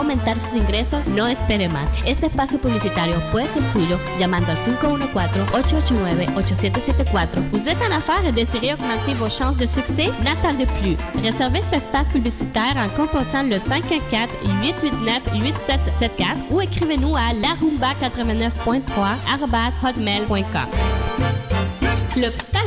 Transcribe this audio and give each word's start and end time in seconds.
aumentar 0.00 0.38
sus 0.38 0.54
ingresos, 0.54 1.06
no 1.06 1.26
espere 1.26 1.66
más. 1.68 1.88
Este 2.04 2.26
espacio 2.26 2.58
publicitario 2.58 3.18
puede 3.30 3.48
ser 3.48 3.64
suyo 3.64 3.98
llamando 4.18 4.50
al 4.50 4.58
514-889-8774. 4.58 7.40
Vous 7.52 7.66
êtes 7.68 7.80
en 7.82 7.92
affaires 7.92 8.26
et 8.26 8.32
désirez 8.32 8.74
augmenter 8.74 9.14
vos 9.14 9.30
chances 9.30 9.56
de 9.56 9.66
succès? 9.66 10.10
N'attendez 10.24 10.66
plus. 10.66 10.96
Réservez 11.22 11.62
cet 11.62 11.74
espace 11.74 12.08
publicitaire 12.08 12.76
en 12.76 12.88
composant 12.96 13.44
le 13.44 13.56
514-889-8774 13.56 16.50
ou 16.50 16.60
écrivez-nous 16.60 17.14
à 17.16 17.32
larumba89.3 17.32 19.86
hotmail.com. 19.86 20.66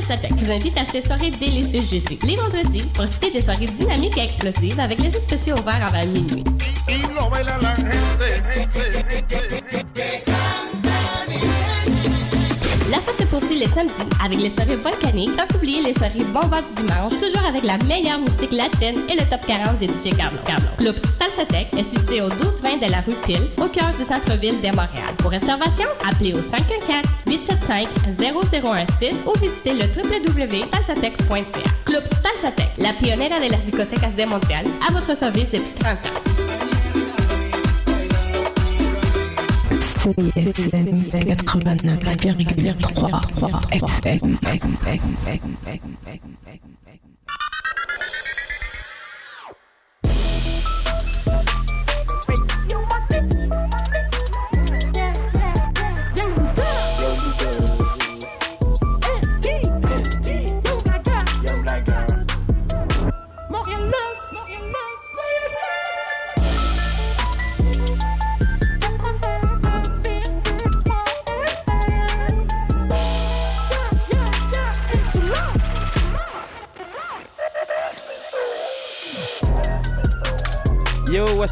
Salsatec 0.04 0.34
vous 0.34 0.52
invite 0.52 0.78
à 0.78 0.86
ses 0.86 1.02
soirées 1.02 1.32
délicieuses 1.32 1.90
jeudi. 1.90 2.20
Les 2.26 2.36
vendredis, 2.36 2.84
profitez 2.94 3.32
des 3.32 3.42
soirées 3.42 3.66
dynamiques 3.66 4.18
et 4.18 4.24
explosives 4.24 4.80
avec 4.80 5.00
les 5.00 5.12
spéciaux 5.12 5.56
ouverts 5.58 5.88
avant 5.88 6.06
minuit. 6.08 6.44
La 12.94 13.00
fête 13.00 13.22
se 13.22 13.26
poursuit 13.26 13.58
les 13.58 13.66
samedis 13.66 13.94
avec 14.24 14.40
les 14.40 14.52
soirées 14.52 14.76
volcaniques, 14.76 15.32
sans 15.36 15.56
oublier 15.58 15.82
les 15.82 15.94
soirées 15.94 16.24
bombas 16.32 16.62
du 16.62 16.76
dimanche, 16.76 17.14
toujours 17.14 17.44
avec 17.44 17.64
la 17.64 17.80
meilleure 17.88 18.20
musique 18.20 18.52
latine 18.52 19.02
et 19.10 19.16
le 19.16 19.26
top 19.32 19.44
40 19.48 19.80
des 19.80 19.88
DJ 19.88 20.16
Carlo. 20.16 20.38
Carlo. 20.46 20.68
Club 20.78 20.96
Salsatec 21.20 21.74
est 21.76 21.84
situé 21.84 22.22
au 22.22 22.28
1220 22.28 22.86
de 22.86 22.92
la 22.92 23.02
rue 23.02 23.16
Pile, 23.26 23.48
au 23.58 23.66
cœur 23.68 23.90
du 23.98 24.04
centre-ville 24.04 24.62
de 24.62 24.68
Montréal. 24.68 25.10
Pour 25.18 25.32
réservation, 25.32 25.88
appelez 26.08 26.34
au 26.36 26.42
514-875-0016 27.26 29.16
ou 29.26 29.34
visitez 29.40 29.74
le 29.74 29.86
www.salsatec.ca. 29.86 31.72
Club 31.86 32.04
Salsatec, 32.22 32.70
la 32.78 32.94
pionnière 32.94 33.41
de 33.41 33.50
las 33.50 33.66
discotecas 33.66 34.12
de 34.16 34.26
Montréal, 34.26 34.68
à 34.88 34.91
votre 34.91 35.18
service 35.18 35.50
depuis 35.50 35.74
30 35.80 35.94
ans. 35.94 36.33
CISM 40.03 40.99
89,3 41.13 42.04
FM. 43.71 44.37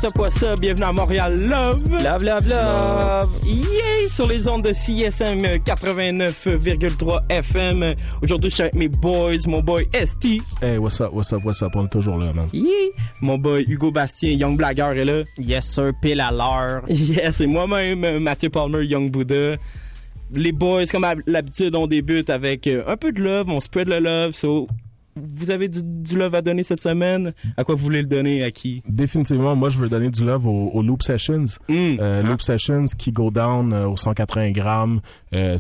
Up, 0.04 0.18
what's 0.18 0.42
up? 0.42 0.60
Bienvenue 0.60 0.86
à 0.86 0.94
Montréal 0.94 1.36
Love. 1.44 1.88
Love, 2.04 2.24
love, 2.24 2.48
love. 2.48 3.30
Yay! 3.46 4.10
Sur 4.10 4.26
les 4.26 4.48
ondes 4.48 4.64
de 4.64 4.74
CSM 4.74 5.44
89,3 5.64 7.20
FM. 7.30 7.94
Aujourd'hui, 8.24 8.50
je 8.50 8.56
suis 8.56 8.64
avec 8.64 8.74
mes 8.74 8.88
boys, 8.88 9.38
mon 9.46 9.62
boy 9.62 9.88
ST. 9.94 10.42
Hey, 10.60 10.80
what's 10.80 11.00
up, 11.02 11.14
what's 11.14 11.32
up, 11.34 11.44
what's 11.46 11.62
up? 11.62 11.76
On 11.76 11.86
est 11.86 11.90
toujours 11.90 12.18
là, 12.18 12.34
man. 12.34 12.48
Yeah! 12.52 12.90
Mon 13.22 13.38
boy 13.38 13.64
Hugo 13.68 13.92
Bastien, 13.92 14.32
Young 14.32 14.58
Blagger 14.58 14.94
est 14.96 15.06
là. 15.06 15.24
Yes, 15.38 15.68
sir, 15.68 15.92
pile 16.02 16.22
à 16.22 16.32
l'heure. 16.32 16.82
Yes, 16.90 17.42
et 17.42 17.46
moi-même, 17.48 18.24
Mathieu 18.24 18.50
Palmer, 18.50 18.84
Young 18.84 19.12
Buddha. 19.12 19.58
Les 20.34 20.52
boys, 20.52 20.86
comme 20.92 21.04
à 21.04 21.14
l'habitude, 21.28 21.76
on 21.76 21.86
débute 21.86 22.32
avec 22.32 22.66
euh, 22.66 22.84
un 22.88 22.98
peu 22.98 23.12
de 23.12 23.22
love, 23.22 23.50
on 23.50 23.60
spread 23.60 23.88
le 23.88 24.00
love, 24.00 24.32
so 24.32 24.68
vous 25.16 25.52
avez 25.52 25.68
du, 25.70 25.80
du 25.84 26.18
love 26.18 26.34
à 26.36 26.42
donner 26.42 26.64
cette 26.64 26.82
semaine? 26.82 27.34
À 27.58 27.64
quoi 27.64 27.76
vous 27.76 27.84
voulez 27.84 28.02
le 28.02 28.08
donner? 28.08 28.44
À 28.44 28.52
qui? 28.52 28.82
Définitivement, 28.88 29.56
moi, 29.56 29.70
je 29.70 29.78
veux 29.78 29.90
donner 29.90 30.10
du 30.10 30.24
love 30.24 30.48
aux, 30.48 30.70
aux 30.70 30.82
Loop 30.82 31.04
Sessions. 31.04 31.46
Mm. 31.70 31.98
Euh, 32.00 32.22
Ah. 32.24 32.28
Loop 32.30 32.42
Sessions 32.42 32.86
qui 32.98 33.12
go 33.12 33.32
down 33.32 33.74
euh, 33.74 33.88
aux 33.88 33.98
180 33.98 34.52
grammes. 34.52 35.02
euh, 35.34 35.58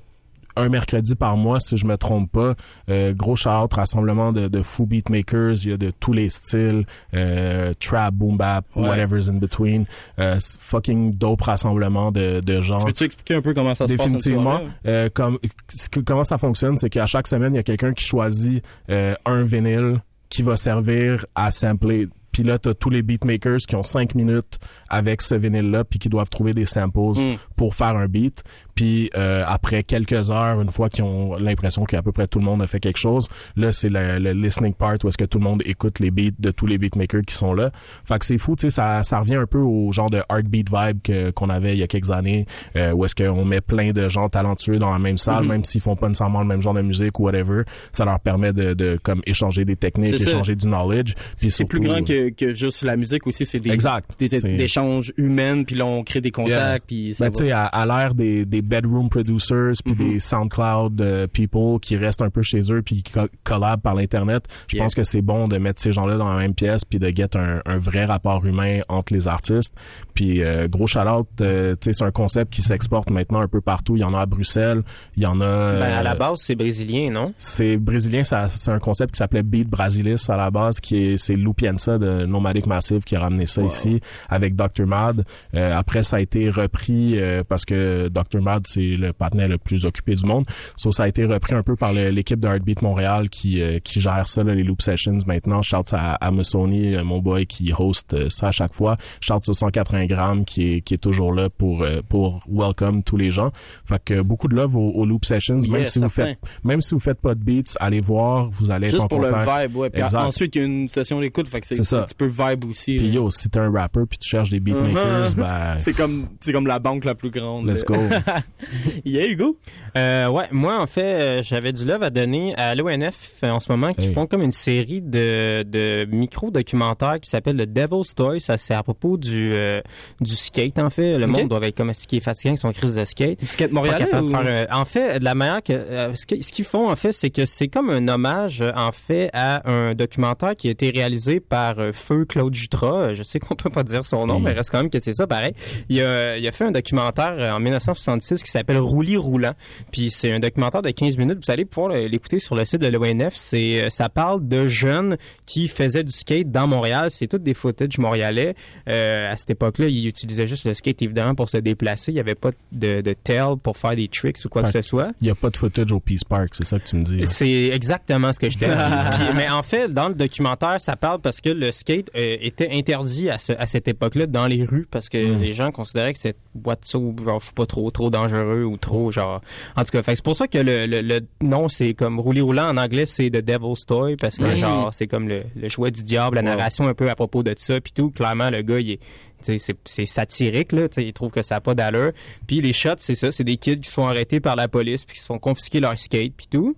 un 0.56 0.70
mercredi 0.70 1.16
par 1.16 1.38
mois, 1.38 1.60
si 1.60 1.78
je 1.78 1.86
me 1.86 1.98
trompe 1.98 2.32
pas. 2.32 2.56
Euh, 2.90 3.14
gros 3.14 3.36
shout 3.36 3.68
rassemblement 3.72 4.32
de, 4.34 4.48
de 4.48 4.62
fou 4.62 4.86
beatmakers. 4.86 5.64
Il 5.64 5.70
y 5.70 5.74
a 5.74 5.78
de 5.78 5.92
tous 5.92 6.14
les 6.14 6.30
styles. 6.30 6.86
Euh, 7.14 7.74
trap, 7.80 8.14
boom 8.14 8.38
bap, 8.38 8.66
Ouais. 8.76 8.88
whatever's 8.88 9.30
in 9.30 9.36
between. 9.36 9.86
Euh, 10.20 10.40
fucking 10.60 11.16
dope 11.18 11.42
rassemblement 11.42 12.12
de, 12.12 12.40
de 12.42 12.62
gens. 12.62 12.78
Tu 12.78 12.86
peux-tu 12.86 13.04
expliquer 13.06 13.36
un 13.36 13.42
peu 13.42 13.54
comment 13.54 13.76
ça 13.76 13.88
se 13.88 13.94
passe? 13.94 14.06
Définitivement. 14.08 14.60
Euh, 14.86 15.10
comme, 15.14 15.38
ce 15.70 15.90
que- 15.90 16.00
comment 16.00 16.24
ça 16.24 16.38
fonctionne, 16.38 16.78
c'est 16.78 16.90
qu'à 16.90 17.08
chaque 17.08 17.28
semaine, 17.28 17.54
il 17.54 17.58
y 17.58 17.60
a 17.60 17.64
quelqu'un 17.64 17.94
qui 17.94 18.04
choisit 18.06 18.64
un 18.90 19.44
vinyle 19.44 20.02
qui 20.30 20.42
va 20.44 20.56
servir 20.58 21.26
à 21.36 21.52
sampler. 21.52 22.08
Puis 22.32 22.44
là, 22.44 22.58
t'as 22.58 22.74
tous 22.74 22.90
les 22.90 23.02
beatmakers 23.02 23.58
qui 23.68 23.76
ont 23.76 23.84
cinq 23.84 24.16
minutes 24.16 24.58
avec 24.88 25.22
ce 25.22 25.36
vinyle-là, 25.36 25.84
puis 25.84 26.00
qui 26.00 26.08
doivent 26.08 26.30
trouver 26.30 26.54
des 26.54 26.66
samples 26.66 27.00
Mm. 27.20 27.36
pour 27.58 27.76
faire 27.76 27.98
un 27.98 28.08
beat. 28.08 28.42
Puis 28.76 29.10
euh, 29.18 29.44
après 29.48 29.84
quelques 29.84 30.32
heures, 30.32 30.62
une 30.62 30.72
fois 30.72 30.90
qu'ils 30.90 31.04
ont 31.04 31.36
l'impression 31.38 31.84
qu'à 31.86 32.02
peu 32.02 32.12
près 32.12 32.28
tout 32.28 32.40
le 32.40 32.46
monde 32.46 32.62
a 32.62 32.68
fait 32.68 32.80
quelque 32.80 33.00
chose, 33.00 33.28
là, 33.56 33.74
c'est 33.74 33.90
le, 33.90 34.20
le 34.20 34.32
listening 34.34 34.74
part 34.74 34.96
où 35.04 35.08
est-ce 35.08 35.18
que 35.18 35.26
tout 35.26 35.38
le 35.38 35.44
monde 35.44 35.62
écoute 35.66 36.00
les 36.00 36.12
beats 36.12 36.32
de 36.40 36.52
tous 36.52 36.66
les 36.66 36.78
beatmakers 36.78 37.22
qui 37.26 37.36
sont 37.36 37.54
là. 37.54 37.72
Fait 38.06 38.20
que 38.20 38.26
c'est 38.26 38.38
fou, 38.38 38.56
tu 38.56 38.64
sais, 38.64 38.70
ça, 38.70 39.04
ça 39.04 39.20
revient 39.20 39.36
un 39.36 39.46
peu 39.46 39.60
au 39.60 39.92
genre 39.92 40.10
de 40.10 40.22
heartbeat 40.30 40.70
vibe 40.72 41.02
que, 41.04 41.32
qu'on 41.32 41.50
avait 41.50 41.74
il 41.74 41.80
y 41.80 41.84
a 41.84 41.88
quelques 41.88 42.12
années, 42.12 42.46
euh, 42.76 42.92
où 42.92 43.06
est-ce 43.06 43.16
qu'on 43.16 43.46
met 43.46 43.62
plein 43.62 43.92
de 43.92 44.08
gens 44.10 44.30
talentueux 44.30 44.78
dans 44.80 44.92
la 44.92 45.00
même 45.00 45.18
salle, 45.18 45.44
Mhm. 45.44 45.50
même 45.50 45.64
s'ils 45.64 45.82
font 45.82 45.96
pas 45.96 46.08
nécessairement 46.08 46.42
le 46.42 46.48
même 46.48 46.62
genre 46.62 46.74
de 46.74 46.82
musique 46.82 47.20
ou 47.20 47.24
whatever. 47.24 47.64
Ça 47.92 48.06
leur 48.06 48.20
permet 48.20 48.54
de, 48.54 48.74
de 48.74 48.98
comme 49.02 49.22
échanger 49.26 49.66
des 49.66 49.76
techniques, 49.76 50.14
échanger 50.22 50.56
du 50.56 50.68
knowledge. 50.68 51.14
C'est 51.36 51.66
plus 51.66 51.80
grand 51.80 52.04
que, 52.06 52.30
que 52.30 52.54
juste 52.54 52.84
la 52.84 52.96
musique 52.98 53.26
aussi, 53.28 53.46
c'est 53.46 53.60
des, 53.60 53.70
Exact. 53.72 54.18
des, 54.20 54.28
des- 54.30 54.62
échanges 54.62 55.14
humains, 55.18 55.64
puis 55.64 55.76
là, 55.76 55.86
on 55.86 56.04
crée 56.04 56.22
des 56.22 56.32
contacts, 56.32 56.86
puis 56.88 57.14
ça 57.14 57.26
Ben, 57.26 57.32
tu 57.32 57.46
sais, 57.46 57.52
à, 57.52 57.66
à 57.66 57.86
l'ère 57.86 58.14
des, 58.14 58.46
des 58.46 58.61
bedroom 58.62 59.10
producers 59.10 59.74
puis 59.84 59.94
Mhm. 59.94 59.98
des 59.98 60.20
SoundCloud 60.20 61.02
euh, 61.02 61.28
people 61.28 61.80
qui 61.80 61.96
restent 61.98 62.22
un 62.22 62.30
peu 62.30 62.42
chez 62.42 62.62
eux 62.72 62.82
puis 62.82 63.04
qui 63.04 63.12
co- 63.14 63.28
collabent 63.44 63.82
par 63.82 63.96
l'internet, 63.96 64.46
je 64.68 64.76
Yeah. 64.76 64.86
pense 64.86 64.96
que 64.96 65.04
c'est 65.04 65.22
bon 65.22 65.48
de 65.48 65.58
mettre 65.58 65.80
ces 65.82 65.92
gens-là 65.92 66.18
dans 66.18 66.32
la 66.34 66.40
même 66.40 66.54
pièce 66.54 66.84
puis 66.86 67.00
de 67.00 67.08
get 67.10 67.36
un, 67.36 67.62
un 67.66 67.78
vrai 67.78 68.06
rapport 68.06 68.46
humain 68.46 68.80
entre 68.90 69.14
les 69.14 69.28
artistes. 69.28 69.74
Puis 70.14 70.44
euh, 70.44 70.68
gros 70.68 70.88
shout-out, 70.88 71.28
euh, 71.42 71.72
tu 71.74 71.86
sais, 71.86 71.94
c'est 71.94 72.04
un 72.04 72.12
concept 72.12 72.54
qui 72.54 72.62
s'exporte 72.62 73.10
maintenant 73.10 73.40
un 73.42 73.48
peu 73.48 73.62
partout. 73.62 73.96
Il 73.96 74.00
y 74.02 74.04
en 74.04 74.14
a 74.14 74.22
à 74.22 74.26
Bruxelles, 74.26 74.84
il 75.16 75.24
y 75.24 75.26
en 75.26 75.40
a. 75.42 75.74
Ben, 75.74 75.82
à 75.82 76.00
euh, 76.00 76.04
la 76.04 76.16
base, 76.16 76.40
c'est 76.42 76.56
brésilien, 76.56 77.10
non? 77.12 77.34
c'est 77.38 77.78
brésilien, 77.78 78.24
c'est 78.24 78.72
un 78.72 78.80
concept 78.80 79.14
qui 79.14 79.18
s'appelait 79.18 79.44
Beat 79.44 79.70
Brasilis 79.70 80.26
à 80.30 80.36
la 80.38 80.52
base, 80.52 80.80
qui 80.80 80.96
est 80.98 81.18
c'est 81.18 81.36
Lou 81.36 81.54
Pienza 81.54 81.98
de 81.98 82.26
Nomadic 82.26 82.66
Massive 82.66 83.04
qui 83.04 83.16
a 83.16 83.20
ramené 83.22 83.46
ça 83.46 83.62
ici 83.62 84.00
avec 84.30 84.56
Dr 84.56 84.86
Mad. 84.86 85.24
Euh, 85.56 85.76
après, 85.78 86.04
ça 86.04 86.18
a 86.18 86.20
été 86.20 86.50
repris 86.50 87.20
euh, 87.20 87.44
parce 87.48 87.66
que 87.66 88.10
Dr 88.10 88.42
Mad 88.42 88.51
c'est 88.66 88.96
le 88.96 89.14
partenaire 89.14 89.48
le 89.48 89.58
plus 89.58 89.86
occupé 89.86 90.16
du 90.16 90.26
monde. 90.26 90.46
So, 90.76 90.92
ça 90.92 91.04
a 91.04 91.08
été 91.08 91.26
repris 91.26 91.56
un 91.56 91.62
peu 91.64 91.76
par 91.76 91.94
l'équipe 91.94 92.40
de 92.40 92.48
Heartbeat 92.48 92.82
Montréal 92.82 93.30
qui 93.30 93.62
euh, 93.62 93.80
qui 93.80 94.00
gère 94.02 94.28
ça 94.28 94.44
là, 94.44 94.54
les 94.54 94.64
Loop 94.64 94.82
Sessions 94.82 95.18
maintenant. 95.26 95.62
Shout 95.62 95.78
à, 95.94 96.16
à 96.16 96.32
Musoni, 96.32 96.96
euh, 96.96 97.04
mon 97.04 97.20
boy 97.20 97.46
qui 97.46 97.72
host 97.78 98.14
euh, 98.14 98.30
ça 98.30 98.48
à 98.48 98.52
chaque 98.52 98.74
fois. 98.74 98.98
Shout 99.22 99.48
au 99.48 99.54
180 99.54 100.06
grammes 100.06 100.46
qui 100.46 100.74
est 100.76 100.82
qui 100.82 100.94
est 100.96 100.98
toujours 100.98 101.34
là 101.34 101.50
pour 101.50 101.84
euh, 101.84 102.02
pour 102.08 102.42
welcome 102.50 103.04
tous 103.04 103.18
les 103.18 103.32
gens. 103.32 103.52
Fait 103.86 104.02
que 104.04 104.22
beaucoup 104.22 104.48
de 104.48 104.56
love 104.56 104.76
aux, 104.76 104.92
aux 104.92 105.06
Loop 105.06 105.26
Sessions, 105.26 105.60
même 105.70 105.86
si 105.86 106.00
vous 106.00 106.10
faites 106.10 106.38
même 106.64 106.82
si 106.82 106.94
vous 106.94 107.00
faites 107.00 107.20
pas 107.22 107.36
de 107.36 107.44
beats, 107.44 107.74
allez 107.80 108.02
voir, 108.02 108.50
vous 108.50 108.72
allez 108.72 108.88
être 108.88 108.92
Juste 108.94 109.04
en 109.06 109.08
pour 109.08 109.20
le 109.22 109.30
vibe, 109.30 109.76
ouais. 109.76 109.90
Puis 109.90 110.02
Exact. 110.02 110.20
ensuite, 110.20 110.56
il 110.56 110.60
y 110.60 110.62
a 110.62 110.66
une 110.68 110.88
session 110.88 111.20
d'écoute, 111.22 111.48
fait 111.48 111.62
que 111.62 111.68
c'est 111.68 111.76
C'est 111.76 111.84
ça. 111.84 111.90
c'est 111.98 112.02
un 112.02 112.06
petit 112.06 112.16
peu 112.16 112.26
vibe 112.28 112.66
aussi. 112.66 112.98
Puis 112.98 113.08
yo, 113.10 113.30
si 113.32 113.50
t'es 113.50 113.60
un 113.60 113.72
rapper 113.72 114.02
puis 114.10 114.18
tu 114.18 114.30
cherches 114.30 114.50
des 114.50 114.60
beatmakers, 114.60 115.30
Uh-huh. 115.32 115.36
ben 115.36 115.76
C'est 115.80 115.94
comme, 115.94 116.28
c'est 116.40 116.52
comme 116.54 116.68
la 116.68 116.80
banque 116.80 117.06
la 117.06 117.16
plus 117.16 117.30
grande. 117.32 117.68
let's 117.68 117.84
go. 117.84 117.96
yeah, 119.06 119.28
Hugo? 119.28 119.58
Euh, 119.98 120.28
ouais, 120.28 120.46
moi, 120.52 120.80
en 120.80 120.88
fait, 120.88 121.02
euh, 121.02 121.44
j'avais 121.44 121.74
du 121.74 121.86
love 121.86 122.04
à 122.04 122.10
donner 122.10 122.56
à 122.56 122.76
l'ONF 122.76 123.44
en 123.44 123.60
ce 123.60 123.72
moment, 123.72 123.92
qui 123.92 124.14
font 124.14 124.28
comme 124.28 124.42
une 124.42 124.52
série 124.52 125.02
de, 125.02 125.64
de 125.64 126.08
micro-documentaires 126.10 127.20
qui 127.20 127.30
s'appelle 127.30 127.58
The 127.58 127.72
Devil's 127.72 128.16
Toy. 128.16 128.40
Ça, 128.40 128.58
c'est 128.58 128.74
à 128.74 128.84
propos 128.84 129.18
du, 129.18 129.54
euh, 129.54 129.82
du 130.20 130.36
skate, 130.36 130.80
en 130.80 130.90
fait. 130.90 131.18
Le 131.18 131.28
monde 131.28 131.50
doit 131.50 131.66
être 131.68 131.76
comme 131.76 131.92
qui 131.92 132.18
est 132.18 132.22
fatigué 132.22 132.56
son 132.56 132.72
crise 132.72 132.96
de 132.96 133.06
skate. 133.06 133.40
Du 133.40 133.46
skate 133.46 133.72
montréalais? 133.72 134.16
Ou... 134.16 134.28
Faire, 134.28 134.68
en 134.72 134.86
fait, 134.86 135.20
la 135.22 135.36
manière 135.36 135.62
que, 135.62 136.14
ce 136.16 136.26
qu'ils 136.26 136.66
font, 136.66 136.90
en 136.90 136.96
fait, 136.96 137.12
c'est 137.12 137.30
que 137.30 137.46
c'est 137.46 137.68
comme 137.68 137.90
un 137.90 138.08
hommage, 138.08 138.64
en 138.76 138.92
fait, 138.92 139.30
à 139.34 139.70
un 139.70 139.94
documentaire 139.94 140.56
qui 140.56 140.68
a 140.68 140.72
été 140.72 140.90
réalisé 140.90 141.40
par 141.40 141.76
Feu 141.94 142.26
Claude 142.26 142.54
Jutras. 142.54 143.14
Je 143.14 143.24
sais 143.24 143.40
qu'on 143.40 143.56
peut 143.56 143.70
pas 143.70 143.84
dire 143.84 144.06
son 144.06 144.26
nom, 144.26 144.40
mmh. 144.40 144.44
mais 144.44 144.52
reste 144.54 144.72
quand 144.72 144.80
même 144.80 144.90
que 144.90 145.00
c'est 145.00 145.14
ça, 145.14 145.28
pareil. 145.28 145.54
Il 145.90 146.02
a 146.02 146.52
fait 146.52 146.66
un 146.66 146.72
documentaire 146.72 147.54
en 147.54 147.60
1976 147.60 148.31
artiste 148.32 148.46
qui 148.46 148.52
s'appelle 148.52 148.78
Roulis 148.78 149.18
Roulant. 149.18 149.54
Puis 149.92 150.12
c'est 150.12 150.32
un 150.32 150.40
documentaire 150.40 150.82
de 150.82 150.90
15 150.90 151.18
minutes. 151.18 151.40
Vous 151.46 151.52
allez 151.52 151.66
pouvoir 151.66 151.94
l'écouter 151.94 152.40
sur 152.40 152.56
le 152.56 152.66
site 152.66 152.82
de 152.82 152.88
l'ONF. 152.88 153.34
C'est, 153.36 153.82
euh, 153.82 153.90
ça 153.90 154.10
parle 154.10 154.48
de 154.48 154.66
jeunes 154.68 155.18
qui 155.46 155.68
faisaient 155.68 156.04
du 156.04 156.12
skate 156.12 156.52
dans 156.52 156.68
Montréal. 156.68 157.10
C'est 157.10 157.28
toutes 157.28 157.44
des 157.44 157.54
footage 157.54 157.98
montréalais. 157.98 158.56
Euh, 158.88 159.32
à 159.32 159.38
cette 159.38 159.52
époque-là, 159.52 159.88
ils 159.88 160.08
utilisaient 160.08 160.48
juste 160.48 160.66
le 160.66 160.74
skate, 160.74 161.02
évidemment, 161.02 161.36
pour 161.36 161.50
se 161.50 161.58
déplacer. 161.58 162.12
Il 162.12 162.16
n'y 162.16 162.22
avait 162.22 162.36
pas 162.36 162.52
de, 162.72 163.02
de 163.02 163.14
tail 163.14 163.56
pour 163.62 163.78
faire 163.78 163.96
des 163.96 164.08
tricks 164.08 164.38
ou 164.46 164.50
quoi 164.50 164.64
que 164.64 164.70
ce 164.70 164.82
soit. 164.82 165.12
Il 165.22 165.26
n'y 165.26 165.32
a 165.32 165.36
pas 165.36 165.50
de 165.50 165.58
footage 165.58 165.92
au 165.92 166.00
Peace 166.00 166.26
Park, 166.28 166.50
c'est 166.54 166.66
ça 166.66 166.80
que 166.80 166.86
tu 166.86 166.96
me 166.96 167.04
dis. 167.04 167.20
Hein? 167.22 167.26
C'est 167.26 167.70
exactement 167.70 168.32
ce 168.34 168.40
que 168.40 168.50
je 168.50 168.58
t'ai 168.58 168.68
dit. 168.68 168.72
Mais 169.36 169.50
en 169.50 169.64
fait, 169.64 169.94
dans 169.94 170.08
le 170.08 170.16
documentaire, 170.16 170.80
ça 170.80 170.96
parle 170.96 171.20
parce 171.20 171.42
que 171.42 171.50
le 171.50 171.72
skate 171.72 172.10
euh, 172.16 172.38
était 172.42 172.70
interdit 172.72 173.30
à, 173.30 173.38
cette 173.38 173.88
époque-là 173.88 174.28
dans 174.28 174.48
les 174.48 174.64
rues 174.64 174.88
parce 174.90 175.10
que 175.10 175.18
hmm. 175.18 175.40
les 175.40 175.54
gens 175.54 175.72
considéraient 175.72 176.14
que 176.14 176.20
cette 176.20 176.38
boîte 176.56 176.86
sauve, 176.86 177.24
genre, 177.24 177.40
je 177.40 177.46
suis 177.46 177.54
pas 177.54 177.66
trop, 177.66 177.90
trop 177.92 178.10
dans 178.10 178.21
dangereux 178.24 178.64
ou 178.64 178.78
trop, 178.78 179.12
genre. 179.12 179.42
En 179.76 179.84
tout 179.84 179.92
cas, 179.92 180.02
c'est 180.16 180.24
pour 180.24 180.36
ça 180.36 180.48
que 180.48 180.58
le, 180.58 180.86
le, 180.86 181.02
le 181.02 181.22
nom, 181.42 181.68
c'est 181.68 181.94
comme 181.94 182.20
rouler 182.20 182.42
roulant 182.42 182.70
en 182.70 182.78
anglais, 182.78 183.06
c'est 183.06 183.30
The 183.30 183.38
Devil's 183.44 183.86
Toy 183.86 184.16
parce 184.16 184.38
que, 184.38 184.44
Mm. 184.52 184.56
genre, 184.56 184.94
c'est 184.94 185.08
comme 185.08 185.28
le, 185.28 185.44
le 185.56 185.70
jouet 185.70 185.92
du 185.92 186.04
diable, 186.04 186.36
la 186.36 186.42
Wow. 186.42 186.48
narration 186.48 186.88
un 186.88 186.94
peu 186.94 187.10
à 187.10 187.16
propos 187.16 187.44
de 187.44 187.54
ça, 187.58 187.80
puis 187.82 187.94
tout. 187.94 188.12
Clairement, 188.12 188.50
le 188.50 188.62
gars, 188.62 188.80
il 188.80 188.92
est. 188.92 189.00
C'est, 189.42 190.06
satirique, 190.06 190.72
là. 190.72 190.88
Il 190.98 191.14
trouve 191.14 191.32
que 191.32 191.42
ça 191.42 191.56
n'a 191.56 191.62
pas 191.62 191.74
d'allure. 191.74 192.12
Puis 192.46 192.62
les 192.62 192.74
shots, 192.74 192.90
c'est 192.98 193.16
ça. 193.16 193.32
C'est 193.32 193.44
des 193.44 193.58
kids 193.58 193.80
qui 193.80 193.90
sont 193.90 194.06
arrêtés 194.06 194.40
par 194.40 194.56
la 194.56 194.68
police 194.68 195.04
puis 195.04 195.16
qui 195.16 195.22
se 195.22 195.26
font 195.26 195.40
confisquer 195.40 195.80
leur 195.80 195.98
skate 195.98 196.34
puis 196.38 196.46
tout. 196.48 196.76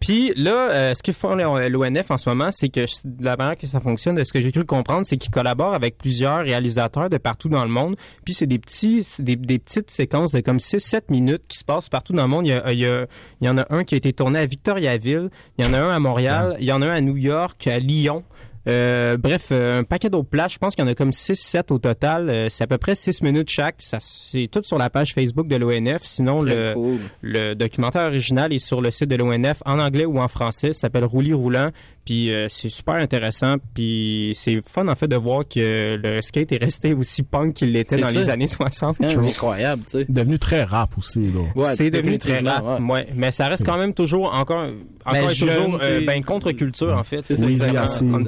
Puis 0.00 0.32
là, 0.36 0.70
euh, 0.70 0.94
ce 0.94 1.02
qu'ils 1.02 1.14
font 1.14 1.34
l'ONF 1.34 2.10
en 2.10 2.18
ce 2.18 2.28
moment, 2.28 2.50
c'est 2.50 2.68
que 2.68 2.80
de 3.04 3.24
la 3.24 3.36
manière 3.36 3.56
que 3.56 3.66
ça 3.66 3.80
fonctionne, 3.80 4.14
de 4.16 4.24
ce 4.24 4.32
que 4.32 4.40
j'ai 4.40 4.52
cru 4.52 4.64
comprendre, 4.64 5.06
c'est 5.06 5.16
qu'ils 5.16 5.30
collaborent 5.30 5.74
avec 5.74 5.96
plusieurs 5.96 6.38
réalisateurs 6.44 7.08
de 7.08 7.16
partout 7.16 7.48
dans 7.48 7.64
le 7.64 7.70
monde. 7.70 7.96
Puis 8.24 8.34
c'est 8.34 8.46
des 8.46 8.58
petits, 8.58 9.02
c'est 9.02 9.22
des, 9.22 9.36
des 9.36 9.58
petites 9.58 9.90
séquences 9.90 10.32
de 10.32 10.40
comme 10.40 10.58
6-7 10.58 11.02
minutes 11.08 11.44
qui 11.48 11.58
se 11.58 11.64
passent 11.64 11.88
partout 11.88 12.12
dans 12.12 12.22
le 12.22 12.28
monde. 12.28 12.46
Il 12.46 12.50
y, 12.50 12.52
a, 12.52 12.72
il, 12.72 12.78
y 12.78 12.86
a- 12.86 13.06
il 13.40 13.46
y 13.46 13.48
en 13.48 13.56
a 13.58 13.66
un 13.70 13.84
qui 13.84 13.94
a 13.94 13.98
été 13.98 14.12
tourné 14.12 14.38
à 14.38 14.46
Victoriaville, 14.46 15.30
il 15.58 15.64
y 15.64 15.68
en 15.68 15.72
a 15.72 15.78
un 15.78 15.90
à 15.90 15.98
Montréal, 15.98 16.56
il 16.60 16.66
y 16.66 16.72
en 16.72 16.82
a 16.82 16.86
un 16.86 16.90
à 16.94 17.00
New 17.00 17.16
York, 17.16 17.66
à 17.66 17.78
Lyon. 17.78 18.22
Euh, 18.66 19.16
bref, 19.16 19.48
euh, 19.52 19.80
un 19.80 19.84
paquet 19.84 20.10
d'autres 20.10 20.28
places. 20.28 20.54
Je 20.54 20.58
pense 20.58 20.74
qu'il 20.74 20.84
y 20.84 20.88
en 20.88 20.90
a 20.90 20.94
comme 20.94 21.10
6-7 21.10 21.72
au 21.72 21.78
total. 21.78 22.28
Euh, 22.28 22.48
c'est 22.48 22.64
à 22.64 22.66
peu 22.66 22.78
près 22.78 22.94
6 22.94 23.22
minutes 23.22 23.50
chaque. 23.50 23.76
Ça, 23.78 23.98
c'est 24.00 24.48
tout 24.50 24.62
sur 24.64 24.78
la 24.78 24.90
page 24.90 25.14
Facebook 25.14 25.46
de 25.46 25.56
l'ONF. 25.56 26.02
Sinon, 26.02 26.42
le, 26.42 26.54
Très 26.54 26.74
cool. 26.74 26.98
le 27.22 27.54
documentaire 27.54 28.06
original 28.06 28.52
est 28.52 28.58
sur 28.58 28.80
le 28.80 28.90
site 28.90 29.08
de 29.08 29.16
l'ONF 29.16 29.62
en 29.66 29.78
anglais 29.78 30.04
ou 30.04 30.18
en 30.18 30.28
français. 30.28 30.72
Ça 30.72 30.80
s'appelle 30.82 31.04
Roulis 31.04 31.32
roulant. 31.32 31.70
Puis 32.06 32.32
euh, 32.32 32.46
c'est 32.48 32.68
super 32.68 32.94
intéressant. 32.94 33.56
Puis 33.74 34.32
c'est 34.34 34.60
fun 34.66 34.86
en 34.88 34.94
fait 34.94 35.08
de 35.08 35.16
voir 35.16 35.42
que 35.46 35.96
le 36.00 36.22
skate 36.22 36.52
est 36.52 36.62
resté 36.62 36.94
aussi 36.94 37.24
punk 37.24 37.54
qu'il 37.54 37.72
l'était 37.72 37.98
dans 37.98 38.06
ça. 38.06 38.18
les 38.18 38.30
années 38.30 38.46
60. 38.46 38.94
C'est 38.98 39.16
incroyable, 39.16 39.82
tu 39.84 39.98
sais. 39.98 40.06
devenu 40.08 40.38
très 40.38 40.62
rap 40.62 40.96
aussi, 40.96 41.20
là. 41.20 41.40
Ouais, 41.56 41.74
c'est 41.74 41.90
devenu 41.90 42.18
très 42.18 42.38
rap, 42.38 42.64
ouais. 42.64 42.92
ouais. 42.92 43.06
Mais 43.14 43.32
ça 43.32 43.48
reste 43.48 43.66
quand 43.66 43.76
même 43.76 43.92
toujours 43.92 44.32
encore, 44.32 44.68
encore 45.04 45.28
toujours 45.30 45.78
euh, 45.82 46.04
ben 46.06 46.22
contre-culture 46.22 46.96
en 46.96 47.02
fait. 47.02 47.22
C'est 47.22 47.36
ça, 47.36 47.46
vraiment 47.46 48.18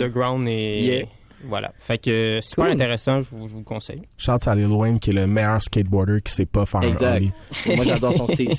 et 0.46 0.84
Yeah. 0.84 1.06
voilà. 1.44 1.72
Fait 1.78 1.98
que 1.98 2.40
super 2.42 2.64
Cool. 2.64 2.72
intéressant, 2.74 3.22
je 3.22 3.30
vous, 3.30 3.46
je 3.48 3.52
vous 3.52 3.58
le 3.60 3.64
conseille. 3.64 4.02
Shout 4.16 4.32
à 4.46 4.54
Lil 4.54 4.66
Wayne 4.66 4.98
qui 4.98 5.10
est 5.10 5.14
le 5.14 5.26
meilleur 5.26 5.62
skateboarder 5.62 6.20
qui 6.22 6.32
sait 6.32 6.46
pas 6.46 6.66
faire 6.66 6.80
un 6.80 6.88
Exact. 6.88 7.16
ollie. 7.16 7.32
Moi, 7.76 7.84
j'adore 7.84 8.14
son 8.14 8.26
style. 8.28 8.50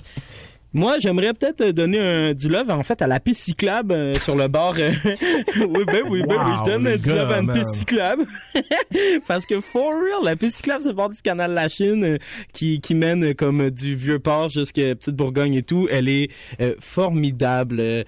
Moi, 0.73 0.99
j'aimerais 0.99 1.33
peut-être 1.33 1.71
donner 1.71 1.99
un, 1.99 2.33
du 2.33 2.47
love 2.47 2.69
en 2.69 2.83
fait 2.83 3.01
à 3.01 3.07
la 3.07 3.19
piste 3.19 3.41
cyclable 3.41 3.91
euh, 3.93 4.13
sur 4.15 4.35
le 4.35 4.47
bord. 4.47 4.75
euh, 4.77 4.91
oui, 5.57 5.83
ben 5.87 6.03
oui, 6.09 6.21
ben 6.27 6.37
oui, 6.45 6.51
je 6.59 6.63
donne 6.63 6.85
euh, 6.87 6.97
du 6.97 7.09
love 7.09 7.31
à 7.31 7.39
une 7.39 7.51
piste 7.51 7.71
cyclable. 7.71 8.25
Parce 9.27 9.45
que 9.47 9.61
for 9.61 9.91
real, 9.91 10.23
la 10.23 10.35
piste 10.35 10.57
cyclable 10.57 10.81
sur 10.83 10.91
le 10.91 10.95
bord 10.95 11.09
du 11.09 11.19
canal 11.21 11.49
de 11.51 11.55
la 11.55 11.69
Chine 11.69 12.03
euh, 12.03 12.17
qui, 12.53 12.81
qui 12.81 12.93
mène 12.93 13.33
comme 13.33 13.71
du 13.71 13.95
vieux 13.95 14.19
port 14.19 14.49
jusqu'à 14.49 14.93
Petite 14.95 15.15
Bourgogne 15.15 15.55
et 15.55 15.63
tout, 15.63 15.87
elle 15.89 16.07
est 16.07 16.27
formidable. 16.79 18.05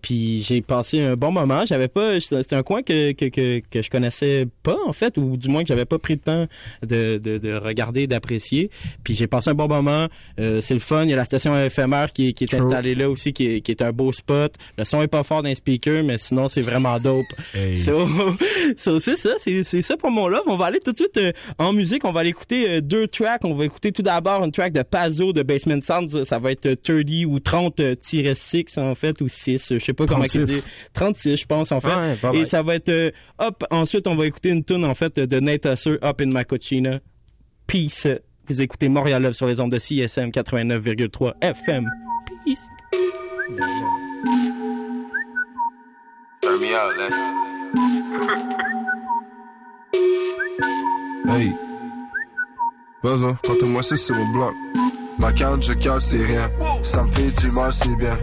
Puis 0.00 0.42
j'ai 0.42 0.62
passé 0.62 1.00
un 1.00 1.16
bon 1.16 1.32
moment. 1.32 1.64
J'avais 1.66 1.88
pas, 1.88 2.18
c'était 2.20 2.56
un 2.56 2.62
coin 2.62 2.82
que, 2.82 3.12
que, 3.12 3.26
que, 3.26 3.60
que 3.70 3.82
je 3.82 3.90
connaissais 3.90 4.46
pas 4.62 4.76
en 4.86 4.92
fait, 4.92 5.18
ou 5.18 5.36
du 5.36 5.48
moins 5.48 5.62
que 5.62 5.68
j'avais 5.68 5.84
pas 5.84 5.98
pris 5.98 6.14
le 6.14 6.20
temps 6.20 6.46
de, 6.82 7.18
de, 7.18 7.38
de 7.38 7.54
regarder, 7.54 8.06
d'apprécier. 8.06 8.70
Puis 9.04 9.14
j'ai 9.14 9.26
passé 9.26 9.50
un 9.50 9.54
bon 9.54 9.68
moment. 9.68 10.08
Euh, 10.38 10.60
c'est 10.60 10.74
le 10.74 10.80
fun. 10.80 11.04
Il 11.04 11.10
y 11.10 11.12
a 11.12 11.16
la 11.16 11.24
station 11.24 11.54
éphémère 11.82 12.12
qui, 12.12 12.28
est- 12.28 12.32
qui 12.32 12.44
est 12.44 12.46
True. 12.46 12.58
installée 12.58 12.94
là 12.94 13.08
aussi, 13.10 13.32
qui 13.32 13.46
est, 13.56 13.60
qui 13.60 13.70
est 13.70 13.82
un 13.82 13.92
beau 13.92 14.12
spot. 14.12 14.54
Le 14.78 14.84
son 14.84 15.02
est 15.02 15.08
pas 15.08 15.22
fort 15.22 15.42
d'un 15.42 15.54
speaker, 15.54 16.02
mais 16.04 16.18
sinon 16.18 16.48
c'est 16.48 16.62
vraiment 16.62 16.98
dope. 16.98 17.26
Hey. 17.54 17.76
So, 17.76 18.06
so, 18.76 18.98
c'est 19.00 19.16
ça, 19.16 19.30
c'est, 19.38 19.62
ça 19.82 19.96
pour 19.96 20.10
mon 20.10 20.28
love. 20.28 20.42
On 20.46 20.56
va 20.56 20.66
aller 20.66 20.80
tout 20.80 20.92
de 20.92 20.96
suite 20.96 21.16
euh, 21.16 21.32
en 21.58 21.72
musique. 21.72 22.04
On 22.04 22.12
va 22.12 22.20
aller 22.20 22.30
écouter 22.30 22.68
euh, 22.68 22.80
deux 22.80 23.06
tracks. 23.08 23.44
On 23.44 23.54
va 23.54 23.64
écouter 23.64 23.92
tout 23.92 24.02
d'abord 24.02 24.44
une 24.44 24.52
track 24.52 24.72
de 24.72 24.82
Pazzo 24.82 25.32
de 25.32 25.42
Basement 25.42 25.80
Sounds. 25.80 26.24
Ça 26.24 26.38
va 26.38 26.52
être 26.52 26.66
euh, 26.66 26.76
30 26.76 26.94
ou 27.26 27.38
30-6 27.38 28.78
en 28.80 28.94
fait, 28.94 29.20
ou 29.20 29.28
6. 29.28 29.74
Je 29.74 29.78
sais 29.78 29.92
pas 29.92 30.06
comment 30.06 30.24
36. 30.24 30.38
il 30.38 30.44
dit. 30.46 30.62
36, 30.94 31.36
je 31.36 31.46
pense 31.46 31.72
en 31.72 31.80
fait. 31.80 31.94
Ouais, 31.94 32.38
Et 32.40 32.44
ça 32.44 32.62
va 32.62 32.74
être 32.76 32.88
euh, 32.88 33.10
Hop. 33.38 33.64
Ensuite, 33.70 34.06
on 34.06 34.14
va 34.16 34.26
écouter 34.26 34.50
une 34.50 34.64
tune 34.64 34.84
en 34.84 34.94
fait 34.94 35.18
de 35.18 35.40
Nate 35.40 35.66
Husser, 35.66 35.98
Up 36.02 36.20
in 36.20 36.26
My 36.26 36.44
Cucina. 36.44 37.00
Peace. 37.66 38.06
Vous 38.48 38.60
écoutez 38.60 38.88
Montréal 38.88 39.22
Love 39.22 39.34
sur 39.34 39.46
les 39.46 39.60
ondes 39.60 39.70
de 39.70 39.78
CSM 39.78 40.30
89,3 40.30 41.34
FM. 41.40 41.88
Peace. 42.44 42.68
Turn 46.40 46.60
me 46.60 46.74
out, 46.74 46.96
let's. 46.98 47.14
hey. 51.28 51.52
Besoin, 53.02 53.38
quand 53.44 53.62
moi 53.62 53.82
c'est 53.82 53.96
sur 53.96 54.16
mon 54.16 54.26
bloc. 54.32 54.54
Ma 55.18 55.32
carte, 55.32 55.62
je 55.64 55.74
cale, 55.74 56.00
c'est 56.00 56.24
rien. 56.24 56.50
Ça 56.82 57.04
me 57.04 57.10
fait 57.10 57.30
du 57.30 57.48
mal, 57.54 57.72
c'est 57.72 57.94
bien. 57.94 58.18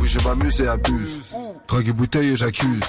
Oui, 0.00 0.08
je 0.08 0.18
m'amuse 0.20 0.60
et 0.60 0.66
abuse. 0.66 1.32
Drogue 1.68 1.88
et 1.88 1.92
bouteille 1.92 2.30
et 2.30 2.36
j'accuse. 2.36 2.82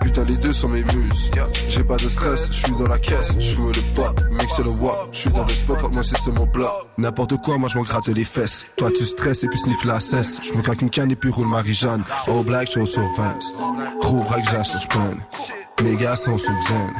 Putain, 0.00 0.22
les 0.22 0.36
deux 0.36 0.52
sont 0.52 0.68
mes 0.68 0.84
muses. 0.84 1.30
J'ai 1.68 1.84
pas 1.84 1.96
de 1.96 2.08
stress, 2.08 2.46
je 2.46 2.66
suis 2.66 2.72
dans 2.72 2.84
la 2.84 2.98
caisse. 2.98 3.38
Je 3.40 3.56
veux 3.56 3.72
le 3.72 3.94
pot, 3.94 4.14
mix 4.58 4.66
le 4.66 4.84
wok. 4.84 5.08
Je 5.12 5.18
suis 5.18 5.30
dans 5.30 5.44
le 5.44 5.54
spot, 5.54 5.92
moi 5.92 6.02
c'est 6.02 6.38
mon 6.38 6.46
bloc. 6.46 6.70
N'importe 6.98 7.36
quoi, 7.38 7.58
moi 7.58 7.68
je 7.68 7.78
m'en 7.78 7.84
gratte 7.84 8.08
les 8.08 8.24
fesses. 8.24 8.66
Toi 8.76 8.90
tu 8.96 9.04
stresses 9.04 9.44
et 9.44 9.48
puis 9.48 9.58
sniff 9.58 9.84
la 9.84 10.00
cesse. 10.00 10.40
Je 10.42 10.54
me 10.54 10.62
craque 10.62 10.82
une 10.82 10.90
canne 10.90 11.10
et 11.10 11.16
puis 11.16 11.30
roule 11.30 11.48
Marie-Jeanne. 11.48 12.04
Oh 12.28 12.42
black, 12.42 12.68
suis 12.70 12.86
sur 12.86 13.02
Vince. 13.16 13.52
Trop 14.00 14.22
braque, 14.22 14.44
j'assure, 14.50 14.88
je. 14.88 15.22
Mes 15.82 15.96
gars 15.96 16.16
sont 16.16 16.36
sous 16.36 16.46
zen. 16.68 16.92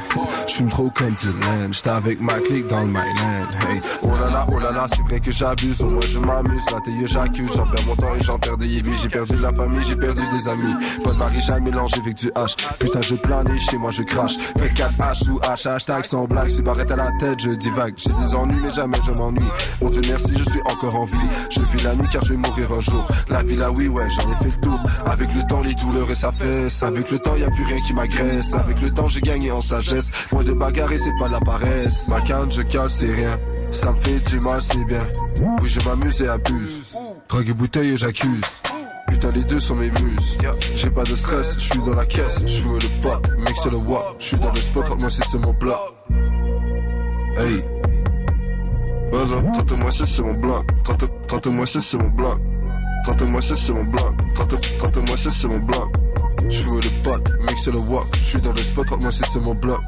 J'fume 0.47 0.69
trop 0.69 0.89
comme 0.89 1.13
Dylan. 1.13 1.73
J'étais 1.73 1.89
avec 1.89 2.19
ma 2.19 2.33
clique 2.33 2.67
dans 2.67 2.81
le 2.81 2.87
Myland. 2.87 3.47
Hey, 3.69 3.79
oh 4.03 4.09
là 4.19 4.29
là, 4.29 4.45
oh 4.51 4.59
là 4.59 4.71
là, 4.71 4.85
c'est 4.87 5.01
vrai 5.03 5.19
que 5.19 5.31
j'abuse. 5.31 5.81
Au 5.81 5.89
moins 5.89 6.01
je 6.07 6.19
m'amuse. 6.19 6.65
La 6.71 6.81
télé, 6.81 7.07
j'accuse. 7.07 7.51
J'en 7.55 7.65
perds 7.67 7.85
mon 7.87 7.95
temps 7.95 8.13
et 8.19 8.23
j'en 8.23 8.37
perds 8.37 8.57
des 8.57 8.67
yébis. 8.67 8.91
J'ai 9.01 9.09
perdu 9.09 9.35
de 9.35 9.41
la 9.41 9.53
famille, 9.53 9.81
j'ai 9.81 9.95
perdu 9.95 10.21
des 10.31 10.49
amis. 10.49 10.73
Pas 11.03 11.11
de 11.11 11.17
Marie-Jeanne 11.17 11.63
mélangé 11.63 11.95
avec 12.01 12.15
du 12.15 12.27
H. 12.27 12.55
Putain, 12.79 13.01
je 13.01 13.15
plane 13.15 13.47
et 13.49 13.59
chez 13.59 13.77
moi 13.77 13.91
je 13.91 14.03
crache. 14.03 14.37
Fais 14.57 14.69
4 14.73 14.91
H 14.97 15.29
ou 15.29 15.39
H, 15.39 15.69
hashtag 15.69 16.03
sans 16.03 16.25
blague. 16.25 16.49
C'est 16.49 16.61
barrette 16.61 16.91
à 16.91 16.95
la 16.97 17.11
tête, 17.19 17.39
je 17.39 17.51
divague. 17.51 17.93
J'ai 17.97 18.11
des 18.11 18.35
ennuis, 18.35 18.59
mais 18.61 18.71
jamais 18.71 18.97
je 19.05 19.11
m'ennuie. 19.11 19.49
Mon 19.81 19.89
Dieu 19.89 20.01
merci, 20.09 20.33
je 20.35 20.43
suis 20.43 20.61
encore 20.69 20.95
en 20.95 21.05
vie. 21.05 21.17
Je 21.49 21.61
vis 21.61 21.83
la 21.83 21.95
nuit 21.95 22.07
car 22.11 22.23
je 22.23 22.33
vais 22.33 22.37
mourir 22.37 22.71
un 22.73 22.81
jour. 22.81 23.07
La 23.29 23.41
vie 23.41 23.55
là, 23.55 23.71
oui, 23.71 23.87
ouais, 23.87 24.09
j'en 24.09 24.29
ai 24.29 24.35
fait 24.43 24.57
le 24.57 24.61
tour. 24.61 24.79
Avec 25.05 25.33
le 25.33 25.43
temps, 25.47 25.61
les 25.61 25.75
douleurs 25.75 26.11
et 26.11 26.15
sa 26.15 26.31
fesse. 26.31 26.83
Avec 26.83 27.09
le 27.09 27.19
temps, 27.19 27.35
y 27.35 27.43
a 27.43 27.49
plus 27.49 27.63
rien 27.63 27.81
qui 27.81 27.93
m'agresse. 27.93 28.53
Avec 28.65 28.81
le 28.81 28.91
temps, 28.91 29.07
j'ai 29.07 29.21
gagné 29.21 29.51
en 29.51 29.61
sagesse. 29.61 30.09
Moins 30.31 30.43
de 30.43 30.53
bagarre 30.53 30.91
et 30.91 30.97
c'est 30.97 31.13
pas 31.19 31.27
de 31.27 31.33
la 31.33 31.39
paresse. 31.39 32.07
Ma 32.07 32.19
canne, 32.21 32.51
je 32.51 32.61
cale, 32.63 32.89
c'est 32.89 33.11
rien. 33.13 33.39
Ça 33.71 33.91
me 33.91 33.99
fait 33.99 34.19
du 34.19 34.39
mal, 34.39 34.59
c'est 34.61 34.83
bien. 34.85 35.05
Oui, 35.61 35.67
je 35.69 35.79
m'amuse 35.81 36.21
et 36.21 36.27
abuse. 36.27 36.95
Drogue 37.29 37.49
et 37.49 37.53
bouteille 37.53 37.97
j'accuse. 37.97 38.43
Putain, 39.07 39.29
les 39.29 39.43
deux 39.43 39.59
sont 39.59 39.75
mes 39.75 39.91
muses. 39.91 40.37
J'ai 40.75 40.89
pas 40.89 41.03
de 41.03 41.15
stress, 41.15 41.55
je 41.59 41.73
suis 41.73 41.79
dans 41.79 41.91
la 41.97 42.05
caisse. 42.05 42.43
Je 42.47 42.63
veux 42.63 42.79
le 42.79 43.01
pot, 43.01 43.21
mix 43.37 43.65
le 43.67 43.77
wok. 43.77 44.15
Je 44.19 44.25
suis 44.25 44.37
dans 44.37 44.51
le 44.51 44.59
spot, 44.61 44.99
moi 44.99 45.09
c'est 45.09 45.37
mon 45.37 45.53
bloc. 45.53 45.77
Hey. 47.37 47.63
Vas-y, 49.11 49.51
tente-moi 49.57 49.91
c'est 49.91 50.05
sur 50.05 50.25
mon 50.25 50.33
bloc. 50.33 50.65
Tente- 50.83 51.27
Tente-moi 51.27 51.65
c'est 51.65 51.79
sur 51.81 52.01
mon 52.01 52.09
bloc. 52.09 52.39
Tente-moi 53.05 53.41
c'est 53.41 53.55
sur 53.55 53.75
mon 53.75 53.83
bloc. 53.83 54.15
Tente- 54.35 54.79
Tente-moi 54.81 55.17
c'est 55.17 55.29
sur 55.29 55.49
mon 55.49 55.59
bloc. 55.59 55.93
Je 56.49 56.61
veux 56.63 56.79
le 56.79 56.89
pot, 57.01 57.23
mix 57.39 57.67
le 57.67 57.77
wok. 57.77 58.05
Je 58.13 58.23
suis 58.23 58.41
dans 58.41 58.53
le 58.53 58.63
spot, 58.63 58.91
moi 58.99 59.11
c'est 59.11 59.39
mon 59.39 59.55
bloc. 59.55 59.81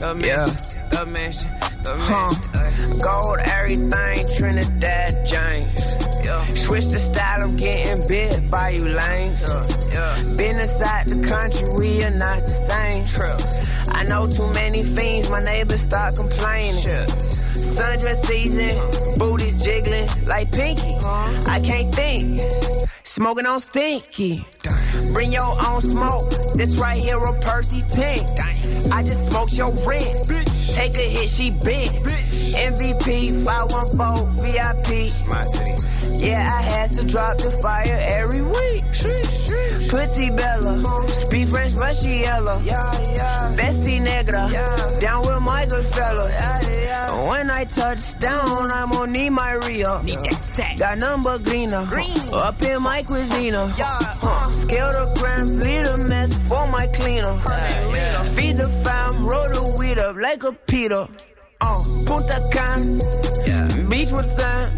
The 0.00 0.14
mansion, 0.14 0.46
the 0.90 1.04
mansion, 1.06 1.50
the 1.84 1.94
mansion. 2.08 2.98
Gold, 3.02 3.38
everything, 3.54 4.24
Trinidad 4.36 5.26
James. 5.26 5.80
Switch 6.60 6.86
the 6.86 6.98
style, 6.98 7.42
I'm 7.42 7.56
getting 7.56 8.08
bit 8.08 8.50
by 8.50 8.70
you 8.70 8.86
lanes. 8.86 9.42
Been 10.36 10.56
inside 10.56 11.08
the 11.08 11.20
country, 11.28 11.64
we 11.78 12.04
are 12.04 12.10
not 12.10 12.46
the 12.46 12.54
same. 12.70 13.04
I 13.94 14.04
know 14.04 14.26
too 14.30 14.48
many 14.54 14.82
fiends, 14.82 15.30
my 15.30 15.40
neighbors 15.40 15.80
start 15.82 16.16
complaining. 16.16 16.84
Sundress 17.76 18.24
season, 18.26 19.18
booties 19.18 19.62
jiggling 19.62 20.08
like 20.26 20.52
Pinky. 20.52 20.94
I 21.48 21.60
can't 21.64 21.94
think. 21.94 22.40
Smoking 23.04 23.46
on 23.46 23.60
stinky. 23.60 24.44
Bring 25.12 25.32
your 25.32 25.54
own 25.68 25.80
smoke. 25.80 26.30
This 26.54 26.78
right 26.78 27.02
here 27.02 27.18
a 27.18 27.40
Percy 27.40 27.82
tank. 27.82 28.28
I 28.92 29.02
just 29.02 29.30
smoked 29.30 29.52
your 29.54 29.74
rent. 29.86 30.46
Take 30.68 30.96
a 30.96 31.08
hit, 31.08 31.28
she 31.28 31.50
big. 31.50 31.90
MVP 32.54 33.44
514 33.44 34.30
VIP. 34.38 35.10
Yeah, 36.22 36.46
I 36.48 36.62
had 36.62 36.92
to 36.92 37.04
drop 37.04 37.38
the 37.38 37.50
fire 37.62 38.06
every 38.10 38.42
week. 38.42 39.39
Pretty 39.90 40.30
Bella, 40.30 40.84
speak 41.08 41.48
French 41.48 41.74
but 41.76 41.96
she 41.96 42.20
yellow. 42.20 42.60
Bestie 43.58 44.00
negra, 44.00 44.48
down 45.00 45.22
with 45.22 45.42
my 45.42 45.66
good 45.66 45.84
fellas. 45.84 47.10
When 47.28 47.50
I 47.50 47.64
touch 47.64 48.16
down, 48.20 48.70
I'm 48.72 48.90
gonna 48.92 49.10
need 49.10 49.30
my 49.30 49.54
Rio. 49.66 50.00
Got 50.78 50.98
number 50.98 51.38
greener, 51.38 51.88
up 52.36 52.62
in 52.62 52.82
my 52.82 53.02
cuisine. 53.02 53.54
Huh. 53.56 54.46
Scale 54.46 54.92
the 54.92 55.12
grams, 55.18 55.58
lead 55.58 55.84
a 55.84 56.08
mess 56.08 56.38
for 56.46 56.68
my 56.68 56.86
cleaner. 56.94 57.36
Feed 58.36 58.58
the 58.58 58.68
fam, 58.84 59.26
roll 59.26 59.42
the 59.42 59.76
weed 59.80 59.98
up 59.98 60.14
like 60.14 60.44
a 60.44 60.52
Peter. 60.52 61.08
Uh, 61.62 61.82
Punta 62.06 62.38
Cana, 62.52 63.88
beach 63.88 64.12
with 64.12 64.30
sand. 64.38 64.70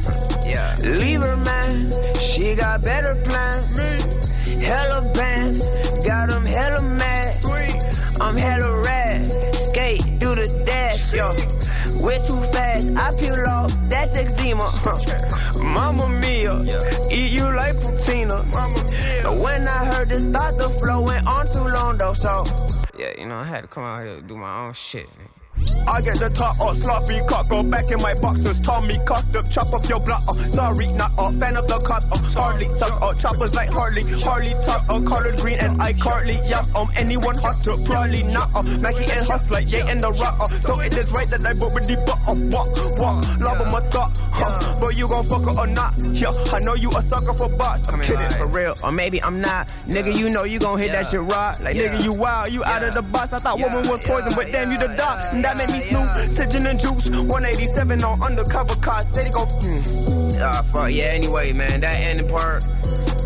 Leave 1.00 1.22
her 1.22 1.36
man, 1.36 1.90
she 2.18 2.54
got 2.54 2.82
better 2.82 3.14
plans. 3.26 4.21
Hella 4.62 5.12
bands, 5.14 6.06
got 6.06 6.30
them 6.30 6.46
hella 6.46 6.82
mad. 6.82 7.36
I'm 8.20 8.36
hella 8.36 8.82
rad, 8.82 9.32
skate, 9.54 10.18
do 10.20 10.34
the 10.34 10.46
dash, 10.64 11.12
yo. 11.12 11.26
We're 12.04 12.22
too 12.26 12.40
fast, 12.52 12.86
I 12.96 13.10
peel 13.20 13.34
off, 13.50 13.72
that's 13.90 14.16
eczema. 14.16 14.62
Huh. 14.64 15.64
Mamma 15.74 16.08
mia, 16.20 16.62
eat 17.10 17.32
you 17.32 17.44
like 17.44 17.76
poutine. 17.76 18.30
When 19.42 19.68
I 19.68 19.84
heard 19.92 20.08
this, 20.08 20.24
thought 20.30 20.56
the 20.58 20.68
flow 20.80 21.02
went 21.02 21.26
on 21.26 21.46
too 21.52 21.66
long 21.66 21.98
though, 21.98 22.14
so. 22.14 22.30
Yeah, 22.96 23.12
you 23.18 23.26
know, 23.26 23.36
I 23.36 23.44
had 23.44 23.62
to 23.62 23.66
come 23.66 23.82
out 23.82 24.04
here 24.04 24.20
do 24.20 24.36
my 24.36 24.66
own 24.66 24.72
shit. 24.74 25.08
I 25.86 26.00
get 26.02 26.18
the 26.18 26.30
top 26.30 26.58
off, 26.60 26.76
sloppy 26.76 27.20
cock, 27.28 27.48
go 27.48 27.62
back 27.62 27.90
in 27.90 27.98
my 28.02 28.14
boxers. 28.22 28.60
Tommy 28.60 28.98
cocked 29.04 29.34
up, 29.34 29.46
chop 29.50 29.68
off 29.72 29.86
your 29.88 30.00
block. 30.04 30.22
Uh, 30.28 30.34
sorry, 30.34 30.86
not 30.94 31.10
a 31.18 31.32
fan 31.38 31.56
of 31.56 31.66
the 31.66 31.78
cops. 31.82 32.06
Uh, 32.10 32.22
Harley 32.38 32.68
sucks, 32.78 32.98
uh, 33.02 33.14
choppers 33.18 33.54
like 33.54 33.68
Harley. 33.70 34.02
Harley 34.22 34.54
top, 34.66 34.82
uh, 34.90 35.00
color 35.02 35.34
green 35.38 35.58
and 35.60 35.80
I 35.82 35.92
Carly. 35.94 36.38
Yes, 36.46 36.66
um, 36.74 36.90
anyone 36.96 37.36
hot 37.38 37.58
to 37.64 37.76
probably 37.86 38.22
not. 38.30 38.48
Uh, 38.54 38.62
Mackie 38.82 39.06
and 39.10 39.24
Hustler, 39.26 39.60
yeah, 39.62 39.90
and 39.90 40.00
the 40.00 40.10
rock. 40.12 40.36
Uh, 40.40 40.46
so 40.62 40.78
it 40.80 40.96
is 40.96 41.10
right 41.12 41.28
that 41.28 41.42
I 41.46 41.52
both 41.58 41.74
with 41.74 41.86
the 41.86 41.96
butt. 42.06 42.18
Uh, 42.26 42.38
walk, 42.50 42.70
walk, 42.98 43.22
love 43.42 43.60
of 43.60 43.68
my 43.70 43.82
thought. 43.90 44.18
Huh, 44.32 44.72
but 44.80 44.96
you 44.96 45.06
gon' 45.08 45.24
fuck 45.26 45.44
her 45.46 45.54
or 45.60 45.66
not? 45.66 45.94
Yeah, 46.10 46.32
I 46.52 46.58
know 46.64 46.74
you 46.74 46.90
a 46.90 47.02
sucker 47.02 47.34
for 47.34 47.48
bots. 47.48 47.88
I'm 47.88 48.00
kidding. 48.00 48.18
for 48.40 48.48
real, 48.54 48.74
or 48.82 48.92
maybe 48.92 49.22
I'm 49.22 49.40
not. 49.40 49.76
Nigga, 49.86 50.16
you 50.16 50.30
know 50.30 50.44
you 50.44 50.58
gon' 50.58 50.78
hit 50.78 50.92
that 50.92 51.10
shit 51.10 51.20
raw. 51.20 51.52
Like 51.60 51.76
nigga, 51.76 52.02
you 52.02 52.12
wild, 52.18 52.50
you 52.50 52.64
out 52.64 52.82
of 52.82 52.94
the 52.94 53.02
box. 53.02 53.32
I 53.32 53.38
thought 53.38 53.60
woman 53.62 53.88
was 53.88 54.04
poison, 54.06 54.32
but 54.34 54.52
damn, 54.52 54.70
you 54.70 54.76
the 54.76 54.94
dog. 54.96 55.22
That 55.56 55.70
me 55.72 55.80
snoop. 55.80 56.08
Pigeon 56.38 56.66
and 56.66 56.80
juice, 56.80 57.10
187 57.12 58.04
on 58.04 58.22
undercover 58.22 58.74
cars. 58.76 59.08
They 59.10 59.28
go. 59.30 59.44
Ah, 60.40 60.62
fuck 60.72 60.90
yeah. 60.90 61.12
Anyway, 61.12 61.52
man, 61.52 61.80
that 61.80 61.94
ending 61.94 62.28
part. 62.28 62.64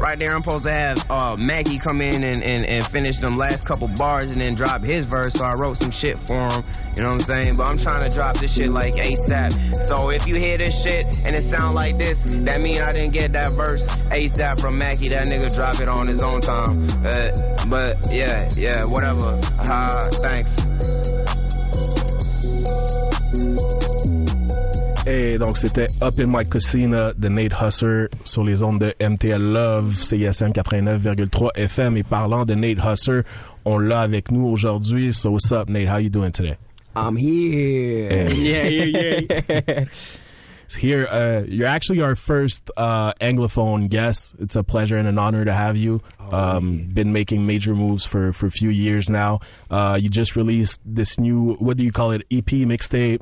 Right 0.01 0.19
there, 0.19 0.35
I'm 0.35 0.43
supposed 0.43 0.65
to 0.65 0.73
have 0.73 1.11
uh, 1.11 1.37
Maggie 1.47 1.79
come 1.79 2.01
in 2.01 2.23
and, 2.23 2.43
and, 2.43 2.65
and 2.65 2.85
finish 2.85 3.19
them 3.19 3.39
last 3.39 3.67
couple 3.67 3.89
bars 3.97 4.31
and 4.31 4.43
then 4.43 4.55
drop 4.55 4.83
his 4.83 5.07
verse. 5.07 5.35
So 5.35 5.45
I 5.45 5.55
wrote 5.63 5.79
some 5.79 5.91
shit 5.91 6.19
for 6.19 6.35
him. 6.35 6.65
You 6.97 7.03
know 7.03 7.13
what 7.13 7.29
I'm 7.29 7.43
saying? 7.43 7.57
But 7.57 7.69
I'm 7.69 7.79
trying 7.79 8.09
to 8.09 8.15
drop 8.15 8.37
this 8.37 8.55
shit 8.59 8.71
like 8.71 8.95
ASAP. 8.95 9.75
So 9.87 10.11
if 10.11 10.27
you 10.27 10.35
hear 10.35 10.59
this 10.59 10.83
shit 10.83 11.05
and 11.25 11.35
it 11.35 11.43
sound 11.43 11.75
like 11.75 11.97
this, 11.97 12.25
that 12.25 12.63
mean 12.63 12.81
I 12.81 12.93
didn't 12.93 13.13
get 13.13 13.33
that 13.33 13.53
verse 13.53 13.87
ASAP 14.11 14.61
from 14.61 14.79
Mackie. 14.79 15.09
That 15.09 15.29
nigga 15.29 15.55
drop 15.55 15.81
it 15.81 15.89
on 15.89 16.09
his 16.09 16.23
own 16.23 16.41
time. 16.41 16.87
Uh, 17.07 17.31
but 17.69 17.97
yeah, 18.11 18.49
yeah, 18.57 18.85
whatever. 18.85 19.41
Uh, 19.59 20.01
thanks. 20.23 20.67
Et 25.09 25.39
donc, 25.39 25.57
c'était 25.57 25.87
Up 26.03 26.15
in 26.19 26.27
My 26.27 26.45
Casino 26.49 27.13
de 27.17 27.29
Nate 27.29 27.55
Husser 27.63 28.07
sur 28.25 28.43
les 28.43 28.63
ondes 28.65 28.81
de 28.81 28.93
MTL 29.01 29.41
Love, 29.41 29.95
CISM 30.03 30.51
89,3 30.51 31.51
FM. 31.55 31.97
Et 31.97 32.03
parlant 32.03 32.45
de 32.45 32.55
Nate 32.55 32.79
Husser, 32.85 33.21
on 33.65 33.79
l'a 33.79 34.01
avec 34.01 34.33
nous 34.33 34.47
aujourd'hui. 34.49 35.13
So, 35.15 35.31
what's 35.31 35.53
up, 35.53 35.69
Nate? 35.69 35.89
How 35.89 35.99
you 35.99 36.11
doing 36.11 36.33
today? 36.33 36.57
I'm 36.97 37.15
here. 37.17 38.27
Yeah, 38.31 38.67
yeah, 38.69 39.21
yeah. 39.69 39.85
Here, 40.81 41.07
uh, 41.09 41.45
you're 41.49 41.69
actually 41.69 42.01
our 42.01 42.17
first 42.17 42.73
uh, 42.77 43.13
Anglophone 43.21 43.89
guest. 43.89 44.35
It's 44.41 44.57
a 44.57 44.65
pleasure 44.65 44.97
and 44.99 45.07
an 45.07 45.17
honor 45.17 45.45
to 45.45 45.53
have 45.53 45.77
you. 45.77 46.03
um, 46.33 46.89
Been 46.93 47.13
making 47.13 47.47
major 47.47 47.73
moves 47.73 48.05
for, 48.05 48.33
for 48.33 48.47
a 48.47 48.51
few 48.51 48.71
years 48.71 49.09
now. 49.09 49.39
Uh, 49.71 49.97
you 50.01 50.09
just 50.09 50.35
released 50.35 50.81
this 50.85 51.21
new, 51.21 51.55
what 51.61 51.77
do 51.77 51.85
you 51.85 51.93
call 51.93 52.11
it, 52.11 52.23
EP 52.33 52.47
mixtape? 52.67 53.21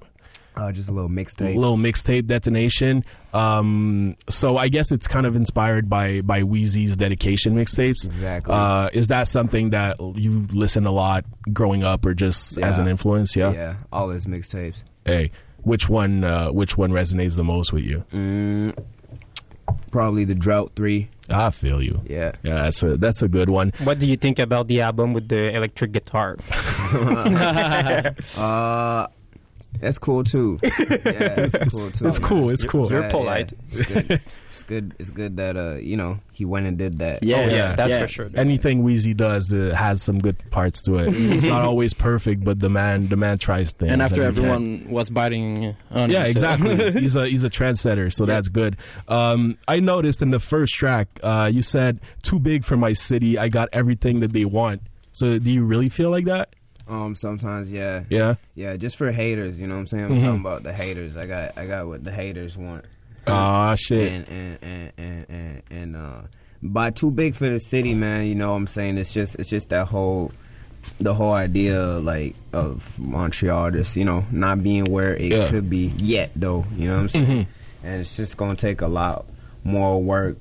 Uh, 0.56 0.70
just 0.70 0.88
a 0.88 0.92
little 0.92 1.10
mixtape. 1.10 1.54
A 1.54 1.58
little 1.58 1.76
mixtape 1.76 2.26
detonation. 2.26 3.04
Um, 3.32 4.16
so 4.28 4.56
I 4.56 4.68
guess 4.68 4.92
it's 4.92 5.08
kind 5.08 5.26
of 5.26 5.34
inspired 5.34 5.88
by 5.88 6.20
by 6.20 6.42
Wheezy's 6.42 6.96
dedication 6.96 7.54
mixtapes. 7.54 8.04
Exactly. 8.04 8.54
Uh, 8.54 8.88
is 8.92 9.08
that 9.08 9.26
something 9.26 9.70
that 9.70 9.98
you 10.00 10.46
listen 10.52 10.86
a 10.86 10.92
lot 10.92 11.24
growing 11.52 11.82
up, 11.82 12.06
or 12.06 12.14
just 12.14 12.56
as 12.58 12.78
an 12.78 12.86
influence? 12.86 13.34
Yeah. 13.34 13.52
Yeah, 13.52 13.76
all 13.92 14.10
his 14.10 14.26
mixtapes. 14.26 14.84
Hey, 15.04 15.32
which 15.62 15.88
one? 15.88 16.22
Uh, 16.22 16.50
which 16.50 16.78
one 16.78 16.92
resonates 16.92 17.34
the 17.34 17.44
most 17.44 17.72
with 17.72 17.82
you? 17.82 18.04
Mm, 18.12 18.78
probably 19.90 20.24
the 20.24 20.34
Drought 20.36 20.72
Three. 20.76 21.08
I 21.28 21.50
feel 21.50 21.82
you. 21.82 22.02
Yeah. 22.06 22.32
Yeah, 22.42 22.54
that's 22.56 22.82
a 22.82 22.96
that's 22.96 23.22
a 23.22 23.28
good 23.28 23.48
one. 23.50 23.72
What 23.82 23.98
do 23.98 24.06
you 24.06 24.16
think 24.16 24.38
about 24.38 24.68
the 24.68 24.82
album 24.82 25.14
with 25.14 25.28
the 25.28 25.54
electric 25.56 25.92
guitar? 25.92 26.36
Uh, 28.38 29.08
that's 29.80 29.98
cool 29.98 30.24
too. 30.24 30.58
Yeah, 30.78 31.46
that's 31.46 31.74
cool 31.74 31.90
too. 31.90 32.06
It's 32.06 32.18
cool. 32.18 32.50
It's 32.50 32.64
cool. 32.64 32.90
You're 32.90 33.02
Yeah, 33.02 33.10
polite. 33.10 33.52
yeah. 33.52 33.78
It's 33.80 33.88
good. 33.88 34.20
It's 34.50 34.62
good. 34.62 34.94
It's 34.98 35.10
good 35.10 35.36
that 35.38 35.56
uh, 35.56 35.74
you 35.74 35.96
know, 35.96 36.20
he 36.32 36.44
went 36.44 36.66
and 36.66 36.78
did 36.78 36.98
that. 36.98 37.22
Yeah, 37.22 37.36
Oh, 37.38 37.54
yeah, 37.54 37.74
that's 37.74 37.90
yeah. 37.90 38.02
for 38.02 38.08
sure. 38.08 38.26
Anything 38.34 38.82
Wheezy 38.82 39.12
does 39.14 39.52
uh, 39.52 39.74
has 39.76 40.02
some 40.02 40.18
good 40.20 40.36
parts 40.50 40.82
to 40.82 40.96
it. 40.96 41.08
it's 41.14 41.44
not 41.44 41.62
always 41.62 41.92
perfect, 41.94 42.44
but 42.44 42.60
the 42.60 42.68
man 42.70 43.08
the 43.08 43.16
man 43.16 43.38
tries 43.38 43.72
things. 43.72 43.90
And 43.92 44.00
after 44.02 44.16
he 44.16 44.20
can. 44.20 44.26
everyone 44.44 44.86
was 44.90 45.10
biting 45.10 45.74
on 45.90 46.10
Yeah, 46.10 46.20
him, 46.20 46.24
so- 46.26 46.30
exactly. 46.30 46.92
he's 47.00 47.16
a 47.16 47.26
he's 47.26 47.42
a 47.44 47.50
trendsetter, 47.50 48.12
so 48.12 48.26
that's 48.26 48.48
good. 48.48 48.76
Um, 49.08 49.58
I 49.68 49.80
noticed 49.80 50.22
in 50.22 50.30
the 50.30 50.40
first 50.40 50.74
track, 50.74 51.08
uh, 51.22 51.50
you 51.52 51.62
said 51.62 52.00
"too 52.22 52.38
big 52.38 52.64
for 52.64 52.76
my 52.76 52.92
city." 52.92 53.38
I 53.38 53.48
got 53.48 53.68
everything 53.72 54.20
that 54.20 54.32
they 54.32 54.44
want. 54.44 54.82
So, 55.12 55.38
do 55.38 55.50
you 55.50 55.64
really 55.64 55.88
feel 55.88 56.10
like 56.10 56.24
that? 56.26 56.54
Um, 56.86 57.14
sometimes, 57.14 57.72
yeah, 57.72 58.02
Yeah. 58.10 58.34
yeah, 58.54 58.76
just 58.76 58.96
for 58.96 59.10
haters. 59.10 59.60
You 59.60 59.66
know 59.66 59.74
what 59.74 59.80
I'm 59.80 59.86
saying? 59.86 60.04
I'm 60.04 60.10
Mhm. 60.18 60.20
talking 60.20 60.40
about 60.40 60.62
the 60.64 60.72
haters. 60.72 61.16
I 61.16 61.24
got, 61.26 61.56
I 61.56 61.66
got 61.66 61.86
what 61.86 62.04
the 62.04 62.12
haters 62.12 62.56
want. 62.58 62.84
Ah, 63.26 63.74
shit. 63.74 64.12
and 64.12 64.28
and 64.28 64.58
and 64.62 64.92
and 64.98 65.26
and, 65.30 65.62
and 65.70 65.96
uh, 65.96 66.20
by 66.62 66.90
too 66.90 67.10
big 67.10 67.34
for 67.34 67.48
the 67.48 67.58
city, 67.58 67.94
man. 67.94 68.26
You 68.26 68.34
know 68.34 68.50
what 68.50 68.56
I'm 68.56 68.66
saying? 68.66 68.98
It's 68.98 69.14
just 69.14 69.36
it's 69.36 69.48
just 69.48 69.70
that 69.70 69.88
whole 69.88 70.30
the 71.00 71.14
whole 71.14 71.32
idea 71.32 71.80
like 71.82 72.34
of 72.52 72.98
Montreal, 72.98 73.70
just 73.70 73.96
you 73.96 74.04
know 74.04 74.26
not 74.30 74.62
being 74.62 74.84
where 74.84 75.16
it 75.16 75.32
Yeah. 75.32 75.48
could 75.48 75.70
be 75.70 75.92
yet, 75.96 76.32
though. 76.36 76.66
You 76.76 76.88
know 76.88 76.96
what 76.96 77.00
I'm 77.00 77.08
saying? 77.08 77.26
Mhm. 77.26 77.46
And 77.82 78.00
it's 78.02 78.14
just 78.16 78.36
gonna 78.36 78.56
take 78.56 78.82
a 78.82 78.88
lot 78.88 79.24
more 79.64 80.02
work 80.02 80.36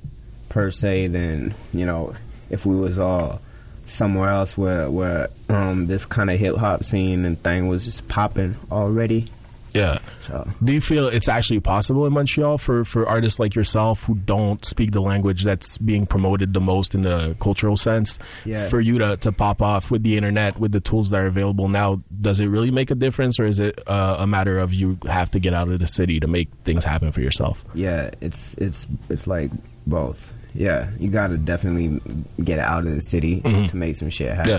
per 0.49 0.69
se 0.71 1.07
than 1.07 1.53
you 1.73 1.85
know 1.85 2.13
if 2.49 2.65
we 2.65 2.75
was 2.75 2.99
all 2.99 3.39
somewhere 3.85 4.29
else 4.29 4.57
where 4.57 4.89
where 4.89 5.27
um 5.49 5.87
this 5.87 6.05
kind 6.05 6.29
of 6.31 6.39
hip 6.39 6.55
hop 6.55 6.83
scene 6.83 7.25
and 7.25 7.41
thing 7.43 7.67
was 7.67 7.85
just 7.85 8.07
popping 8.07 8.55
already. 8.71 9.27
Yeah. 9.73 9.97
So 10.21 10.47
Do 10.63 10.71
you 10.71 10.81
feel 10.81 11.07
it's 11.07 11.27
actually 11.27 11.59
possible 11.59 12.05
in 12.05 12.13
Montreal 12.13 12.59
for, 12.59 12.85
for 12.85 13.09
artists 13.09 13.39
like 13.39 13.55
yourself 13.55 14.03
who 14.03 14.13
don't 14.13 14.63
speak 14.63 14.91
the 14.91 15.01
language 15.01 15.43
that's 15.43 15.79
being 15.79 16.05
promoted 16.05 16.53
the 16.53 16.61
most 16.61 16.93
in 16.93 17.01
the 17.01 17.35
cultural 17.39 17.75
sense 17.75 18.19
Yeah. 18.45 18.69
for 18.69 18.79
you 18.79 18.99
to, 18.99 19.17
to 19.17 19.31
pop 19.31 19.63
off 19.63 19.89
with 19.89 20.03
the 20.03 20.15
internet, 20.15 20.59
with 20.59 20.73
the 20.73 20.79
tools 20.79 21.09
that 21.09 21.21
are 21.21 21.25
available 21.25 21.69
now? 21.69 22.03
Does 22.21 22.39
it 22.39 22.49
really 22.49 22.69
make 22.69 22.91
a 22.91 22.95
difference 22.95 23.39
or 23.39 23.47
is 23.47 23.57
it 23.57 23.79
uh, 23.87 24.17
a 24.19 24.27
matter 24.27 24.59
of 24.59 24.75
you 24.75 24.99
have 25.07 25.31
to 25.31 25.39
get 25.39 25.55
out 25.55 25.69
of 25.69 25.79
the 25.79 25.87
city 25.87 26.19
to 26.19 26.27
make 26.27 26.49
things 26.65 26.83
happen 26.85 27.11
for 27.11 27.21
yourself? 27.21 27.65
Yeah, 27.73 28.11
it's 28.21 28.53
it's 28.59 28.85
it's 29.09 29.25
like 29.25 29.49
both. 29.87 30.31
Yeah, 30.55 30.89
you 30.99 31.09
got 31.09 31.27
to 31.27 31.37
definitely 31.37 31.99
get 32.43 32.59
out 32.59 32.85
of 32.85 32.93
the 32.93 33.01
city 33.01 33.41
Mhm. 33.41 33.69
to 33.69 33.75
make 33.77 33.95
some 33.95 34.09
shit 34.09 34.31
happen. 34.33 34.49
Yeah. 34.51 34.57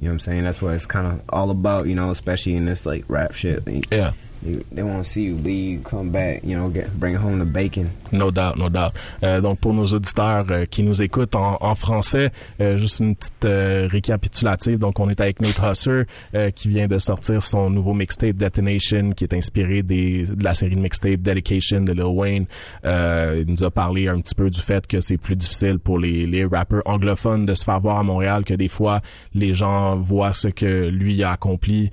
You 0.00 0.08
know 0.08 0.08
what 0.08 0.12
I'm 0.12 0.20
saying? 0.20 0.44
That's 0.44 0.60
what 0.62 0.74
it's 0.74 0.86
kind 0.86 1.06
of 1.06 1.22
all 1.30 1.50
about, 1.50 1.86
you 1.86 1.94
know, 1.94 2.10
especially 2.10 2.54
in 2.54 2.64
this 2.66 2.84
like 2.86 3.04
rap 3.08 3.32
shit. 3.34 3.66
Like, 3.66 3.90
Yeah. 3.90 4.12
They 4.42 4.82
won't 4.82 5.04
see 5.04 5.22
you 5.22 5.36
leave, 5.36 5.82
come 5.84 6.10
back, 6.10 6.42
you 6.44 6.56
know, 6.56 6.68
get 6.68 6.92
bring 6.98 7.16
home 7.16 7.38
the 7.38 7.44
bacon. 7.44 7.90
No 8.12 8.30
doubt, 8.30 8.56
no 8.56 8.68
doubt. 8.68 8.92
Euh, 9.22 9.40
donc 9.40 9.58
pour 9.58 9.74
nos 9.74 9.86
auditeurs 9.86 10.46
euh, 10.50 10.64
qui 10.66 10.82
nous 10.82 11.02
écoutent 11.02 11.34
en, 11.34 11.58
en 11.60 11.74
français, 11.74 12.30
euh, 12.60 12.76
juste 12.76 13.00
une 13.00 13.16
petite 13.16 13.44
euh, 13.44 13.88
récapitulative. 13.90 14.78
Donc 14.78 15.00
on 15.00 15.08
est 15.08 15.20
avec 15.20 15.40
Nate 15.40 15.58
Husser 15.62 16.02
euh, 16.34 16.50
qui 16.50 16.68
vient 16.68 16.86
de 16.86 16.98
sortir 16.98 17.42
son 17.42 17.70
nouveau 17.70 17.94
mixtape 17.94 18.36
Detonation 18.36 19.12
qui 19.12 19.24
est 19.24 19.34
inspiré 19.34 19.82
des, 19.82 20.26
de 20.26 20.44
la 20.44 20.54
série 20.54 20.76
de 20.76 20.80
mixtape 20.80 21.20
Dedication 21.20 21.80
de 21.82 21.92
Lil 21.92 22.04
Wayne. 22.04 22.46
Euh, 22.84 23.42
il 23.46 23.52
nous 23.52 23.64
a 23.64 23.70
parlé 23.70 24.08
un 24.08 24.20
petit 24.20 24.34
peu 24.34 24.50
du 24.50 24.60
fait 24.60 24.86
que 24.86 25.00
c'est 25.00 25.18
plus 25.18 25.36
difficile 25.36 25.78
pour 25.78 25.98
les, 25.98 26.26
les 26.26 26.44
rappeurs 26.44 26.82
anglophones 26.84 27.46
de 27.46 27.54
se 27.54 27.64
faire 27.64 27.80
voir 27.80 27.98
à 27.98 28.02
Montréal 28.02 28.44
que 28.44 28.54
des 28.54 28.68
fois 28.68 29.00
les 29.34 29.52
gens 29.52 29.96
voient 29.96 30.32
ce 30.32 30.48
que 30.48 30.88
lui 30.88 31.22
a 31.22 31.32
accompli 31.32 31.90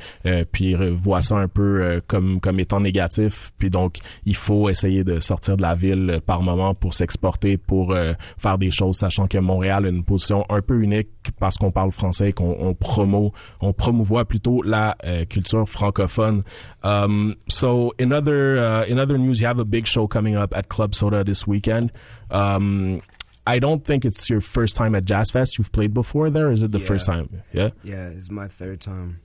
puis 0.51 0.75
voient 0.75 1.21
ça 1.21 1.37
un 1.37 1.47
peu 1.47 1.81
euh, 1.81 1.99
comme 2.39 2.53
comme 2.53 2.59
étant 2.59 2.79
négatif 2.79 3.51
puis 3.57 3.69
donc 3.69 3.97
il 4.25 4.35
faut 4.35 4.69
essayer 4.69 5.03
de 5.03 5.19
sortir 5.19 5.57
de 5.57 5.61
la 5.63 5.73
ville 5.75 6.09
euh, 6.09 6.19
par 6.19 6.41
moment 6.43 6.75
pour 6.75 6.93
s'exporter 6.93 7.57
pour 7.57 7.91
euh, 7.93 8.13
faire 8.37 8.57
des 8.57 8.69
choses 8.71 8.97
sachant 8.97 9.27
que 9.27 9.37
Montréal 9.39 9.85
a 9.85 9.89
une 9.89 10.03
position 10.03 10.45
un 10.49 10.61
peu 10.61 10.81
unique 10.81 11.09
parce 11.39 11.57
qu'on 11.57 11.71
parle 11.71 11.91
français 11.91 12.29
et 12.29 12.33
qu'on 12.33 12.55
on 12.59 12.73
promo 12.75 13.33
on 13.61 13.73
promouvoit 13.73 14.25
plutôt 14.25 14.61
la 14.61 14.95
euh, 15.05 15.25
culture 15.25 15.67
francophone 15.67 16.43
um, 16.83 17.35
so 17.47 17.91
in 17.99 18.11
other 18.11 18.57
uh, 18.57 18.85
in 18.91 18.99
other 18.99 19.17
news 19.17 19.39
you 19.39 19.47
have 19.47 19.59
a 19.59 19.65
big 19.65 19.85
show 19.87 20.07
coming 20.07 20.35
up 20.35 20.53
at 20.55 20.63
Club 20.69 20.93
Soda 20.93 21.23
this 21.23 21.47
weekend 21.47 21.91
um, 22.29 23.01
I 23.45 23.59
don't 23.59 23.83
think 23.83 24.05
it's 24.05 24.29
your 24.29 24.39
first 24.41 24.75
time 24.77 24.95
at 24.95 25.03
Jazz 25.03 25.29
Fest. 25.29 25.57
You've 25.57 25.73
played 25.73 25.93
before 25.93 26.29
there? 26.29 26.49
Is 26.49 26.63
it 26.63 26.71
the 26.71 26.79
Yeah. 26.79 26.87
first 26.87 27.05
time? 27.05 27.27
Yeah? 27.51 27.71
Yeah, 27.83 28.07
it's 28.07 28.31
my 28.31 28.47
third 28.47 28.79
time. 28.79 29.19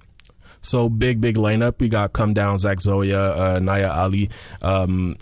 So 0.61 0.88
big, 0.88 1.21
big 1.21 1.37
lineup. 1.37 1.81
We 1.81 1.88
got 1.88 2.12
Come 2.12 2.35
Down, 2.35 2.59
Zach 2.59 2.81
Zoya, 2.81 3.55
uh, 3.57 3.59
Naya 3.59 3.91
Ali. 3.91 4.31
Um, 4.62 5.17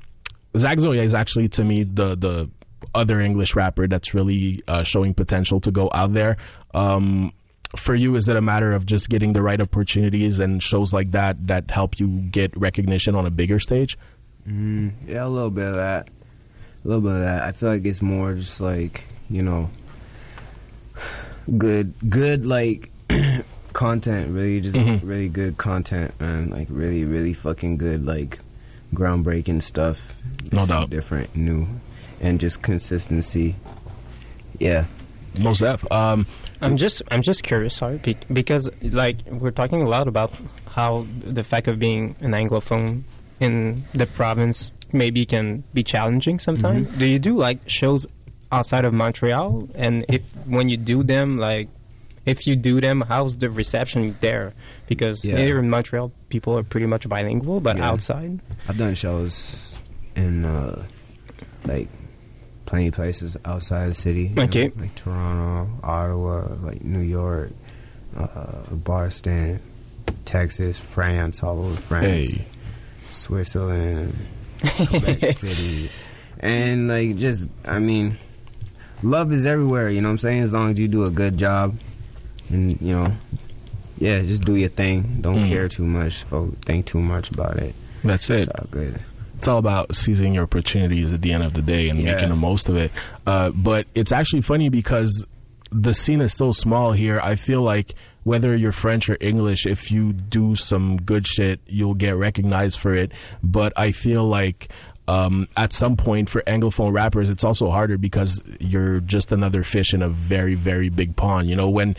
Zach 0.57 0.79
Zoya 0.79 1.03
is 1.03 1.15
actually 1.15 1.49
to 1.51 1.65
me 1.65 1.85
the 1.85 2.17
the 2.17 2.51
other 2.95 3.21
English 3.21 3.55
rapper 3.55 3.87
that's 3.87 4.15
really 4.15 4.63
uh, 4.69 4.83
showing 4.83 5.15
potential 5.15 5.61
to 5.61 5.71
go 5.71 5.91
out 5.93 6.13
there. 6.13 6.37
Um, 6.75 7.33
for 7.75 7.95
you, 7.95 8.15
is 8.17 8.29
it 8.29 8.37
a 8.37 8.41
matter 8.41 8.73
of 8.73 8.87
just 8.87 9.09
getting 9.09 9.33
the 9.33 9.43
right 9.43 9.61
opportunities 9.61 10.41
and 10.41 10.63
shows 10.63 10.93
like 10.93 11.11
that 11.11 11.47
that 11.49 11.71
help 11.71 12.01
you 12.01 12.21
get 12.31 12.57
recognition 12.57 13.15
on 13.15 13.27
a 13.27 13.31
bigger 13.31 13.59
stage? 13.59 13.99
Mm, 14.49 14.93
yeah, 15.07 15.27
a 15.27 15.29
little 15.29 15.51
bit 15.51 15.67
of 15.67 15.75
that. 15.75 16.09
A 16.85 16.89
little 16.89 17.03
bit 17.03 17.13
of 17.13 17.21
that. 17.21 17.43
I 17.43 17.53
feel 17.53 17.71
like 17.71 17.85
it's 17.85 18.03
more 18.03 18.35
just 18.35 18.61
like 18.61 19.05
you 19.29 19.43
know, 19.43 19.71
good, 21.59 21.95
good 22.09 22.45
like 22.45 22.91
content. 23.77 24.31
Really, 24.33 24.61
just 24.61 24.77
Mhm. 24.77 25.01
really 25.05 25.29
good 25.29 25.59
content, 25.59 26.19
man. 26.19 26.49
Like 26.49 26.67
really, 26.71 27.05
really 27.05 27.35
fucking 27.35 27.77
good, 27.77 28.07
like 28.07 28.39
groundbreaking 28.95 29.63
stuff. 29.63 30.21
No 30.51 30.59
Just 30.61 30.71
doubt. 30.71 30.89
different, 30.91 31.37
new, 31.37 31.67
and 32.21 32.41
just 32.41 32.63
consistency. 32.63 33.55
Yeah. 34.59 34.87
Most 35.39 35.61
F. 35.61 35.85
Um, 35.93 36.25
I'm 36.63 36.79
just 36.79 37.03
I'm 37.11 37.21
just 37.21 37.43
curious, 37.43 37.75
sorry, 37.77 38.01
because 38.33 38.71
like 38.81 39.19
we're 39.31 39.51
talking 39.51 39.83
a 39.83 39.89
lot 39.89 40.09
about 40.09 40.33
how 40.73 41.07
the 41.23 41.45
fact 41.45 41.69
of 41.69 41.79
being 41.79 42.17
an 42.21 42.33
anglophone 42.33 43.03
in 43.41 43.85
the 43.93 44.07
province 44.07 44.71
maybe 44.93 45.27
can 45.27 45.63
be 45.75 45.83
challenging 45.85 46.39
sometimes. 46.39 46.89
Do 46.97 47.05
you 47.05 47.19
do 47.19 47.37
like 47.37 47.59
shows 47.69 48.07
outside 48.51 48.87
of 48.87 48.95
Montreal? 48.95 49.69
And 49.75 50.07
if 50.09 50.23
when 50.47 50.71
you 50.71 50.79
do 50.79 51.03
them, 51.03 51.37
like 51.37 51.69
if 52.27 52.47
you 52.47 52.57
do 52.57 52.81
them, 52.81 53.01
how's 53.09 53.37
the 53.37 53.49
reception 53.49 54.17
there? 54.21 54.53
Because 54.87 55.25
Yeah. 55.25 55.37
here 55.39 55.59
in 55.59 55.71
Montreal, 55.71 56.13
people 56.29 56.59
are 56.59 56.63
pretty 56.63 56.87
much 56.87 57.09
bilingual, 57.09 57.61
but 57.61 57.77
Yeah. 57.79 57.89
outside, 57.89 58.41
I've 58.69 58.77
done 58.77 58.95
shows 58.95 59.79
in 60.15 60.45
uh, 60.45 60.83
like 61.65 61.89
plenty 62.67 62.89
of 62.89 62.95
places 62.95 63.37
outside 63.45 63.89
the 63.91 63.95
city. 63.95 64.33
Okay. 64.37 64.67
know, 64.69 64.73
like 64.83 64.95
Toronto, 64.97 65.71
Ottawa, 65.83 66.49
like 66.63 66.85
New 66.85 67.01
York, 67.01 67.53
uh, 68.17 68.63
Boston, 68.73 69.61
Texas, 70.25 70.79
France, 70.79 71.43
all 71.43 71.59
over 71.65 71.77
France, 71.81 72.37
Hey. 72.37 72.45
Switzerland, 73.09 74.15
Quebec 74.89 75.25
City, 75.33 75.91
and 76.41 76.89
like 76.89 77.17
just 77.17 77.49
I 77.65 77.79
mean, 77.79 78.17
love 79.03 79.33
is 79.33 79.47
everywhere. 79.47 79.89
You 79.91 80.01
know 80.01 80.09
what 80.09 80.13
I'm 80.13 80.19
saying? 80.19 80.43
As 80.43 80.53
long 80.53 80.71
as 80.71 80.81
you 80.81 80.89
do 80.89 81.05
a 81.05 81.11
good 81.11 81.37
job, 81.39 81.77
and 82.51 82.81
you 82.81 82.93
know. 82.95 83.13
Yeah, 83.99 84.21
just 84.23 84.45
do 84.45 84.57
your 84.57 84.69
thing. 84.69 85.19
Don't 85.23 85.45
Mhm. 85.45 85.49
care 85.49 85.69
too 85.69 85.87
much. 85.87 86.23
Folk 86.25 86.59
think 86.65 86.85
too 86.87 87.01
much 87.01 87.31
about 87.31 87.57
it. 87.57 87.75
that's 88.05 88.29
it. 88.31 88.41
It's 88.41 88.49
all 88.49 88.67
good. 88.71 89.01
it's 89.37 89.49
all 89.49 89.59
about 89.59 89.95
seizing 89.95 90.33
your 90.35 90.45
opportunities 90.45 91.13
at 91.13 91.21
the 91.23 91.33
end 91.33 91.43
of 91.43 91.53
the 91.55 91.61
day 91.63 91.89
and 91.91 92.01
Yeah. 92.01 92.13
making 92.15 92.29
the 92.31 92.37
most 92.37 92.69
of 92.69 92.77
it. 92.77 92.91
Uh, 93.27 93.51
but 93.51 93.87
it's 93.95 94.13
actually 94.13 94.41
funny 94.43 94.69
because 94.71 95.25
the 95.71 95.93
scene 95.93 96.21
is 96.21 96.33
so 96.33 96.53
small 96.53 96.93
here. 96.93 97.21
I 97.23 97.35
feel 97.35 97.61
like 97.63 97.95
whether 98.25 98.55
you're 98.57 98.73
French 98.73 99.11
or 99.11 99.17
English, 99.21 99.67
if 99.67 99.91
you 99.91 100.13
do 100.13 100.57
some 100.57 100.97
good 100.99 101.27
shit, 101.27 101.61
you'll 101.67 101.95
get 101.95 102.17
recognized 102.17 102.79
for 102.79 102.95
it. 102.95 103.13
But 103.43 103.73
I 103.77 103.91
feel 103.93 104.27
like 104.27 104.69
um, 105.09 105.49
at 105.57 105.73
some 105.73 105.97
point 105.97 106.29
for 106.29 106.43
Anglophone 106.47 106.93
rappers, 106.93 107.31
it's 107.31 107.45
also 107.45 107.71
harder 107.71 107.97
because 107.99 108.41
you're 108.61 109.01
just 109.01 109.33
another 109.33 109.63
fish 109.63 109.95
in 109.95 110.03
a 110.03 110.09
very, 110.09 110.55
very 110.55 110.89
big 110.89 111.15
pond. 111.17 111.49
You 111.49 111.57
know, 111.57 111.71
when 111.71 111.97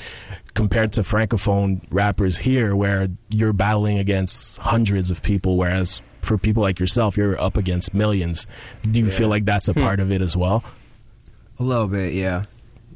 compared 0.53 0.93
to 0.93 1.01
Francophone 1.01 1.81
rappers 1.89 2.37
here, 2.37 2.75
where 2.75 3.07
you're 3.29 3.53
battling 3.53 3.97
against 3.99 4.57
hundreds 4.57 5.09
of 5.09 5.21
people, 5.21 5.57
whereas 5.57 6.01
for 6.21 6.37
people 6.37 6.61
like 6.63 6.79
yourself, 6.79 7.15
you're 7.15 7.39
up 7.41 7.55
against 7.57 7.93
millions. 7.93 8.45
Do 8.83 8.99
you 8.99 9.05
Yeah. 9.05 9.11
feel 9.13 9.29
like 9.29 9.45
that's 9.45 9.67
a 9.69 9.73
part 9.73 9.99
of 9.99 10.11
it 10.11 10.21
as 10.21 10.35
well? 10.35 10.63
A 11.59 11.63
little 11.63 11.87
bit, 11.87 12.13
yeah, 12.13 12.43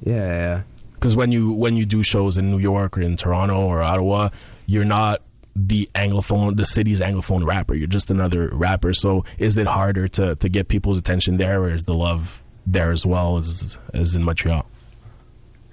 yeah, 0.04 0.14
yeah. 0.16 0.62
Because 0.94 1.16
when 1.16 1.32
you 1.32 1.52
when 1.54 1.78
you 1.78 1.86
do 1.86 2.04
shows 2.04 2.38
in 2.38 2.52
New 2.52 2.60
York 2.60 2.98
or 2.98 3.02
in 3.02 3.16
Toronto 3.18 3.60
or 3.66 3.82
Ottawa, 3.82 4.30
you're 4.68 4.86
not 4.86 5.22
the 5.56 5.90
anglophone, 5.96 6.56
the 6.58 6.66
city's 6.66 7.02
anglophone 7.02 7.46
rapper. 7.46 7.76
You're 7.76 7.88
just 7.88 8.10
another 8.12 8.50
rapper. 8.54 8.94
So 8.94 9.26
is 9.38 9.58
it 9.58 9.68
harder 9.68 10.08
to 10.10 10.36
to 10.36 10.50
get 10.50 10.68
people's 10.70 10.98
attention 10.98 11.38
there, 11.38 11.62
or 11.64 11.74
is 11.74 11.84
the 11.86 11.94
love 11.94 12.44
there 12.66 12.92
as 12.92 13.06
well 13.06 13.38
as 13.38 13.78
as 13.94 14.16
in 14.16 14.24
Montreal? 14.24 14.66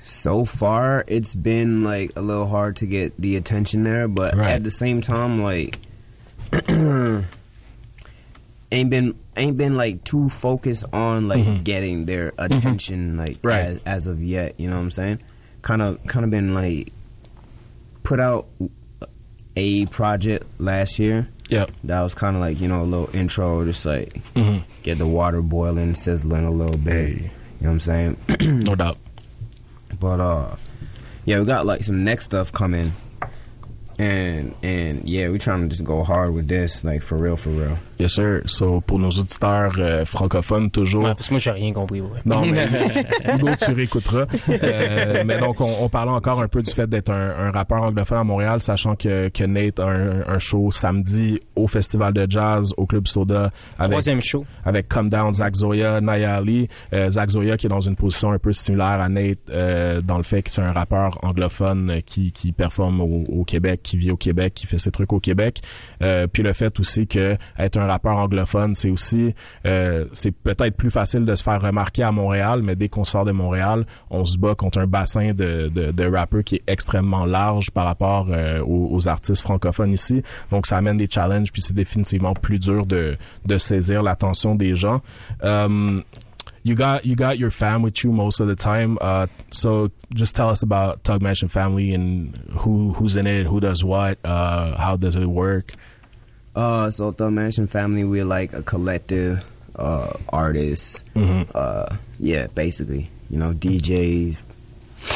So 0.05 0.45
far, 0.47 1.05
it's 1.07 1.35
been 1.35 1.85
like 1.85 2.13
a 2.17 2.23
little 2.23 2.47
hard 2.47 2.77
to 2.77 2.87
get 2.87 3.21
the 3.21 3.37
attention 3.37 3.85
there, 3.85 4.09
but 4.09 4.35
Right. 4.35 4.53
at 4.53 4.65
the 4.65 4.71
same 4.71 5.01
time, 5.03 5.43
like 5.43 5.79
ain't 8.73 8.91
been 8.91 9.15
ain't 9.37 9.57
been 9.57 9.77
like 9.77 10.05
too 10.05 10.29
focused 10.29 10.85
on 10.93 11.29
like 11.29 11.45
Mhm. 11.45 11.65
getting 11.65 12.07
their 12.07 12.33
attention 12.39 13.17
like 13.17 13.39
Right. 13.43 13.61
as, 13.65 13.81
as 13.87 14.07
of 14.07 14.23
yet. 14.23 14.55
You 14.59 14.69
know 14.69 14.77
what 14.77 14.83
I'm 14.83 14.91
saying? 14.91 15.19
Kind 15.63 15.83
of 15.83 16.05
kind 16.07 16.25
of 16.25 16.31
been 16.31 16.55
like 16.55 16.93
put 18.03 18.21
out 18.21 18.47
a 19.59 19.87
project 19.87 20.45
last 20.59 20.99
year. 21.01 21.27
Yep. 21.49 21.71
That 21.85 22.03
was 22.03 22.15
kind 22.15 22.37
of 22.37 22.41
like 22.43 22.61
you 22.61 22.69
know 22.69 22.83
a 22.83 22.85
little 22.85 23.11
intro, 23.13 23.65
just 23.65 23.85
like 23.85 24.21
Mhm. 24.35 24.63
get 24.83 24.99
the 24.99 25.07
water 25.07 25.43
boiling, 25.43 25.95
sizzling 25.95 26.45
a 26.47 26.51
little 26.51 26.79
bit. 26.79 26.95
Hey. 26.95 27.31
You 27.61 27.67
know 27.67 27.71
what 27.71 27.71
I'm 27.71 27.81
saying? 27.81 28.17
No 28.65 28.75
doubt. 28.77 28.99
But 29.99 30.21
uh, 30.21 30.55
yeah, 31.25 31.41
we 31.41 31.45
got 31.47 31.67
like 31.67 31.83
some 31.83 32.05
next 32.05 32.27
stuff 32.27 32.53
coming, 32.53 32.93
and 33.99 34.55
and 34.63 35.09
yeah, 35.09 35.29
we 35.31 35.39
trying 35.39 35.63
to 35.63 35.69
just 35.69 35.85
go 35.85 36.05
hard 36.05 36.35
with 36.35 36.47
this, 36.49 36.85
like 36.85 37.03
for 37.03 37.17
real, 37.19 37.37
for 37.37 37.51
real. 37.51 37.79
Yes, 37.99 38.13
sir. 38.15 38.43
So 38.47 38.81
pour 38.81 38.99
nos 38.99 39.11
auditeurs 39.11 39.75
euh, 39.79 40.05
francophones 40.05 40.71
toujours. 40.71 41.05
Ouais, 41.05 41.15
parce 41.15 41.29
que 41.29 41.35
moi 41.35 41.41
j'ai 41.41 41.51
rien 41.51 41.73
compris. 41.73 42.01
Ouais. 42.01 42.21
Non, 42.25 42.47
mais 42.47 42.65
Hugo, 43.35 43.49
tu 43.61 43.73
réécouteras. 43.73 44.27
Euh, 44.49 45.23
mais 45.27 45.39
donc, 45.39 45.61
on, 45.61 45.69
on 45.81 45.89
parlait 45.89 46.13
encore 46.13 46.41
un 46.41 46.49
peu 46.49 46.63
du 46.63 46.71
fait 46.71 46.87
d'être 46.89 47.11
un, 47.11 47.31
un 47.49 47.51
rappeur 47.51 47.83
anglophone 47.83 48.19
à 48.19 48.25
Montréal, 48.25 48.61
sachant 48.61 48.95
que, 48.95 49.29
que 49.29 49.45
Nate 49.45 49.81
a 49.81 49.87
un, 49.89 50.21
un 50.29 50.39
show 50.39 50.71
samedi 50.71 51.41
au 51.57 51.67
Festival 51.67 52.13
de 52.15 52.27
Jazz 52.31 52.73
au 52.77 52.87
Club 52.87 53.09
Soda 53.09 53.51
avec, 53.79 53.91
Troisième 53.93 54.23
show. 54.23 54.45
avec 54.65 54.89
Come 54.89 55.09
Down, 55.09 55.35
Zach 55.35 55.55
Zoya, 55.55 56.01
Naya 56.01 56.37
Ali. 56.37 56.69
Euh, 56.93 57.11
Zach 57.11 57.31
Zoya 57.31 57.57
qui 57.57 57.67
est 57.67 57.71
dans 57.71 57.81
une 57.81 57.97
position 57.97 58.31
un 58.31 58.39
peu 58.39 58.53
similaire 58.53 59.01
à 59.01 59.09
Nate 59.09 59.39
euh, 59.51 60.01
dans 60.03 60.19
le 60.19 60.23
fait 60.23 60.43
que 60.43 60.51
c'est 60.51 60.63
un 60.63 60.73
rappeur 60.73 61.19
anglophone 61.25 62.01
qui, 62.07 62.31
qui 62.33 62.53
performe 62.53 63.01
au, 63.01 63.25
au 63.29 63.45
Québec, 63.45 63.81
qui 63.83 63.97
vit 63.97 64.11
au 64.13 64.17
Québec, 64.17 64.55
qui 64.55 64.67
fait 64.67 64.79
ses 64.79 64.93
trucs 64.93 65.13
au 65.13 65.21
Québec. 65.21 65.61
Euh, 66.03 66.27
puis 66.29 66.43
le 66.45 66.53
fait 66.53 66.79
aussi 66.79 67.07
que 67.09 67.37
être 67.59 67.77
un 67.77 67.88
rappeur 67.89 68.17
anglophone, 68.17 68.75
c'est 68.75 68.91
aussi 68.91 69.35
euh, 69.67 70.05
c'est 70.13 70.33
peut-être 70.33 70.77
plus 70.77 70.91
facile 70.91 71.25
de 71.25 71.35
se 71.35 71.43
faire 71.43 71.61
remarquer 71.61 72.03
à 72.03 72.13
Montréal, 72.13 72.63
mais 72.63 72.77
dès 72.77 72.89
qu'on 72.89 73.05
sort 73.05 73.25
de 73.25 73.33
Montréal, 73.33 73.87
on 74.11 74.25
se 74.25 74.39
bat 74.39 74.55
contre 74.55 74.79
un 74.79 74.87
bassin 74.87 75.33
de, 75.33 75.69
de, 75.69 76.05
rappeurs 76.05 76.45
qui 76.45 76.57
est 76.57 76.63
extrêmement 76.67 77.27
large 77.27 77.71
par 77.71 77.87
rapport 77.87 78.29
euh, 78.31 78.61
aux, 78.61 78.95
aux 78.95 79.09
artistes 79.09 79.43
francophones 79.43 79.93
ici. 79.93 80.23
Donc 80.51 80.67
ça 80.67 80.77
amène 80.77 80.97
des 80.97 81.09
challenges, 81.11 81.53
puis 81.53 81.63
c'est 81.63 81.75
définitivement 81.75 82.35
plus 82.35 82.59
dur 82.59 82.87
de, 82.87 83.17
de 83.45 83.59
saisir 83.59 84.03
l'attention 84.03 84.55
des 84.55 84.75
gens. 84.75 85.01
Um, 85.43 86.05
you 86.63 86.75
got 86.75 87.05
you 87.07 87.17
got 87.17 87.39
your 87.39 87.51
fam 87.51 87.83
with 87.83 88.05
you 88.05 88.13
most 88.13 88.41
of 88.41 88.49
the 88.49 88.57
time. 88.57 88.99
Uh, 89.01 89.27
so 89.51 89.91
just 90.15 90.35
tell 90.35 90.51
us 90.51 90.63
about 90.63 91.05
Tug 91.05 91.23
Mansion 91.23 91.49
family 91.49 91.93
and 91.93 92.37
who 92.51 92.93
who's 92.93 93.17
in 93.17 93.27
it, 93.27 93.47
who 93.47 93.61
does 93.61 93.83
what, 93.85 94.19
uh, 94.25 94.77
how 94.77 94.97
does 94.97 95.17
it 95.17 95.27
work? 95.27 95.75
Uh, 96.59 96.91
so 96.91 97.13
the 97.13 97.31
Mansion 97.31 97.67
Family, 97.69 98.03
we're 98.05 98.25
like 98.25 98.53
a 98.53 98.63
collective 98.63 99.45
uh, 99.77 100.13
artists. 100.29 101.05
Mhm. 101.15 101.47
Uh, 101.55 101.95
yeah, 102.19 102.49
basically, 102.49 103.11
you 103.31 103.39
know, 103.39 103.53
DJs, 103.55 104.39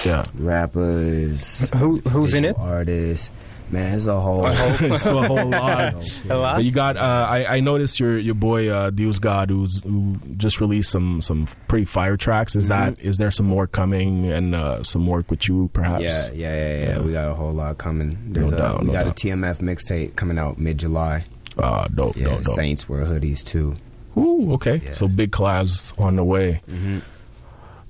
Yeah. 0.07 0.23
rappers. 0.39 1.69
Who 1.75 1.99
who's 2.09 2.35
in 2.35 2.45
it? 2.45 2.55
Artists. 2.59 3.31
Man, 3.71 3.97
it's 3.97 4.07
a 4.07 4.21
whole. 4.21 4.47
it's 4.51 5.07
a 5.07 5.23
whole 5.27 5.47
lot. 5.49 5.95
A 6.31 6.37
lot? 6.37 6.57
But 6.57 6.65
you 6.65 6.71
got. 6.73 6.97
Uh, 6.99 7.27
I 7.29 7.57
I 7.57 7.61
noticed 7.61 7.99
your 7.99 8.19
your 8.19 8.35
boy 8.35 8.69
uh, 8.69 8.91
Deus 8.91 9.19
God 9.19 9.49
who's 9.51 9.83
who 9.83 10.17
just 10.37 10.61
released 10.61 10.91
some 10.93 11.23
some 11.23 11.49
pretty 11.69 11.87
fire 11.87 12.17
tracks. 12.19 12.55
Is 12.55 12.69
that 12.69 13.01
is 13.01 13.17
there 13.17 13.31
some 13.33 13.47
more 13.47 13.67
coming 13.67 14.31
and 14.31 14.55
uh, 14.55 14.83
some 14.85 15.07
work 15.07 15.31
with 15.31 15.49
you 15.49 15.71
perhaps? 15.73 16.05
Yeah, 16.05 16.31
yeah, 16.31 16.55
yeah, 16.55 16.55
yeah, 16.55 16.89
Yeah. 16.91 16.99
We 17.01 17.13
got 17.13 17.31
a 17.31 17.35
whole 17.35 17.53
lot 17.53 17.79
coming. 17.79 18.19
There's 18.33 18.51
No 18.53 18.57
a, 18.59 18.61
doubt, 18.61 18.81
we 18.83 18.87
no 18.89 18.93
got 18.93 19.05
doubt. 19.07 19.25
a 19.25 19.27
TMF 19.27 19.59
mixtape 19.61 20.15
coming 20.17 20.39
out 20.39 20.59
mid 20.59 20.77
July. 20.79 21.25
Uh, 21.59 21.87
dope, 21.89 22.17
Yeah, 22.17 22.25
dope, 22.31 22.43
dope. 22.43 22.55
Saints 22.55 22.89
wear 22.89 23.05
hoodies 23.05 23.45
too. 23.45 23.77
Ooh, 24.17 24.53
okay. 24.55 24.81
Yeah. 24.85 24.93
So 24.93 25.09
big 25.09 25.31
collabs 25.33 25.99
on 25.99 26.17
the 26.17 26.25
way. 26.25 26.61
hmm 26.69 26.99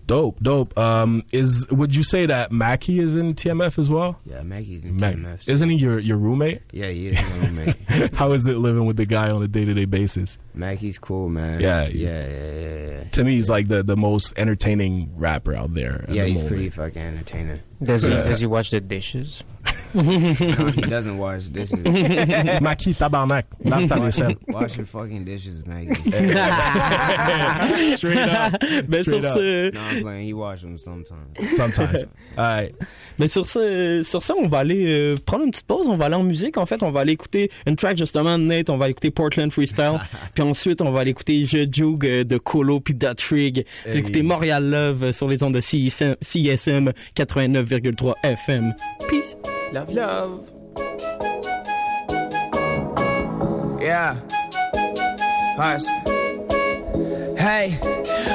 Dope, 0.05 0.41
dope. 0.43 0.77
Um, 0.77 1.23
is 1.31 1.65
would 1.71 1.95
you 1.95 2.03
say 2.03 2.27
that 2.27 2.51
Mackie 2.51 2.99
is 2.99 3.15
in 3.15 3.35
TMF 3.35 3.79
as 3.79 3.89
well? 3.89 4.19
Yeah, 4.27 4.43
Mackey's 4.43 4.85
in 4.85 4.97
Mac- 4.97 5.15
TMF. 5.15 5.49
isn't 5.49 5.69
he 5.71 5.77
your 5.77 6.01
your 6.01 6.17
roommate? 6.17 6.61
Yeah, 6.73 6.89
he 6.89 7.09
is 7.11 7.21
my 7.31 7.47
roommate. 7.47 8.15
How 8.15 8.33
is 8.33 8.49
it 8.49 8.57
living 8.59 8.85
with 8.85 8.97
the 8.97 9.07
guy 9.07 9.31
on 9.31 9.43
a 9.45 9.49
day 9.49 9.65
to 9.65 9.73
day 9.73 9.85
basis? 9.85 10.39
Mackey's 10.55 10.99
cool, 10.99 11.29
man. 11.29 11.61
Yeah. 11.61 11.87
yeah, 11.87 12.27
yeah, 12.27 12.53
yeah. 12.53 12.91
yeah. 12.91 13.05
To 13.11 13.23
me, 13.25 13.37
he's 13.37 13.49
like 13.49 13.69
the, 13.69 13.85
the 13.85 13.97
most 13.97 14.35
entertaining 14.37 15.13
rapper 15.17 15.55
out 15.55 15.73
there. 15.73 16.05
Yeah, 16.09 16.23
the 16.25 16.29
he's 16.31 16.39
moment. 16.43 16.49
pretty 16.49 16.69
fucking 16.71 17.01
entertaining. 17.01 17.61
Does 17.83 18.03
he 18.05 18.11
Yeah. 18.11 18.23
does 18.25 18.41
he 18.41 18.47
watch 18.47 18.71
the 18.71 18.81
dishes? 18.81 19.43
no, 19.95 20.03
he 20.03 20.81
doesn't 20.83 21.19
wash 21.19 21.47
dishes. 21.49 21.75
Mackie 22.63 22.95
tabarnak. 22.95 23.45
Lave 23.65 23.89
ta 23.89 23.99
vaisselle. 23.99 24.37
Wash 24.49 24.77
your 24.79 24.87
fucking 24.87 25.25
dishes, 25.25 25.63
Maggie. 25.67 25.93
Straight 27.97 28.19
up. 28.19 28.57
Sur 28.59 29.03
Straight 29.03 29.25
up. 29.25 29.35
ce, 29.35 29.71
no, 29.75 29.81
I'm 29.81 30.03
playing. 30.03 30.27
He 30.27 30.33
wash 30.33 30.63
them 30.63 30.79
sometimes. 30.79 31.27
Sometimes. 31.57 32.05
All 32.37 32.45
right. 32.45 32.75
Mais 33.19 33.29
sur 33.29 33.45
ce, 33.47 34.03
sur 34.03 34.23
ça, 34.23 34.35
on 34.37 34.49
va 34.49 34.59
aller 34.61 34.87
euh, 34.87 35.17
prendre 35.25 35.45
une 35.45 35.51
petite 35.51 35.67
pause. 35.67 35.87
On 35.89 35.97
va 35.97 36.07
aller 36.07 36.15
en 36.17 36.25
musique. 36.25 36.57
En 36.57 36.67
fait, 36.67 36.83
on 36.83 36.91
va 36.91 37.01
aller 37.01 37.13
écouter 37.13 37.51
une 37.67 37.77
track 37.77 37.97
justement 37.99 38.39
de 38.39 38.45
Nate. 38.45 38.71
On 38.71 38.79
va 38.79 38.89
écouter 38.89 39.11
Portland 39.11 39.51
Freestyle. 39.53 39.99
puis 40.35 40.43
ensuite, 40.43 40.81
on 40.81 40.91
va 40.91 41.01
aller 41.01 41.11
écouter 41.11 41.45
Je 41.45 41.67
Joug 41.71 41.99
euh, 42.05 42.25
de 42.25 42.39
Colo 42.39 42.81
puis 42.81 42.95
Dutrig. 42.95 43.65
Puis 43.65 43.93
Hey. 43.93 43.99
écouter 43.99 44.23
Montréal 44.23 44.71
Love 44.71 45.05
euh, 45.05 45.13
sur 45.13 45.29
les 45.29 45.43
ondes 45.43 45.55
de 45.55 45.61
CSM, 45.61 46.17
CSM 46.21 46.93
89,3 47.81 48.15
FM. 48.23 49.09
Peace. 49.09 49.37
Love 49.73 49.91
love. 49.93 50.51
Yeah. 53.81 54.17
Hush. 55.57 55.85
Hey, 57.39 57.79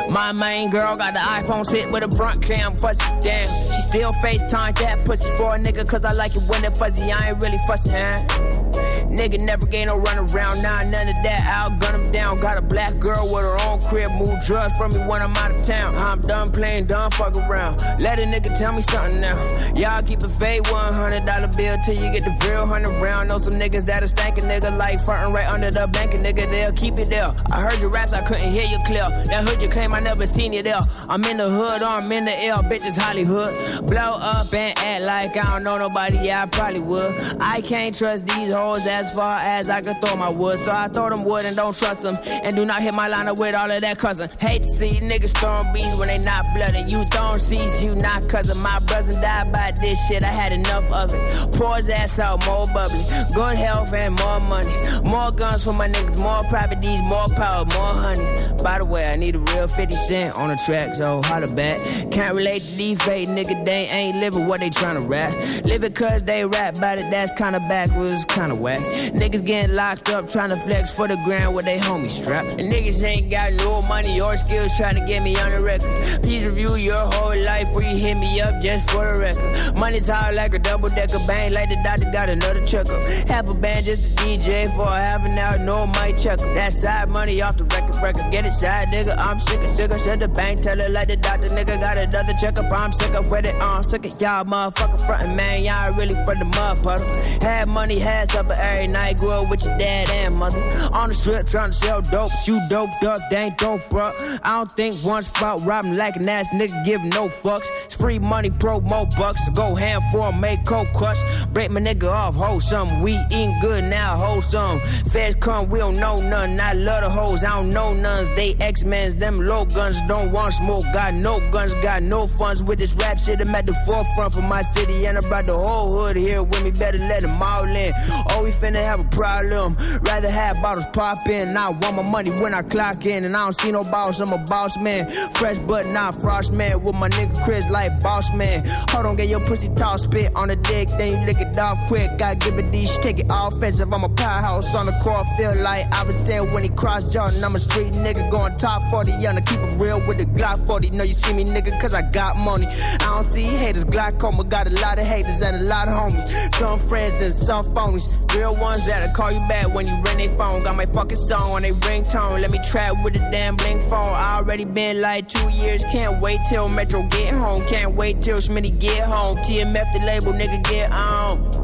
my 0.10 0.32
main 0.32 0.70
girl 0.70 0.98
got 0.98 1.14
the 1.14 1.20
iPhone 1.20 1.66
sit 1.66 1.90
with 1.92 2.04
a 2.04 2.16
front 2.18 2.42
cam, 2.42 2.76
fuzzy 2.78 3.06
damn. 3.22 3.46
She 3.46 3.82
still 3.82 4.12
FaceTime 4.14 4.78
that 4.80 5.06
pussy 5.06 5.30
for 5.38 5.56
a 5.56 5.60
nigga, 5.60 5.88
cause 5.88 6.04
I 6.04 6.14
like 6.14 6.36
it 6.36 6.44
when 6.48 6.66
it 6.66 6.76
fuzzy. 6.76 7.12
I 7.12 7.30
ain't 7.30 7.42
really 7.42 7.60
fussing, 7.68 7.94
huh? 7.94 8.87
Nigga 9.18 9.44
never 9.44 9.66
gave 9.66 9.88
no 9.88 9.98
run 9.98 10.30
around, 10.30 10.62
nah, 10.62 10.84
none 10.84 11.08
of 11.08 11.16
that. 11.24 11.42
I'll 11.44 11.76
gun 11.80 12.02
him 12.02 12.12
down. 12.12 12.40
Got 12.40 12.60
a 12.60 12.62
black 12.62 13.00
girl 13.00 13.28
with 13.34 13.42
her 13.42 13.58
own 13.68 13.82
crib, 13.82 14.12
move 14.12 14.38
drugs 14.46 14.76
from 14.78 14.94
me 14.94 15.00
when 15.08 15.24
I'm 15.24 15.36
out 15.38 15.50
of 15.50 15.64
town. 15.64 15.96
I'm 15.96 16.22
done 16.22 16.52
playing, 16.52 16.86
done 16.86 17.10
fuck 17.10 17.36
around. 17.36 17.78
Let 18.00 18.20
a 18.20 18.24
nigga 18.24 18.56
tell 18.56 18.74
me 18.74 18.82
something 18.82 19.20
now. 19.20 19.36
Y'all 19.76 20.04
keep 20.04 20.22
a 20.22 20.30
fade 20.30 20.64
$100 20.66 21.58
bill 21.58 21.78
till 21.84 21.96
you 21.96 22.12
get 22.14 22.26
the 22.26 22.48
real 22.48 22.68
hundred 22.68 23.02
round. 23.02 23.30
Know 23.30 23.40
some 23.40 23.60
niggas 23.60 23.86
that'll 23.86 24.08
stank 24.08 24.38
a 24.38 24.42
nigga 24.42 24.78
like 24.78 25.00
farting 25.00 25.34
right 25.34 25.50
under 25.52 25.72
the 25.72 25.88
bank. 25.88 26.14
A 26.14 26.18
nigga, 26.18 26.48
they'll 26.48 26.72
keep 26.74 27.00
it 27.00 27.10
there. 27.10 27.34
I 27.52 27.62
heard 27.62 27.82
your 27.82 27.90
raps, 27.90 28.14
I 28.14 28.22
couldn't 28.22 28.52
hear 28.52 28.68
you 28.68 28.78
clear. 28.86 29.02
That 29.02 29.50
hood 29.50 29.60
you 29.64 29.68
claim, 29.68 29.94
I 29.94 30.00
never 30.00 30.28
seen 30.28 30.54
you 30.54 30.62
there. 30.62 30.82
I'm 31.10 31.24
in 31.24 31.38
the 31.38 31.50
hood, 31.50 31.82
or 31.82 31.88
I'm 31.88 32.12
in 32.12 32.26
the 32.26 32.46
L, 32.46 32.62
bitches 32.62 32.96
Hollywood. 32.96 33.88
Blow 33.88 34.20
up 34.20 34.54
and 34.54 34.78
act 34.78 35.04
like 35.04 35.38
I 35.38 35.54
don't 35.54 35.64
know 35.64 35.80
nobody, 35.80 36.20
yeah, 36.28 36.44
I 36.44 36.46
probably 36.46 36.82
would. 36.82 37.20
I 37.42 37.62
can't 37.62 37.96
trust 37.98 38.28
these 38.28 38.54
hoes 38.54 38.86
as 38.86 39.07
far 39.12 39.40
as 39.40 39.70
I 39.70 39.82
could 39.82 40.00
throw 40.02 40.16
my 40.16 40.30
wood. 40.30 40.58
So 40.58 40.72
I 40.72 40.88
throw 40.88 41.10
them 41.10 41.24
wood 41.24 41.46
and 41.46 41.56
don't 41.56 41.78
trust 41.78 42.02
them. 42.02 42.18
And 42.28 42.56
do 42.56 42.66
not 42.66 42.82
hit 42.82 42.94
my 42.94 43.08
line 43.08 43.28
with 43.36 43.56
all 43.56 43.70
of 43.70 43.82
that 43.82 43.98
cussing. 43.98 44.30
Hate 44.40 44.64
to 44.64 44.70
see 44.70 44.90
niggas 44.90 45.36
throwing 45.38 45.72
beats 45.74 45.96
when 45.98 46.08
they 46.08 46.18
not 46.20 46.46
blooded. 46.54 46.92
You 46.92 47.04
throwing 47.06 47.40
seeds, 47.40 47.84
you 47.84 47.96
not 47.96 48.28
cousin. 48.30 48.58
My 48.62 48.80
brother 48.80 49.14
died 49.14 49.52
by 49.52 49.74
this 49.80 50.00
shit, 50.08 50.24
I 50.24 50.28
had 50.32 50.52
enough 50.52 50.92
of 50.92 51.14
it. 51.14 51.52
Pour 51.54 51.76
his 51.76 51.90
ass 51.90 52.20
out, 52.20 52.46
more 52.46 52.66
bubbly. 52.74 53.04
Good 53.34 53.56
health 53.56 53.94
and 53.94 54.18
more 54.20 54.40
money. 54.42 54.72
More 55.10 55.32
guns 55.32 55.64
for 55.64 55.74
my 55.74 55.88
niggas, 55.88 56.18
more 56.18 56.44
properties, 56.50 57.08
more 57.08 57.26
power, 57.36 57.66
more 57.66 57.94
honeys. 57.94 58.62
By 58.62 58.80
the 58.80 58.86
way, 58.86 59.06
I 59.06 59.16
need 59.16 59.36
a 59.36 59.40
real 59.40 59.68
50 59.68 59.96
cent 59.96 60.36
on 60.38 60.50
the 60.50 60.56
track, 60.66 60.96
so 60.96 61.22
holla 61.24 61.48
back. 61.48 61.80
Can't 62.12 62.36
relate 62.36 62.62
to 62.62 62.76
these 62.76 63.02
fake 63.04 63.30
niggas, 63.30 63.66
they 63.66 63.88
ain't 63.88 64.18
living 64.18 64.48
what 64.48 64.60
they 64.60 64.70
tryna 64.70 65.08
rap. 65.08 65.34
Live 65.66 65.84
it 65.84 65.96
cause 65.96 66.24
they 66.24 66.46
rap 66.46 66.78
about 66.78 67.00
it, 67.00 67.10
that's 67.10 67.32
kinda 67.34 67.60
backwards, 67.62 68.26
kinda 68.26 68.56
whack. 68.56 68.82
Niggas 68.98 69.46
getting 69.46 69.76
locked 69.76 70.10
up, 70.10 70.26
tryna 70.26 70.62
flex 70.64 70.92
for 70.92 71.08
the 71.08 71.18
grand 71.24 71.54
with 71.56 71.66
they 71.66 71.80
homie 71.80 72.10
strap. 72.10 72.46
And 72.46 72.72
niggas 72.72 73.04
ain't 73.04 73.30
got 73.30 73.54
no 73.54 73.82
money 73.82 74.20
or 74.20 74.36
skills 74.38 74.72
tryna 74.74 75.08
get 75.08 75.24
me 75.24 75.36
on 75.38 75.56
the 75.56 75.62
record. 75.62 76.24
Please 76.24 76.48
review 76.50 76.76
your 76.76 77.06
whole 77.14 77.38
life 77.38 77.68
before 77.68 77.84
you 77.84 77.98
hit 77.98 78.16
me 78.16 78.42
up 78.42 78.62
just 78.62 78.90
for 78.90 79.12
the 79.12 79.20
record. 79.20 79.78
Money 79.78 80.00
talk 80.00 80.34
like 80.34 80.54
a 80.54 80.60
double 80.60 80.90
decker 80.90 81.20
bang, 81.28 81.54
like 81.54 81.70
the 81.70 81.80
doctor 81.84 82.10
got 82.12 82.30
another 82.30 82.62
checkup. 82.62 83.00
Half 83.30 83.50
a 83.50 83.60
band 83.60 83.86
just 83.86 84.20
a 84.20 84.24
DJ 84.24 84.74
for 84.76 84.88
a 84.88 85.00
half 85.00 85.28
an 85.30 85.38
hour, 85.38 85.58
no 85.60 85.88
mic 85.88 86.16
check. 86.18 86.40
That 86.40 86.74
side 86.74 87.10
money 87.10 87.42
off 87.42 87.58
the 87.58 87.66
record, 87.66 87.96
record. 88.02 88.32
Get 88.32 88.46
it 88.46 88.54
side, 88.54 88.88
nigga. 88.88 89.18
I'm 89.18 89.40
sick 89.40 89.62
of 89.62 89.70
sick 89.70 89.92
of 89.92 90.00
shit. 90.00 90.20
The 90.20 90.28
bank 90.28 90.62
tell 90.62 90.80
it 90.80 90.92
like 90.92 91.08
the 91.08 91.18
doctor, 91.18 91.50
nigga 91.50 91.80
got 91.80 91.98
another 91.98 92.34
checkup. 92.34 92.72
I'm 92.72 92.92
sick 92.92 93.14
of 93.14 93.30
with 93.30 93.46
it. 93.46 93.56
I'm 93.56 93.84
sick 93.84 94.06
of 94.06 94.20
y'all 94.22 94.46
motherfucker 94.46 95.06
frontin', 95.06 95.36
man. 95.36 95.64
Y'all 95.64 95.94
really 95.94 96.16
from 96.26 96.40
the 96.40 96.46
mud 96.46 96.82
puddle. 96.82 97.08
Had 97.42 97.68
money, 97.68 98.00
had 98.00 98.32
supper 98.32 98.54
every 98.54 98.87
night. 98.88 99.18
Grew 99.18 99.32
up 99.32 99.50
with 99.50 99.66
your 99.66 99.78
dad 99.78 100.10
and 100.10 100.36
mother. 100.36 100.62
On 100.94 101.10
the 101.10 101.16
strip 101.16 101.48
trying 101.48 101.72
to 101.72 101.78
sell 101.78 102.02
dope. 102.02 102.30
You 102.46 102.60
doped 102.70 103.04
up, 103.04 103.18
they 103.30 103.38
ain't 103.38 103.58
dope, 103.58 103.82
bruh. 103.84 104.40
I 104.44 104.58
don't 104.58 104.72
think 104.72 104.96
once 105.04 105.30
about 105.30 105.66
robbing 105.66 105.96
like 105.98 106.16
an 106.16 106.28
ass 106.30 106.50
nigga 106.52 106.86
giving 106.86 107.10
no 107.10 107.28
fucks. 107.28 107.70
It's 107.86 107.96
free 107.96 108.20
money, 108.20 108.50
promo 108.50 109.16
bucks. 109.18 109.46
So 109.46 109.52
go 109.52 109.76
ham 109.76 110.02
for 110.12 110.28
'em, 110.28 110.40
make 110.40 110.66
coke 110.66 110.92
crush. 110.94 111.22
Break 111.54 111.72
my 111.72 111.80
nigga 111.80 112.10
off, 112.10 112.36
hold 112.36 112.64
some. 112.64 113.02
We 113.02 113.18
eating 113.32 113.56
good 113.62 113.84
now, 113.84 114.16
hold 114.16 114.44
some. 114.44 114.80
Feds 115.12 115.36
come, 115.40 115.70
we 115.70 115.80
don't 115.80 116.00
know 116.00 116.18
none. 116.22 116.60
I 116.60 116.74
love 116.74 117.04
the 117.04 117.10
hoes, 117.10 117.44
I 117.44 117.50
don't 117.50 117.72
know 117.72 117.94
nuns. 117.94 118.30
They 118.36 118.56
X-Men's, 118.60 119.16
them 119.16 119.40
low 119.46 119.66
guns, 119.66 120.02
don't 120.08 120.32
want 120.32 120.54
smoke. 120.54 120.86
Got 120.94 121.14
no 121.14 121.40
guns, 121.52 121.74
got 121.76 122.04
no 122.04 122.28
funds 122.28 122.64
with 122.64 122.80
this 122.80 122.94
rap 122.96 123.20
shit. 123.20 123.42
I'm 123.42 123.54
at 123.56 123.66
the 123.66 123.74
forefront 123.86 124.34
for 124.34 124.42
my 124.42 124.62
city, 124.62 125.06
and 125.06 125.18
I 125.18 125.22
brought 125.22 125.46
the 125.46 125.58
whole 125.58 125.88
hood 125.88 126.16
here 126.16 126.44
with 126.44 126.64
me. 126.64 126.72
Better 126.72 126.98
let 126.98 127.22
them 127.22 127.42
all 127.42 127.66
in. 127.66 127.94
Oh, 128.32 128.44
we 128.44 128.50
finna 128.50 128.77
have 128.82 129.00
a 129.00 129.10
problem. 129.16 129.76
Rather 130.02 130.30
have 130.30 130.62
bottles 130.62 130.86
pop 130.94 131.28
in. 131.28 131.56
I 131.56 131.70
want 131.70 131.96
my 131.96 132.10
money 132.10 132.32
when 132.42 132.54
I 132.54 132.62
clock 132.62 133.06
in, 133.06 133.24
and 133.24 133.36
I 133.36 133.44
don't 133.44 133.54
see 133.54 133.72
no 133.72 133.82
boss. 133.82 134.20
I'm 134.20 134.34
a 134.34 134.38
boss 134.38 134.78
man. 134.78 135.10
Fresh 135.34 135.62
but 135.62 135.88
not 135.88 136.16
frost 136.16 136.52
man. 136.52 136.84
With 136.84 136.96
my 136.96 137.10
nigga 137.10 137.44
Chris 137.46 137.66
like 137.70 138.02
boss 138.02 138.34
man. 138.34 138.64
Hold 138.90 139.06
on, 139.06 139.16
get 139.16 139.30
your 139.30 139.40
pussy 139.40 139.70
toss 139.76 140.04
spit 140.04 140.36
on 140.36 140.50
the 140.50 140.56
dick, 140.68 140.88
then 140.98 141.08
you 141.20 141.26
lick 141.26 141.40
it 141.40 141.58
off 141.58 141.78
quick. 141.88 142.18
Gotta 142.18 142.36
give 142.36 142.58
it 142.60 142.72
these, 142.72 142.98
take 143.00 143.20
it 143.20 143.28
offensive. 143.32 143.92
I'm 143.94 144.04
a 144.04 144.10
powerhouse 144.10 144.76
on 144.76 144.86
the 144.86 145.00
court, 145.04 145.28
feel 145.38 145.56
like 145.62 145.88
I 145.96 146.04
was 146.04 146.18
saying 146.18 146.54
when 146.54 146.64
he 146.64 146.70
crossed 146.70 147.14
Jordan. 147.14 147.44
I'm 147.44 147.56
a 147.56 147.60
street 147.60 147.94
nigga 147.94 148.30
going 148.30 148.56
top 148.58 148.84
40, 148.92 149.12
young 149.14 149.38
keep 149.44 149.60
it 149.60 149.74
real 149.78 150.06
with 150.06 150.18
the 150.18 150.26
Glock 150.26 150.66
40. 150.68 150.92
Know 150.92 151.04
you 151.04 151.14
see 151.14 151.34
me, 151.34 151.44
nigga, 151.46 151.80
cause 151.82 151.94
I 151.94 152.02
got 152.02 152.38
money. 152.38 152.68
I 152.68 152.98
don't 153.00 153.24
see 153.24 153.44
haters, 153.44 153.84
glaucoma 153.84 154.44
got 154.44 154.68
a 154.68 154.72
lot 154.82 155.00
of 155.00 155.06
haters 155.06 155.42
and 155.42 155.58
a 155.58 155.64
lot 155.64 155.88
of 155.88 155.94
homies. 155.94 156.56
Some 156.56 156.80
friends 156.80 157.22
and 157.22 157.34
some 157.34 157.64
phonies. 157.64 158.14
Real 158.36 158.56
ones 158.60 158.86
that'll 158.86 159.14
call 159.16 159.32
you 159.32 159.40
back 159.48 159.74
when 159.74 159.88
you 159.88 159.96
ring 160.04 160.18
their 160.18 160.28
phone. 160.30 160.62
Got 160.64 160.76
my 160.76 160.86
fucking 160.88 161.18
song 161.18 161.52
on 161.52 161.62
their 161.62 161.74
ringtone. 161.74 162.42
Let 162.42 162.52
me 162.52 162.60
trap 162.64 162.94
with 163.04 163.14
the 163.14 163.20
damn 163.32 163.56
blink 163.56 163.82
phone. 163.82 164.04
I 164.04 164.38
already 164.38 164.66
been 164.66 165.02
like 165.02 165.28
two 165.28 165.50
years. 165.50 165.84
Can't 165.92 166.22
wait 166.22 166.40
till 166.50 166.68
Metro 166.68 167.04
get 167.04 167.34
home. 167.34 167.62
Can't 167.68 167.96
wait 167.96 168.22
till 168.22 168.38
Smitty 168.38 168.78
get 168.80 169.12
home. 169.12 169.36
TMF 169.38 169.94
the 169.94 170.06
label, 170.06 170.34
nigga, 170.34 170.57
get 170.64 170.92
on. 170.92 171.58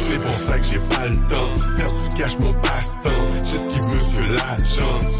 C'est 0.00 0.20
pour 0.20 0.36
ça 0.36 0.58
que 0.58 0.64
j'ai 0.64 0.78
pas 0.78 1.08
le 1.08 1.16
temps. 1.28 1.76
Faire 1.76 1.92
du 1.92 2.16
cash, 2.16 2.38
mon 2.38 2.52
passe-temps. 2.54 3.10
J'esquive 3.44 3.88
monsieur 3.88 4.26
l'agent. 4.34 5.11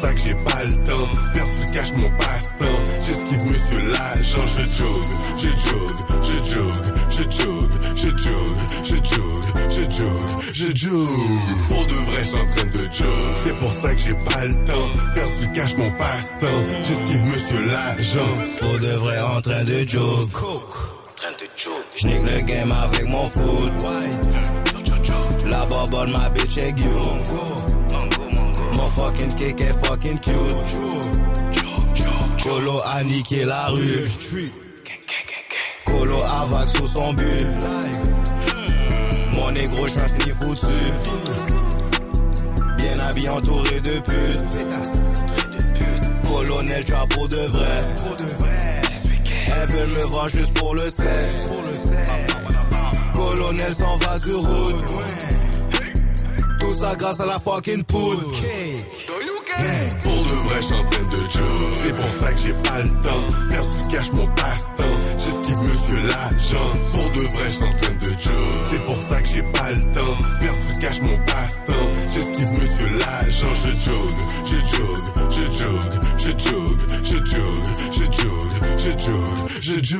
Ça 0.00 0.14
que 0.14 0.20
j'ai 0.20 0.34
pas 0.34 0.62
le 0.64 0.74
temps. 0.84 1.08
Perdu 1.34 1.72
cache 1.72 1.92
mon 1.92 2.10
passe-temps. 2.16 2.64
J'esquive 3.04 3.44
monsieur 3.46 3.80
l'agent. 3.90 4.46
Je 4.46 4.64
jogue, 4.78 5.12
je 5.36 5.50
jogue, 5.66 6.00
je 6.22 6.38
jogue, 6.52 6.88
je 7.10 7.22
jogue, 7.36 7.70
je 7.96 8.08
jogue, 8.10 8.58
je 8.84 8.96
jogue, 8.96 9.48
je 9.70 9.82
jogue, 9.96 10.42
je 10.52 10.76
jogue. 10.76 11.08
Pour 11.68 11.84
de 11.84 11.98
vrai, 12.10 12.24
j'suis 12.24 12.36
en 12.36 12.46
train 12.54 12.66
de 12.66 12.84
jogue. 12.92 13.34
C'est 13.34 13.56
pour 13.56 13.72
ça 13.72 13.94
que 13.94 14.00
j'ai 14.00 14.14
pas 14.14 14.44
le 14.44 14.54
temps. 14.66 14.88
Perdu 15.14 15.52
cache 15.52 15.76
mon 15.76 15.90
passe-temps. 15.92 16.64
J'esquive 16.84 17.24
monsieur 17.24 17.66
l'agent. 17.66 18.34
Pour 18.60 18.78
de 18.78 18.92
vrai 18.98 19.20
en 19.20 19.40
train 19.40 19.64
de 19.64 19.86
joke. 19.86 20.30
J'nique 21.96 22.22
le 22.22 22.44
game 22.44 22.72
avec 22.72 23.08
mon 23.08 23.28
foot. 23.30 23.72
La 25.46 25.66
bobole, 25.66 26.10
ma 26.10 26.28
bitch 26.30 26.58
est 26.58 26.78
you. 26.78 27.87
Mon 28.78 28.88
fucking 28.90 29.34
kick 29.34 29.60
est 29.60 29.86
fucking 29.86 30.18
cute. 30.20 30.78
Colo 32.42 32.80
a 32.84 33.02
niqué 33.02 33.44
la 33.44 33.66
rue. 33.70 34.08
Colo 35.84 36.16
a 36.22 36.46
vague 36.46 36.68
sous 36.76 36.86
son 36.86 37.12
but. 37.12 37.46
Mon 39.34 39.50
négro, 39.50 39.88
j'suis 39.88 40.00
fini 40.20 40.32
foutu. 40.40 40.66
Bien 42.76 43.00
habillé, 43.00 43.28
entouré 43.30 43.80
de 43.80 43.98
putes. 43.98 44.58
Colonel, 46.22 46.86
chapeau 46.86 47.26
de 47.26 47.46
vrai. 47.48 47.84
Elles 49.26 49.68
veulent 49.70 49.94
me 49.98 50.06
voir 50.06 50.28
juste 50.28 50.54
pour 50.54 50.74
le 50.76 50.88
sexe. 50.88 51.48
Colonel 53.12 53.74
s'en 53.74 53.96
va 53.96 54.18
du 54.20 54.34
route. 54.34 54.94
Tout 56.60 56.74
ça 56.74 56.94
grâce 56.96 57.18
à 57.18 57.26
la 57.26 57.38
fucking 57.38 57.82
poudre. 57.82 58.30
Pour 60.04 60.12
de 60.12 60.48
vrai, 60.48 60.62
j'suis 60.62 60.74
en 60.74 60.84
train 60.84 61.02
de 61.02 61.20
joke. 61.30 61.74
C'est 61.74 61.96
pour 61.96 62.10
ça 62.10 62.32
que 62.32 62.40
j'ai 62.40 62.52
pas 62.52 62.82
le 62.82 62.88
temps. 63.02 63.26
Perdu 63.50 63.78
cache 63.90 64.12
mon 64.12 64.26
passe-temps. 64.28 65.18
J'esquive 65.18 65.62
monsieur 65.62 66.02
l'agent. 66.06 66.70
Pour 66.92 67.10
de 67.10 67.20
vrai, 67.28 67.50
j'suis 67.50 67.62
en 67.64 67.72
train 67.72 67.94
de 67.94 68.10
joke. 68.10 68.62
C'est 68.70 68.84
pour 68.84 69.00
ça 69.02 69.20
que 69.20 69.28
j'ai 69.28 69.42
pas 69.42 69.70
le 69.72 69.82
temps. 69.92 70.16
Perdu 70.40 70.78
cache 70.80 71.00
mon 71.02 71.18
passe-temps. 71.24 71.90
J'esquive 72.12 72.52
monsieur 72.52 72.88
l'agent. 72.98 73.54
Je 73.54 73.70
jogue, 73.78 74.20
je 74.44 74.56
jogue, 74.76 75.30
je 75.30 75.44
jogue, 75.58 75.98
je 76.18 76.30
jogue, 76.38 76.80
je 77.02 77.16
jogue, 77.16 77.16
je 77.16 77.16
jogue, 77.16 77.66
je 77.92 78.04
jogue, 78.22 78.67
je 78.78 79.72
jogue. 79.82 79.98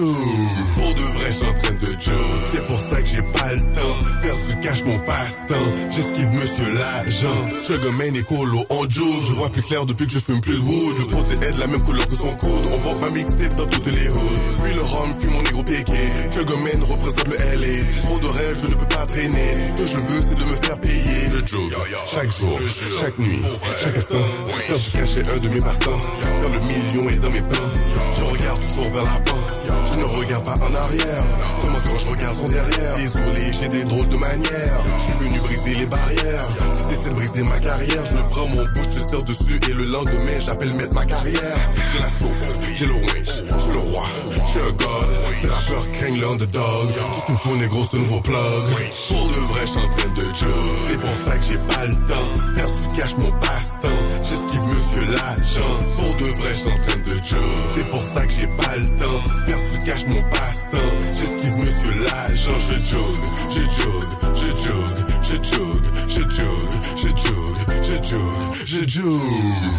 Pour 0.77 0.95
de 0.95 1.01
vrai, 1.01 1.33
j'suis 1.33 1.47
en 1.47 1.55
train 1.55 1.75
de 1.75 2.01
joke. 2.01 2.43
C'est 2.43 2.65
pour 2.67 2.81
ça 2.81 3.03
que 3.03 3.09
j'ai 3.09 3.23
pas 3.23 3.55
le 3.55 3.61
temps. 3.75 3.99
Perdu 4.23 4.61
cache 4.63 4.85
mon 4.85 4.99
passe-temps. 5.01 5.91
J'esquive 5.91 6.31
monsieur 6.33 6.73
l'agent. 6.75 7.63
Sugar 7.63 7.93
Man 7.93 8.15
et 8.17 8.23
Colo 8.23 8.65
en 8.71 8.89
joue. 8.89 9.15
Je 9.27 9.33
vois 9.33 9.49
plus 9.51 9.63
clair 9.63 9.85
depuis 9.87 10.07
que 10.07 10.13
je 10.13 10.19
fume 10.21 10.41
plus 10.41 10.55
de 10.55 10.61
wood. 10.61 10.99
Le 10.99 11.05
procès 11.07 11.49
est 11.49 11.53
de 11.53 11.61
la 11.61 11.67
même 11.67 11.83
couleur 11.83 12.09
que 12.09 12.15
son 12.15 12.31
coude. 12.37 12.51
On 12.73 12.79
porte 12.79 13.01
ma 13.01 13.11
mixtape 13.11 13.57
dans 13.57 13.67
toutes 13.67 13.87
les 13.87 14.09
hoods. 14.09 14.63
Puis 14.63 14.75
le 14.75 14.83
rhum, 14.83 15.11
puis 15.19 15.29
mon 15.29 15.43
négro 15.43 15.63
piqué. 15.63 16.09
Sugar 16.31 16.59
Man 16.59 16.83
représente 16.85 17.29
le 17.29 17.37
LA. 17.37 17.83
J'ai 17.95 18.03
trop 18.03 18.19
de 18.19 18.27
rêves, 18.27 18.59
je 18.63 18.67
ne 18.69 18.75
peux 18.75 18.87
pas 18.87 19.07
traîner. 19.07 19.55
Ce 19.77 19.83
que 19.83 19.87
je 19.89 19.97
veux, 19.97 20.21
c'est 20.21 20.39
de 20.39 20.51
me 20.51 20.57
faire 20.57 20.79
payer. 20.79 21.28
Je 21.31 21.47
joue 21.47 21.71
chaque 22.07 22.31
jour, 22.31 22.59
chaque 23.01 23.19
nuit, 23.19 23.43
chaque 23.79 23.97
instant. 23.97 24.17
Faire 24.49 24.79
du 24.79 24.91
cachet, 24.91 25.31
un 25.31 25.37
de 25.37 25.49
mes 25.49 25.61
passe-temps. 25.61 26.01
Faire 26.01 26.53
le 26.53 26.61
million 26.61 27.09
est 27.11 27.19
dans 27.19 27.31
mes 27.31 27.43
plans. 27.43 27.69
Je 28.17 28.25
regarde 28.25 28.61
toujours 28.61 28.91
vers 28.93 29.05
l'avant. 29.05 29.48
Je 29.91 29.99
ne 29.99 30.05
regarde 30.05 30.45
pas 30.45 30.57
en 30.57 30.75
arrière. 30.75 31.23
Seulement 31.61 31.79
quand 31.85 31.99
je 31.99 32.11
regarde 32.11 32.37
son 32.37 32.49
derrière. 32.49 32.97
Désolé, 32.97 33.53
j'ai 33.53 33.69
des 33.69 33.85
drôles 33.85 34.09
de 34.09 34.17
manières. 34.17 34.81
Je 34.99 35.03
suis 35.03 35.25
venu 35.25 35.39
briser 35.41 35.75
les 35.75 35.87
barrières. 35.87 36.49
Si 36.73 36.87
t'essaies 36.89 37.11
de 37.11 37.15
briser 37.15 37.43
ma 37.43 37.59
carrière, 37.59 38.05
je 38.11 38.15
me 38.15 38.23
prends 38.31 38.47
mon 38.49 38.65
bout, 38.65 38.89
je 38.91 38.99
sers 38.99 39.23
dessus. 39.25 39.61
Et 39.69 39.73
le 39.73 39.85
lendemain, 39.85 40.39
j'appelle 40.41 40.73
mettre 40.75 40.95
ma 40.95 41.05
carrière. 41.05 41.59
J'ai 41.93 41.99
la 41.99 42.09
sauce, 42.09 42.29
j'ai 42.75 42.87
le 42.87 42.95
winch, 42.95 43.43
j'ai 43.65 43.73
le 43.73 43.79
roi, 43.79 44.05
j'ai 44.53 44.61
un 44.61 44.73
god. 44.73 45.09
Ces 45.41 45.49
rappeurs 45.49 45.91
craignent 45.93 46.21
l'underdog. 46.21 46.89
Tout 47.13 47.21
ce 47.21 47.27
qu'il 47.27 47.35
me 47.35 47.39
faut, 47.39 47.57
négro, 47.57 47.83
c'est 47.91 47.97
nouveau. 47.99 48.21
Pour 48.21 48.33
de 48.33 49.41
vrai, 49.53 49.65
je 49.67 49.79
en 49.79 49.89
train 49.89 50.15
de 50.15 50.23
joke. 50.37 50.79
C'est 50.79 50.99
pour 50.99 51.17
ça 51.17 51.37
que 51.39 51.45
j'ai 51.49 51.59
pas 51.59 51.85
le 51.87 51.95
temps. 52.07 52.55
Perdu 52.57 52.97
cache 52.97 53.17
mon 53.19 53.31
passe-temps. 53.41 53.89
J'esquive 54.23 54.67
monsieur 54.69 55.05
l'agent. 55.07 55.75
Pour 55.97 56.15
de 56.15 56.25
vrai, 56.25 56.55
je 56.55 56.69
en 56.69 56.79
train 56.79 56.99
de 56.99 57.15
joke. 57.25 57.69
C'est 57.75 57.89
pour 57.89 58.05
ça 58.05 58.27
que 58.27 58.33
j'ai 58.33 58.47
pas 58.49 58.77
le 58.77 58.87
temps. 58.99 59.23
Perdu 59.59 59.79
cache 59.85 60.07
mon 60.07 60.23
passe-temps. 60.31 60.79
J'esquive 61.15 61.59
monsieur 61.59 61.95
l'agent. 62.05 62.59
Je 62.59 62.75
jogue, 62.85 63.25
je 63.51 63.61
jogue, 63.61 64.05
je 64.35 64.51
jogue, 64.63 65.01
je 65.23 65.35
jogue, 65.43 65.85
je 66.09 66.21
jogue, 66.21 66.77
je 66.97 67.09
jogue, 67.09 67.83
je 67.83 68.09
jogue, 68.09 68.55
je 68.67 68.89
jogue. 68.89 69.21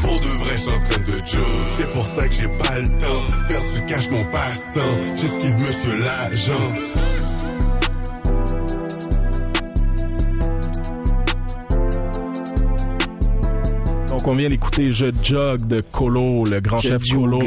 Pour 0.01 0.19
de 0.19 0.27
vrai, 0.43 0.53
je 0.53 0.61
suis 0.61 0.69
en 0.69 0.79
train 0.79 0.99
de 0.99 1.11
joke. 1.25 1.69
C'est 1.69 1.91
pour 1.93 2.05
ça 2.05 2.27
que 2.27 2.33
j'ai 2.33 2.47
pas 2.47 2.79
le 2.79 2.87
temps. 2.99 3.47
Perdu 3.47 3.85
cache 3.87 4.09
mon 4.09 4.25
passe-temps. 4.25 5.15
J'esquive 5.15 5.57
monsieur 5.57 5.97
l'agent. 5.99 6.73
Donc 14.19 14.27
on 14.34 14.36
vient 14.36 14.49
d'écouter 14.49 14.91
Je 14.91 15.05
Jog 15.23 15.65
de 15.67 15.79
Colo, 15.79 16.43
le 16.43 16.60
grand 16.60 16.79
Je 16.79 16.89
chef 16.89 17.03
Jug. 17.05 17.19
Colo, 17.19 17.39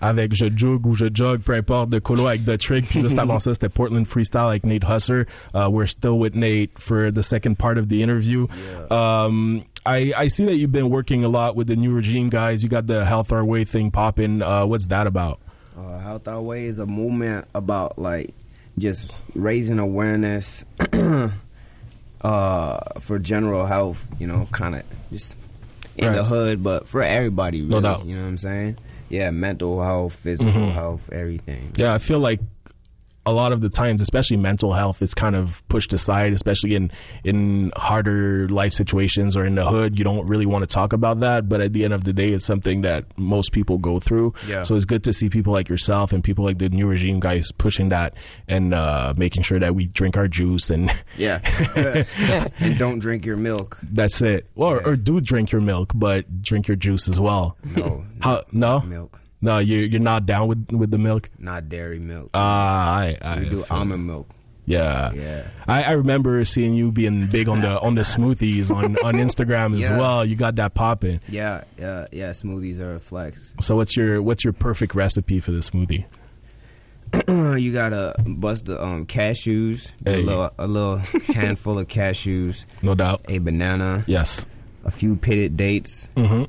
avec 0.00 0.32
Je 0.32 0.44
Jug 0.54 0.86
ou 0.86 0.94
Je 0.94 1.06
Jog, 1.12 1.40
peu 1.40 1.54
importe, 1.54 1.90
de 1.90 1.98
Colo 1.98 2.28
avec 2.28 2.44
The 2.44 2.56
Trick. 2.56 2.86
Puis 2.86 3.00
juste 3.00 3.18
avant 3.18 3.40
ça, 3.40 3.52
c'était 3.52 3.68
Portland 3.68 4.06
Freestyle 4.06 4.46
avec 4.46 4.64
Nate 4.64 4.84
Husser. 4.84 5.24
Uh, 5.52 5.68
we're 5.68 5.88
still 5.88 6.20
with 6.20 6.36
Nate 6.36 6.70
for 6.78 7.10
the 7.10 7.24
second 7.24 7.56
part 7.58 7.78
of 7.78 7.88
the 7.88 8.00
interview. 8.00 8.46
Um, 8.92 9.64
I, 9.84 10.12
I 10.16 10.28
see 10.28 10.44
that 10.44 10.54
you've 10.54 10.70
been 10.70 10.88
working 10.88 11.24
a 11.24 11.28
lot 11.28 11.56
with 11.56 11.66
the 11.66 11.74
new 11.74 11.92
regime 11.92 12.28
guys. 12.28 12.62
You 12.62 12.68
got 12.68 12.86
the 12.86 13.04
Health 13.04 13.32
Our 13.32 13.44
Way 13.44 13.64
thing 13.64 13.90
popping. 13.90 14.40
Uh, 14.40 14.66
what's 14.66 14.86
that 14.86 15.08
about? 15.08 15.40
Uh, 15.76 15.98
Health 15.98 16.28
Our 16.28 16.40
Way 16.40 16.66
is 16.66 16.78
a 16.78 16.86
movement 16.86 17.48
about 17.56 17.98
like 17.98 18.30
just 18.78 19.18
raising 19.34 19.80
awareness 19.80 20.64
uh, 22.22 22.78
for 23.00 23.18
general 23.18 23.66
health. 23.66 24.06
You 24.20 24.28
know, 24.28 24.46
kind 24.52 24.76
of 24.76 24.84
just 25.10 25.34
in 26.00 26.08
Right. 26.08 26.16
the 26.16 26.24
hood, 26.24 26.62
but 26.62 26.88
for 26.88 27.02
everybody. 27.02 27.60
Really, 27.60 27.70
No 27.74 27.80
doubt. 27.80 28.06
You 28.06 28.16
know 28.16 28.22
what 28.22 28.28
I'm 28.28 28.36
saying? 28.38 28.76
Yeah, 29.08 29.30
mental 29.30 29.82
health, 29.82 30.14
physical 30.16 30.52
Mhm. 30.52 30.72
health, 30.72 31.10
everything. 31.12 31.72
Yeah, 31.76 31.94
I 31.94 31.98
feel 31.98 32.18
like 32.20 32.40
a 33.30 33.32
lot 33.32 33.52
of 33.52 33.60
the 33.60 33.68
times, 33.68 34.02
especially 34.02 34.36
mental 34.36 34.72
health, 34.72 35.00
it's 35.02 35.14
kind 35.14 35.36
of 35.36 35.66
pushed 35.68 35.92
aside, 35.92 36.32
especially 36.32 36.74
in 36.74 36.90
in 37.24 37.72
harder 37.76 38.48
life 38.48 38.72
situations 38.72 39.36
or 39.36 39.44
in 39.46 39.54
the 39.54 39.64
hood. 39.64 39.98
You 39.98 40.04
don't 40.04 40.26
really 40.26 40.46
want 40.46 40.62
to 40.62 40.66
talk 40.66 40.92
about 40.92 41.20
that, 41.20 41.48
but 41.48 41.60
at 41.60 41.72
the 41.72 41.84
end 41.84 41.94
of 41.94 42.04
the 42.04 42.12
day, 42.12 42.30
it's 42.30 42.44
something 42.44 42.82
that 42.82 43.04
most 43.18 43.52
people 43.52 43.78
go 43.78 44.00
through. 44.00 44.34
Yeah. 44.48 44.62
So 44.64 44.74
it's 44.74 44.84
good 44.84 45.04
to 45.04 45.12
see 45.12 45.28
people 45.28 45.52
like 45.52 45.68
yourself 45.68 46.12
and 46.12 46.22
people 46.22 46.44
like 46.44 46.58
the 46.58 46.68
new 46.68 46.86
regime 46.88 47.20
guys 47.20 47.50
pushing 47.52 47.88
that 47.90 48.14
and 48.48 48.74
uh, 48.74 49.14
making 49.16 49.42
sure 49.44 49.58
that 49.60 49.74
we 49.74 49.86
drink 49.86 50.16
our 50.16 50.28
juice 50.28 50.70
and 50.70 50.92
Yeah. 51.16 51.40
and 52.58 52.78
don't 52.78 52.98
drink 52.98 53.24
your 53.24 53.36
milk. 53.36 53.78
that's 53.92 54.20
it. 54.22 54.46
Or, 54.56 54.84
or 54.86 54.96
do 54.96 55.20
drink 55.20 55.52
your 55.52 55.60
milk, 55.60 55.92
but 55.94 56.42
drink 56.42 56.66
your 56.68 56.76
juice 56.76 57.08
as 57.08 57.20
well. 57.20 57.56
No, 57.76 58.04
How, 58.20 58.42
no, 58.52 58.80
milk. 58.80 59.19
No, 59.40 59.58
you're 59.58 59.84
you're 59.84 60.00
not 60.00 60.26
down 60.26 60.48
with 60.48 60.70
with 60.70 60.90
the 60.90 60.98
milk. 60.98 61.30
not 61.38 61.68
dairy 61.68 61.98
milk. 61.98 62.30
Ah, 62.34 62.94
I, 62.98 63.16
I 63.22 63.38
we 63.40 63.48
do 63.48 63.64
almond 63.70 64.06
milk. 64.06 64.28
Yeah. 64.66 65.12
Yeah. 65.14 65.48
I, 65.66 65.82
I 65.82 65.90
remember 65.92 66.44
seeing 66.44 66.74
you 66.74 66.92
being 66.92 67.26
big 67.26 67.48
on 67.48 67.60
the 67.60 67.80
on 67.80 67.96
the 67.96 68.02
smoothies 68.02 68.70
on, 68.70 68.96
on 69.04 69.14
Instagram 69.14 69.72
as 69.76 69.80
Yeah. 69.88 69.98
well. 69.98 70.24
You 70.24 70.36
got 70.36 70.54
that 70.56 70.74
popping. 70.74 71.20
Yeah, 71.28 71.64
yeah, 71.78 72.06
yeah. 72.12 72.30
Smoothies 72.30 72.78
are 72.78 72.94
a 72.94 73.00
flex. 73.00 73.52
So 73.60 73.74
what's 73.74 73.96
your 73.96 74.22
what's 74.22 74.44
your 74.44 74.52
perfect 74.52 74.94
recipe 74.94 75.40
for 75.40 75.50
the 75.50 75.58
smoothie? 75.58 76.04
you 77.60 77.72
gotta 77.72 78.14
bust 78.24 78.66
the 78.66 78.80
um, 78.80 79.06
cashews, 79.06 79.92
a 80.06 80.22
little, 80.22 80.50
a 80.58 80.66
little 80.68 80.96
handful 81.34 81.76
of 81.78 81.88
cashews, 81.88 82.66
No 82.82 82.94
doubt. 82.94 83.22
a 83.28 83.38
banana, 83.38 84.04
Yes. 84.06 84.46
a 84.84 84.92
few 84.92 85.16
pitted 85.16 85.56
dates, 85.56 86.08
hmm 86.16 86.44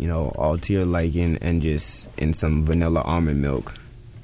you 0.00 0.08
know, 0.08 0.32
all 0.36 0.56
to 0.56 0.72
your 0.72 0.86
liking, 0.86 1.36
and 1.42 1.60
just 1.60 2.08
in 2.16 2.32
some 2.32 2.64
vanilla 2.64 3.02
almond 3.02 3.42
milk, 3.42 3.74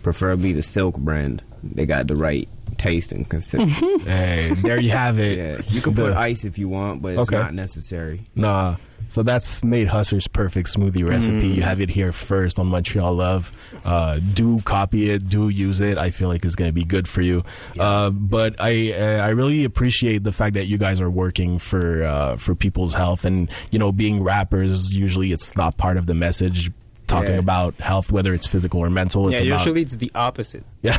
preferably 0.02 0.52
the 0.52 0.62
Silk 0.62 0.96
brand. 0.96 1.42
They 1.62 1.84
got 1.84 2.06
the 2.06 2.16
right 2.16 2.48
taste 2.78 3.12
and 3.12 3.28
consistency. 3.28 3.98
Hey, 4.04 4.52
there 4.54 4.80
you 4.80 4.90
have 4.90 5.18
it. 5.18 5.36
yeah, 5.38 5.60
you 5.74 5.80
can 5.82 5.94
put 5.94 6.12
ice 6.14 6.44
if 6.44 6.58
you 6.58 6.68
want, 6.68 7.02
but 7.02 7.14
it's 7.14 7.28
Okay. 7.28 7.36
not 7.36 7.52
necessary. 7.54 8.22
Nah. 8.34 8.76
So 9.08 9.22
that's 9.22 9.64
Nate 9.64 9.88
Husser's 9.88 10.26
perfect 10.28 10.68
smoothie 10.74 11.08
recipe. 11.08 11.48
You 11.48 11.62
have 11.62 11.80
it 11.80 11.88
here 11.88 12.12
first 12.12 12.58
on 12.58 12.66
Montreal 12.66 13.14
Love. 13.14 13.52
Uh, 13.84 14.18
do 14.34 14.60
copy 14.62 15.10
it. 15.10 15.28
Do 15.28 15.48
use 15.48 15.80
it. 15.80 15.96
I 15.96 16.10
feel 16.10 16.28
like 16.28 16.44
it's 16.44 16.54
going 16.56 16.68
to 16.68 16.72
be 16.72 16.84
good 16.84 17.08
for 17.08 17.22
you. 17.22 17.42
Uh, 17.78 18.10
but 18.10 18.60
I 18.60 18.92
uh, 18.92 19.24
I 19.24 19.28
really 19.28 19.64
appreciate 19.64 20.22
the 20.24 20.32
fact 20.32 20.54
that 20.54 20.66
you 20.66 20.76
guys 20.76 21.00
are 21.00 21.10
working 21.10 21.58
for 21.58 22.02
uh, 22.02 22.36
for 22.36 22.54
people's 22.54 22.94
health 22.94 23.24
and 23.24 23.50
you 23.70 23.78
know 23.78 23.92
being 23.92 24.22
rappers. 24.22 24.94
Usually 24.94 25.32
it's 25.32 25.56
not 25.56 25.76
part 25.76 25.96
of 25.96 26.06
the 26.06 26.14
message 26.14 26.70
talking 27.06 27.34
Yeah. 27.34 27.38
about 27.38 27.74
health, 27.76 28.10
whether 28.10 28.34
it's 28.34 28.46
physical 28.48 28.80
or 28.80 28.90
mental. 28.90 29.28
It's 29.28 29.40
yeah, 29.40 29.46
about 29.46 29.60
usually 29.60 29.82
it's 29.82 29.96
the 29.96 30.10
opposite. 30.14 30.64
yeah, 30.82 30.98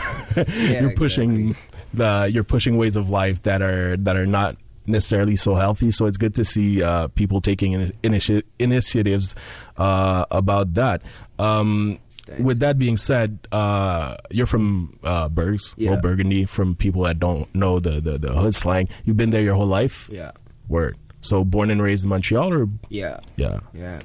you're 0.82 0.96
pushing 0.96 1.56
the 1.94 2.30
you're 2.34 2.46
pushing 2.46 2.78
ways 2.78 2.96
of 2.96 3.10
life 3.10 3.44
that 3.44 3.62
are 3.62 3.98
that 3.98 4.16
are 4.16 4.26
not 4.26 4.56
necessarily 4.88 5.36
so 5.36 5.56
healthy. 5.56 5.92
So 5.92 6.06
it's 6.06 6.18
good 6.18 6.34
to 6.36 6.44
see 6.44 6.82
uh, 6.82 7.08
people 7.10 7.42
taking 7.42 7.74
in- 7.74 7.94
initi- 8.04 8.44
initiatives 8.60 9.36
uh, 9.78 10.26
about 10.32 10.74
that. 10.76 11.02
Um, 11.40 12.00
with 12.40 12.60
that 12.60 12.78
being 12.78 12.98
said, 12.98 13.40
uh, 13.54 14.18
you're 14.32 14.46
from 14.48 15.00
uh, 15.04 15.30
Bergs, 15.30 15.74
Yeah. 15.78 15.92
Old 15.92 16.02
Burgundy. 16.02 16.44
From 16.46 16.76
people 16.76 17.04
that 17.04 17.20
don't 17.20 17.48
know 17.56 17.80
the, 17.80 18.02
the 18.02 18.18
the 18.18 18.34
hood 18.34 18.54
slang, 18.54 18.90
you've 19.06 19.16
been 19.18 19.30
there 19.30 19.42
your 19.42 19.56
whole 19.56 19.66
life. 19.68 20.10
Yeah. 20.12 20.32
Word. 20.68 20.98
So 21.22 21.46
born 21.46 21.70
and 21.72 21.82
raised 21.82 22.04
in 22.04 22.10
Montreal, 22.10 22.52
or 22.54 22.68
Yeah. 22.90 23.20
yeah, 23.38 23.60
Yeah. 23.74 24.02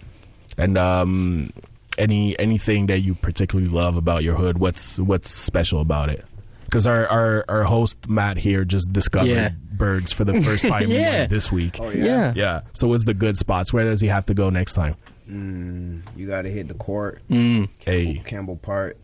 and 0.56 0.78
um, 0.78 1.50
any 1.98 2.38
anything 2.38 2.86
that 2.86 3.00
you 3.00 3.14
particularly 3.16 3.68
love 3.70 3.96
about 3.96 4.22
your 4.22 4.36
hood? 4.36 4.58
What's 4.58 4.98
what's 5.00 5.28
special 5.28 5.80
about 5.80 6.08
it? 6.08 6.24
Because 6.72 6.86
our, 6.86 7.06
our 7.06 7.44
our 7.50 7.62
host 7.64 8.08
Matt 8.08 8.38
here 8.38 8.64
just 8.64 8.90
discovered 8.94 9.28
Yeah. 9.28 9.50
Bergs 9.72 10.10
for 10.10 10.24
the 10.24 10.40
first 10.42 10.66
time 10.66 10.90
Yeah. 10.90 11.26
this 11.26 11.52
week. 11.52 11.76
Oh 11.78 11.90
Yeah. 11.90 12.04
yeah. 12.04 12.32
Yeah. 12.34 12.60
So 12.72 12.88
what's 12.88 13.04
the 13.04 13.12
good 13.12 13.36
spots? 13.36 13.74
Where 13.74 13.84
does 13.84 14.00
he 14.00 14.06
have 14.06 14.24
to 14.26 14.34
go 14.34 14.48
next 14.48 14.72
time? 14.72 14.96
Mm, 15.30 16.00
you 16.16 16.26
got 16.26 16.42
to 16.42 16.50
hit 16.50 16.68
the 16.68 16.74
court, 16.74 17.20
Mm. 17.30 17.68
Hey. 17.78 18.22
Campbell 18.24 18.56
Park. 18.56 18.96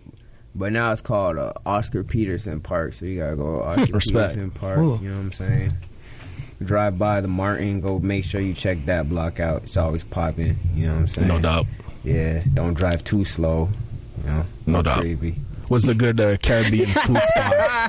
But 0.54 0.72
now 0.72 0.90
it's 0.92 1.02
called 1.02 1.36
uh, 1.36 1.52
Oscar 1.66 2.02
Peterson 2.04 2.60
Park, 2.60 2.94
so 2.94 3.04
you 3.04 3.20
gotta 3.20 3.36
go 3.36 3.62
Oscar 3.62 3.92
Respect. 3.96 4.30
Peterson 4.30 4.50
Park. 4.50 4.78
Ooh. 4.78 4.98
You 5.02 5.10
know 5.10 5.16
what 5.16 5.20
I'm 5.24 5.32
saying? 5.32 5.72
Drive 6.64 6.98
by 6.98 7.20
the 7.20 7.28
Martin, 7.28 7.80
go 7.82 7.98
make 7.98 8.24
sure 8.24 8.40
you 8.40 8.54
check 8.54 8.84
that 8.86 9.08
block 9.10 9.38
out. 9.40 9.64
It's 9.64 9.76
always 9.76 10.02
popping. 10.04 10.58
You 10.74 10.86
know 10.86 10.94
what 10.94 11.00
I'm 11.00 11.06
saying? 11.06 11.28
No 11.28 11.38
doubt. 11.38 11.66
Yeah, 12.02 12.42
don't 12.54 12.74
drive 12.74 13.04
too 13.04 13.24
slow. 13.26 13.68
You 14.24 14.30
know, 14.30 14.44
No 14.66 14.78
Or 14.80 14.82
doubt. 14.82 15.00
Creepy. 15.00 15.34
What's 15.68 15.84
the 15.86 15.94
good 15.94 16.18
uh, 16.20 16.36
Caribbean 16.38 16.86
food 16.88 17.18
spots? 17.22 17.88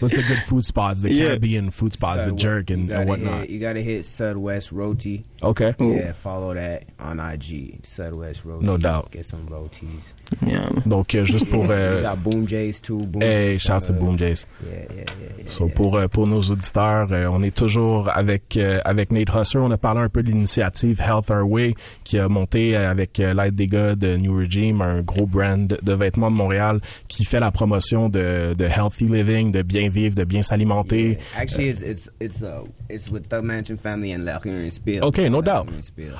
What's 0.00 0.14
the 0.16 0.24
good 0.28 0.42
food 0.46 0.64
spots? 0.64 1.02
The 1.02 1.12
Yeah. 1.12 1.26
Caribbean 1.26 1.70
food 1.70 1.92
spots, 1.92 2.24
the 2.24 2.30
Sud- 2.30 2.38
jerk 2.38 2.70
and, 2.70 2.88
you 2.88 2.94
and 2.94 3.06
gotta 3.06 3.06
whatnot. 3.06 3.40
Hit, 3.42 3.50
you 3.50 3.58
gotta 3.60 3.80
hit 3.80 4.04
Sudwest 4.04 4.72
Roti. 4.72 5.24
Okay. 5.42 5.74
Yeah, 5.78 6.12
follow 6.12 6.54
that 6.54 6.84
on 6.98 7.20
IG. 7.20 7.80
Sudwest 7.84 8.44
Roti. 8.44 8.64
No 8.64 8.76
doubt. 8.78 9.10
Get 9.12 9.24
some 9.26 9.46
rotis. 9.50 10.14
Yeah. 10.46 10.68
Donc 10.86 11.14
euh, 11.14 11.24
juste 11.24 11.50
pour 11.50 11.64
We 11.68 11.70
euh, 11.72 12.02
got 12.02 12.22
Boom 12.22 12.48
Jays 12.48 12.80
too. 12.80 12.98
Boom 12.98 13.22
hey, 13.22 13.58
shout 13.58 13.80
to 13.80 13.86
from 13.86 13.96
the- 13.96 14.00
Boom 14.00 14.16
Jays. 14.18 14.46
Yeah, 14.64 14.72
yeah, 14.72 14.86
yeah. 14.96 15.04
yeah, 15.38 15.44
So 15.46 15.66
yeah. 15.66 15.74
pour 15.74 15.96
euh, 15.98 16.08
pour 16.08 16.26
nos 16.26 16.40
auditeurs, 16.40 17.08
euh, 17.12 17.26
on 17.30 17.42
est 17.42 17.54
toujours 17.54 18.08
avec 18.08 18.56
euh, 18.56 18.80
avec 18.84 19.12
Nate 19.12 19.28
Husser. 19.34 19.58
On 19.58 19.70
a 19.70 19.76
parlé 19.76 20.00
un 20.00 20.08
peu 20.08 20.22
de 20.22 20.30
l'initiative 20.30 21.00
Health 21.00 21.30
Our 21.30 21.46
Way 21.48 21.74
qui 22.02 22.18
a 22.18 22.28
monté 22.28 22.76
euh, 22.76 22.90
avec 22.90 23.20
euh, 23.20 23.34
l'aide 23.34 23.54
des 23.54 23.66
gars 23.66 23.94
de 23.94 24.16
New 24.16 24.36
Regime, 24.38 24.80
un 24.80 25.02
gros 25.02 25.26
brand 25.26 25.66
de 25.68 25.92
vêtements 25.92 26.30
de 26.30 26.36
Montréal 26.36 26.80
qui 27.08 27.24
fait 27.24 27.40
la 27.40 27.50
promotion 27.50 28.08
de, 28.08 28.54
de 28.54 28.64
healthy 28.64 29.04
living, 29.04 29.52
de 29.52 29.62
bien 29.62 29.88
vivre, 29.90 30.14
de 30.16 30.24
bien 30.24 30.42
s'alimenter. 30.42 31.10
Yeah. 31.10 31.18
Actually, 31.36 31.68
it's 31.68 31.82
it's 31.82 32.10
it's 32.20 32.42
uh 32.42 32.64
it's 32.88 33.10
with 33.10 33.28
the 33.28 33.42
Mansion 33.42 33.76
family 33.76 34.12
and 34.14 34.24
La 34.24 34.38
Rue 34.38 34.70
Spiel. 34.70 35.04
Okay, 35.04 35.25
no 35.28 35.40
doubt. 35.42 35.68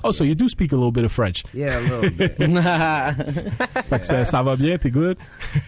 Oh, 0.05 0.11
so 0.13 0.25
you 0.25 0.35
do 0.35 0.49
speak 0.49 0.73
a 0.73 0.77
little 0.77 0.93
bit 0.93 1.05
of 1.05 1.13
French. 1.13 1.45
Yeah, 1.53 1.79
a 1.79 1.81
little 1.81 2.11
bit. 2.11 2.37
Que 3.97 4.05
ça, 4.05 4.25
ça 4.27 4.43
va 4.43 4.57
bien, 4.57 4.79
t'es 4.79 4.91
good? 4.91 5.19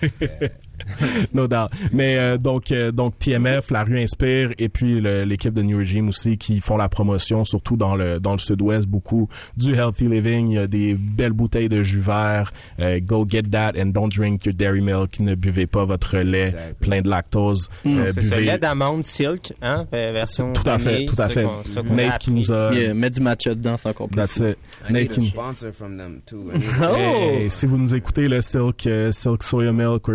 no 1.34 1.46
doubt. 1.46 1.70
Mais 1.92 2.16
euh, 2.18 2.38
donc 2.38 2.70
euh, 2.72 2.92
donc 2.92 3.18
TMF, 3.18 3.70
la 3.70 3.84
rue 3.84 3.98
Inspire 4.00 4.50
et 4.58 4.68
puis 4.68 5.00
l'équipe 5.00 5.52
de 5.54 5.62
New 5.62 5.78
Regime 5.78 6.08
aussi 6.08 6.38
qui 6.38 6.60
font 6.60 6.76
la 6.76 6.88
promotion 6.88 7.44
surtout 7.44 7.76
dans 7.76 7.96
le 7.96 8.20
dans 8.20 8.32
le 8.32 8.38
sud-ouest 8.38 8.86
beaucoup 8.86 9.28
du 9.56 9.74
healthy 9.74 10.08
living, 10.08 10.48
il 10.50 10.54
y 10.54 10.58
a 10.58 10.66
des 10.66 10.94
belles 10.94 11.32
bouteilles 11.32 11.68
de 11.68 11.82
jus 11.82 12.00
vert, 12.00 12.52
Euh, 12.80 13.00
go 13.00 13.26
get 13.28 13.42
that 13.50 13.72
and 13.80 13.86
don't 13.92 14.08
drink 14.08 14.44
your 14.46 14.54
dairy 14.54 14.80
milk, 14.80 15.20
ne 15.20 15.34
buvez 15.34 15.66
pas 15.66 15.84
votre 15.84 16.18
lait 16.18 16.54
plein 16.80 17.00
de 17.02 17.08
lactose, 17.08 17.68
Euh, 17.86 18.10
C'est 18.12 18.20
buvez 18.20 18.40
lait 18.44 18.58
d'amande 18.58 19.02
silk, 19.04 19.52
hein, 19.62 19.86
euh, 19.94 20.10
version 20.12 20.52
tout 20.52 20.68
à 20.68 20.78
fait, 20.78 21.06
tout 21.06 21.20
à 21.20 21.28
fait. 21.28 21.46
Nate 21.90 22.18
qui 22.20 22.30
nous 22.30 22.52
a 22.52 22.72
Yeah, 22.74 22.94
du 23.10 23.20
matcha 23.20 23.54
dedans, 23.54 23.76
c'est 23.76 23.88
encore 23.88 24.08
plus 24.08 24.16
That's 24.20 24.36
it. 24.36 24.58
I 24.88 24.92
Nate 24.92 25.08
qui 25.08 25.22
sponsor 25.28 25.72
from 25.72 25.96
them 25.96 26.20
too. 26.26 26.50
I 26.54 26.58
need- 26.58 26.64
Oh! 26.80 26.94
Hey, 26.96 27.50
si 27.50 27.66
vous 27.66 27.76
nous 27.78 27.94
écoutez 27.94 28.28
le 28.28 28.40
Silk 28.40 28.88
Silk 29.10 29.42
Soya 29.42 29.72
Milk 29.72 30.08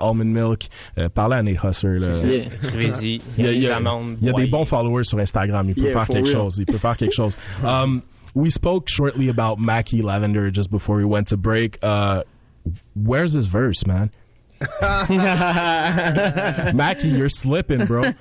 ou 0.00 0.04
Almond 0.04 0.24
Milk, 0.24 0.68
euh, 0.98 1.08
parlez 1.08 1.36
à 1.36 1.42
Nate 1.42 1.62
Husser. 1.64 1.98
là. 1.98 2.12
Yeah. 2.26 2.44
Écrivez-y. 2.62 3.20
Il 3.38 3.44
y 3.44 3.48
a, 3.48 3.52
il 3.52 3.58
y 3.58 3.60
des 3.62 3.70
a- 3.70 3.76
amandes 3.76 4.16
il 4.20 4.26
y 4.26 4.30
a 4.30 4.32
des 4.32 4.46
bons 4.46 4.64
followers 4.64 5.04
sur 5.04 5.18
Instagram. 5.18 5.68
Il 5.68 5.74
peut 5.74 5.80
Yeah, 5.82 5.92
faire 5.92 6.06
quelque 6.08 6.26
real. 6.28 6.36
chose. 6.36 6.56
Il 6.58 6.66
peut 6.66 6.78
faire 6.78 6.96
quelque 6.96 7.14
chose. 7.14 7.36
Um, 7.64 8.02
we 8.34 8.50
spoke 8.50 8.88
shortly 8.88 9.28
about 9.28 9.58
Mackie 9.58 10.02
Lavender 10.02 10.50
just 10.52 10.70
before 10.70 10.96
we 10.96 11.04
went 11.04 11.26
to 11.28 11.36
break. 11.36 11.78
Uh, 11.82 12.22
where's 12.94 13.32
his 13.34 13.46
verse, 13.46 13.86
man? 13.86 14.10
Mackie, 16.74 17.08
you're 17.08 17.28
slipping, 17.28 17.84
bro. 17.86 18.02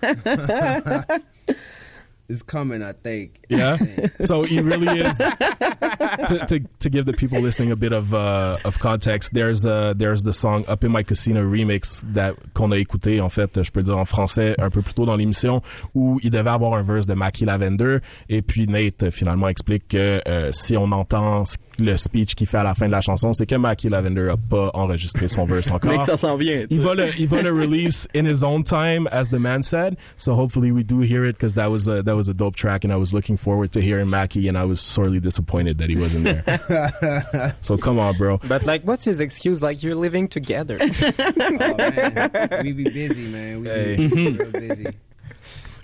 It's 2.27 2.41
coming, 2.41 2.81
I 2.81 2.93
think. 2.93 3.39
Yeah? 3.49 3.77
So 4.21 4.43
he 4.43 4.59
really 4.59 4.99
is. 5.01 5.17
to, 5.19 6.45
to 6.47 6.59
to 6.79 6.89
give 6.89 7.05
the 7.05 7.13
people 7.13 7.39
listening 7.39 7.71
a 7.71 7.75
bit 7.75 7.93
of 7.93 8.13
uh, 8.13 8.57
of 8.65 8.79
context, 8.79 9.33
there's 9.33 9.65
uh, 9.65 9.93
there's 9.95 10.23
the 10.23 10.33
song 10.33 10.65
Up 10.67 10.83
in 10.83 10.91
My 10.91 11.03
Casino 11.03 11.41
remix 11.43 12.03
that 12.13 12.35
qu'on 12.53 12.71
a 12.71 12.77
écouté 12.77 13.21
en 13.21 13.29
fait, 13.29 13.61
je 13.61 13.71
peux 13.71 13.83
dire 13.83 13.97
en 13.97 14.05
français 14.05 14.55
un 14.59 14.69
peu 14.69 14.81
plus 14.81 14.93
tôt 14.93 15.05
dans 15.05 15.15
l'émission 15.15 15.61
où 15.93 16.19
il 16.23 16.31
devait 16.31 16.49
avoir 16.49 16.73
un 16.73 16.81
verse 16.81 17.05
de 17.05 17.13
Mackie 17.13 17.45
Lavender 17.45 17.97
et 18.29 18.41
puis 18.41 18.67
Nate 18.67 19.03
euh, 19.03 19.11
finalement 19.11 19.47
explique 19.49 19.87
que 19.89 20.21
euh, 20.27 20.51
si 20.51 20.75
on 20.77 20.91
entend 20.91 21.45
ce- 21.45 21.57
le 21.79 21.97
speech 21.97 22.35
qu'il 22.35 22.47
fait 22.47 22.57
à 22.57 22.63
la 22.63 22.73
fin 22.73 22.87
de 22.87 22.91
la 22.91 23.01
chanson, 23.01 23.33
c'est 23.33 23.45
que 23.45 23.55
Mackie 23.55 23.89
Lavender 23.89 24.29
a 24.31 24.37
pas 24.37 24.71
enregistré 24.73 25.27
son 25.27 25.45
verse 25.45 25.69
encore. 25.71 25.91
Mais 25.91 25.97
que 25.97 26.05
ça 26.05 26.17
s'en 26.17 26.35
vient. 26.37 26.61
tu 26.61 26.67
Il 26.71 26.77
sais. 26.77 26.83
va 26.83 26.95
le, 26.95 27.07
il 27.19 27.27
va 27.27 27.41
le 27.41 27.51
release 27.59 28.07
in 28.15 28.25
his 28.25 28.43
own 28.43 28.63
time, 28.63 29.07
as 29.11 29.29
the 29.29 29.39
man 29.39 29.61
said. 29.63 29.97
So 30.17 30.33
hopefully 30.33 30.71
we 30.71 30.83
do 30.83 30.99
hear 30.99 31.25
it 31.25 31.33
because 31.37 31.55
that 31.55 31.69
was 31.71 31.87
a, 31.87 32.01
that 32.03 32.15
was 32.15 32.29
a 32.29 32.33
dope 32.33 32.55
track, 32.55 32.83
and 32.83 32.91
I 32.93 32.97
was 32.97 33.13
looking 33.13 33.37
forward 33.37 33.71
to 33.73 33.81
hearing 33.81 34.09
Mackie, 34.09 34.47
and 34.47 34.57
I 34.57 34.65
was 34.65 34.79
sorely 34.81 35.19
disappointed 35.19 35.77
that 35.79 35.89
he 35.89 35.95
wasn't 35.95 36.25
there. 36.25 37.53
so 37.61 37.77
come 37.77 37.99
on, 37.99 38.15
bro. 38.17 38.39
But 38.47 38.65
like, 38.65 38.83
what's 38.83 39.03
his 39.03 39.19
excuse? 39.19 39.61
Like, 39.61 39.83
you're 39.83 39.95
living 39.95 40.27
together. 40.27 40.77
Oh 40.81 41.77
man, 41.77 42.49
we 42.63 42.71
be 42.73 42.83
busy, 42.85 43.27
man. 43.31 43.61
We 43.61 43.67
Hey. 43.67 43.95
be 43.95 44.07
real 44.07 44.33
mm-hmm. 44.33 44.51
busy. 44.51 44.85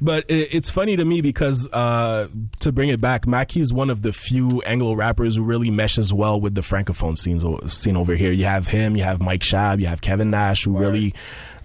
But 0.04 0.26
it, 0.32 0.54
it's 0.56 0.72
funny 0.72 0.96
to 0.96 1.06
me 1.06 1.22
because 1.22 1.68
uh, 1.72 2.28
to 2.62 2.72
bring 2.72 2.90
it 2.90 3.00
back, 3.00 3.28
Mackie 3.28 3.62
is 3.62 3.72
one 3.72 3.92
of 3.92 4.02
the 4.02 4.12
few 4.12 4.62
Anglo 4.64 4.94
rappers 4.94 5.36
who 5.36 5.44
really 5.44 5.70
meshes 5.70 6.12
well 6.12 6.42
with 6.42 6.56
the 6.56 6.62
francophone 6.62 7.16
scenes 7.16 7.44
scene 7.72 7.96
over 7.96 8.16
here. 8.16 8.32
You 8.32 8.46
have 8.46 8.68
him, 8.68 8.98
you 8.98 9.04
have 9.04 9.22
Mike 9.22 9.42
Shab, 9.42 9.80
you 9.80 9.86
have 9.86 10.02
Kevin 10.02 10.32
Nash, 10.32 10.64
who 10.64 10.76
really 10.76 11.14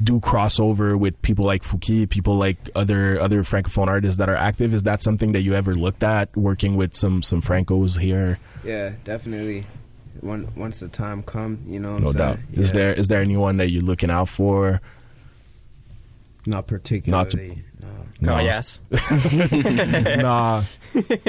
do 0.03 0.21
crossover 0.21 0.99
with 0.99 1.21
people 1.23 1.47
like 1.47 1.63
Fouki, 1.63 2.07
people 2.07 2.37
like 2.37 2.59
other 2.75 3.19
other 3.19 3.43
francophone 3.43 3.87
artists 3.87 4.19
that 4.19 4.29
are 4.29 4.37
active. 4.37 4.75
Is 4.75 4.83
that 4.83 5.01
something 5.03 5.33
that 5.33 5.41
you 5.41 5.55
ever 5.55 5.75
looked 5.75 6.03
at 6.03 6.37
working 6.37 6.77
with 6.77 6.95
some 6.95 7.23
some 7.23 7.41
francos 7.41 7.99
here? 7.99 8.39
Yeah, 8.63 8.93
definitely. 9.05 9.65
One, 10.21 10.51
once 10.57 10.81
the 10.81 10.89
time 10.89 11.23
come, 11.23 11.63
you 11.69 11.81
know. 11.81 11.95
What 11.95 12.03
No 12.03 12.09
I'm 12.09 12.13
doubt. 12.15 12.37
saying? 12.37 12.61
Is 12.61 12.73
there 12.73 12.93
is 12.93 13.09
there 13.09 13.23
anyone 13.23 13.57
that 13.57 13.71
you're 13.71 13.83
looking 13.83 14.11
out 14.11 14.29
for? 14.29 14.83
Not 16.45 16.67
particularly. 16.67 17.49
no. 17.49 17.55
No. 18.21 18.35
Oh, 18.37 18.39
yes. 18.39 18.81
nah. 20.17 20.63
Not 20.63 20.65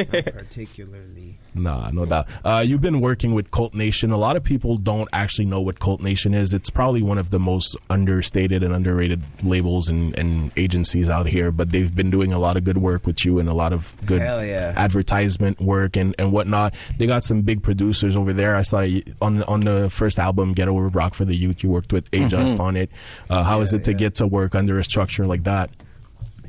particularly. 0.06 1.38
Nah, 1.54 1.90
no 1.90 2.06
doubt. 2.06 2.28
Uh, 2.46 2.64
you've 2.66 2.82
been 2.82 3.02
working 3.02 3.34
with 3.34 3.52
Cult 3.52 3.74
Nation. 3.74 4.12
A 4.12 4.18
lot 4.18 4.38
of 4.38 4.44
people 4.44 4.78
don't 4.78 5.10
actually 5.12 5.46
know 5.46 5.60
what 5.60 5.80
Cult 5.80 6.02
Nation 6.02 6.34
is. 6.34 6.54
It's 6.54 6.70
probably 6.70 7.02
one 7.02 7.18
of 7.18 7.32
the 7.32 7.40
most 7.40 7.76
understated 7.90 8.64
and 8.64 8.74
underrated 8.74 9.24
labels 9.44 9.90
and, 9.90 10.18
and 10.18 10.52
agencies 10.56 11.10
out 11.10 11.28
here, 11.28 11.52
but 11.52 11.72
they've 11.72 11.94
been 11.94 12.10
doing 12.10 12.32
a 12.32 12.40
lot 12.40 12.58
of 12.58 12.64
good 12.64 12.78
work 12.78 13.06
with 13.06 13.26
you 13.26 13.40
and 13.40 13.50
a 13.50 13.54
lot 13.54 13.74
of 13.74 13.96
good 14.06 14.22
yeah. 14.22 14.74
advertisement 14.78 15.60
work 15.60 15.98
and, 15.98 16.16
and 16.20 16.32
whatnot. 16.32 16.74
They 16.98 17.08
got 17.08 17.24
some 17.24 17.42
big 17.42 17.64
producers 17.64 18.16
over 18.16 18.34
there. 18.34 18.56
I 18.56 18.62
saw 18.62 18.82
you- 18.82 19.04
on 19.22 19.44
on 19.44 19.62
the 19.62 19.90
first 19.90 20.20
album, 20.20 20.54
Get 20.54 20.68
Over 20.68 20.88
Rock 20.90 21.16
for 21.16 21.26
the 21.26 21.36
Youth, 21.36 21.64
you 21.64 21.70
worked 21.70 21.92
with 21.92 22.08
A 22.14 22.28
Just 22.28 22.60
on 22.60 22.76
it. 22.78 22.92
Uh, 23.30 23.44
how 23.44 23.62
is 23.62 23.74
Yeah, 23.74 23.80
it 23.80 23.84
to 23.86 23.92
yeah. 23.92 23.98
get 23.98 24.16
to 24.16 24.28
work 24.28 24.56
under 24.56 24.80
a 24.80 24.84
structure 24.84 25.26
like 25.26 25.44
that? 25.46 25.70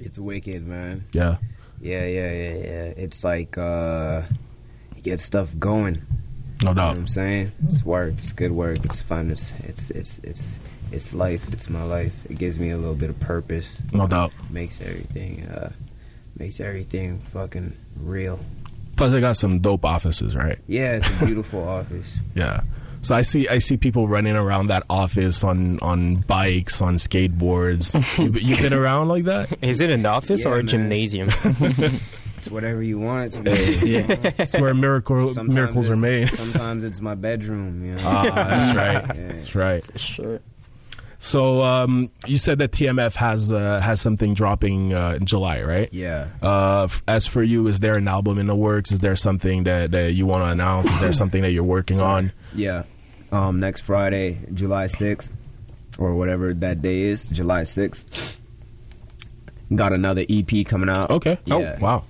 It's 0.01 0.19
wicked, 0.19 0.67
man. 0.67 1.05
Yeah. 1.13 1.37
Yeah, 1.81 2.05
yeah, 2.07 2.33
yeah, 2.33 2.55
yeah. 2.55 2.85
It's 2.97 3.23
like 3.25 3.57
uh 3.59 4.23
you 4.97 5.03
get 5.03 5.21
stuff 5.21 5.57
going. 5.59 6.03
No 6.63 6.71
You 6.71 6.75
know 6.75 6.75
doubt. 6.75 6.89
what 6.89 6.99
I'm 6.99 7.07
saying? 7.07 7.53
It's 7.69 7.85
work. 7.85 8.15
It's 8.19 8.33
good 8.33 8.53
work. 8.53 8.85
It's 8.85 9.01
fun. 9.03 9.31
It's 9.31 9.53
it's 9.65 9.91
it's 9.91 10.19
it's 10.25 10.59
it's 10.91 11.15
life. 11.15 11.53
It's 11.53 11.69
my 11.71 11.83
life. 11.85 12.25
It 12.29 12.39
gives 12.39 12.59
me 12.59 12.71
a 12.71 12.77
little 12.77 12.95
bit 12.97 13.11
of 13.11 13.21
purpose. 13.21 13.81
No 13.93 14.07
doubt. 14.07 14.33
Makes 14.51 14.81
everything 14.81 15.47
uh 15.47 15.71
makes 16.37 16.59
everything 16.61 17.19
fucking 17.21 17.77
real. 18.01 18.41
Plus, 18.97 19.13
they 19.13 19.21
got 19.21 19.37
some 19.37 19.61
dope 19.61 19.85
offices, 19.85 20.35
right? 20.35 20.59
Yeah, 20.67 20.97
it's 20.97 21.09
a 21.23 21.27
beautiful 21.27 21.63
office. 21.79 22.19
Yeah. 22.35 22.63
So 23.03 23.15
I 23.15 23.23
see 23.23 23.49
I 23.49 23.59
see 23.59 23.77
people 23.77 24.09
running 24.09 24.37
around 24.37 24.67
that 24.69 24.83
office 24.91 25.45
on 25.45 25.79
on 25.81 26.17
bikes, 26.17 26.83
on 26.83 26.97
skateboards. 26.97 27.95
you, 28.19 28.33
you've 28.41 28.61
been 28.61 28.75
around 28.75 29.09
like 29.09 29.25
that? 29.25 29.57
Is 29.63 29.81
it 29.81 29.91
an 29.91 30.05
office 30.05 30.43
Yeah, 30.45 30.51
or 30.51 30.55
a 30.55 30.57
man. 30.59 30.67
gymnasium? 30.67 31.31
It's 32.39 32.49
whatever 32.49 32.81
you 32.85 33.01
want 33.01 33.35
it 33.35 33.37
to 33.37 33.43
be. 33.43 33.89
You 33.89 34.07
know? 34.07 34.17
It's 34.39 34.57
where 34.61 34.73
miracle, 34.73 35.27
Sometimes 35.27 35.57
miracles 35.57 35.91
are 35.91 35.97
made. 35.97 36.29
Sometimes 36.33 36.85
it's 36.85 37.01
my 37.01 37.17
bedroom. 37.17 37.85
You 37.85 37.97
know? 37.97 38.03
Ah, 38.05 38.23
that's 38.33 38.77
right. 38.77 39.17
Yeah. 39.17 39.33
That's 39.33 39.55
right. 39.57 40.01
Sure. 40.01 40.41
So 41.21 41.63
um, 41.63 42.11
you 42.27 42.39
said 42.39 42.59
that 42.59 42.71
TMF 42.71 43.15
has 43.17 43.51
uh, 43.51 43.81
has 43.81 44.01
something 44.01 44.35
dropping 44.35 44.95
uh, 44.95 45.15
in 45.21 45.27
July, 45.27 45.63
right? 45.63 45.89
Yeah. 45.93 46.29
Uh, 46.41 46.85
f- 46.85 47.03
as 47.09 47.27
for 47.27 47.43
you, 47.43 47.67
is 47.67 47.81
there 47.81 47.97
an 47.97 48.07
album 48.07 48.39
in 48.39 48.47
the 48.47 48.55
works? 48.55 48.93
Is 48.93 49.01
there 49.01 49.17
something 49.17 49.65
that, 49.65 49.91
that 49.91 50.13
you 50.13 50.27
want 50.27 50.45
to 50.45 50.51
announce? 50.51 50.91
Is 50.93 51.01
there 51.01 51.13
something 51.23 51.43
that 51.43 51.51
you're 51.51 51.65
working 51.65 52.01
on? 52.01 52.33
Yeah. 52.55 52.85
Um, 53.33 53.59
next 53.61 53.81
Friday, 53.83 54.39
July 54.55 54.87
6th, 54.87 55.31
or 55.99 56.15
whatever 56.15 56.55
that 56.55 56.81
day 56.83 57.03
is, 57.03 57.27
July 57.27 57.63
6th. 57.63 58.37
Got 59.75 59.93
another 59.93 60.25
EP 60.31 60.65
coming 60.67 60.89
out. 60.89 61.11
Okay. 61.11 61.37
Yeah. 61.45 61.77
Oh, 61.79 61.85
wow. 61.85 62.05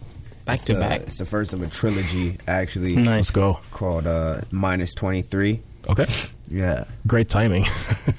Back 0.44 0.56
It's, 0.56 0.64
to 0.66 0.76
uh, 0.76 0.80
back. 0.80 1.00
It's 1.02 1.18
the 1.18 1.24
first 1.24 1.52
of 1.54 1.62
a 1.62 1.66
trilogy, 1.66 2.38
actually. 2.46 2.94
Nice. 2.94 3.06
Let's 3.06 3.30
go. 3.30 3.58
Called 3.72 4.06
uh, 4.06 4.42
Minus 4.50 4.94
23. 4.94 5.60
Okay. 5.88 6.06
Yeah. 6.50 6.84
Great 7.06 7.28
timing. 7.28 7.64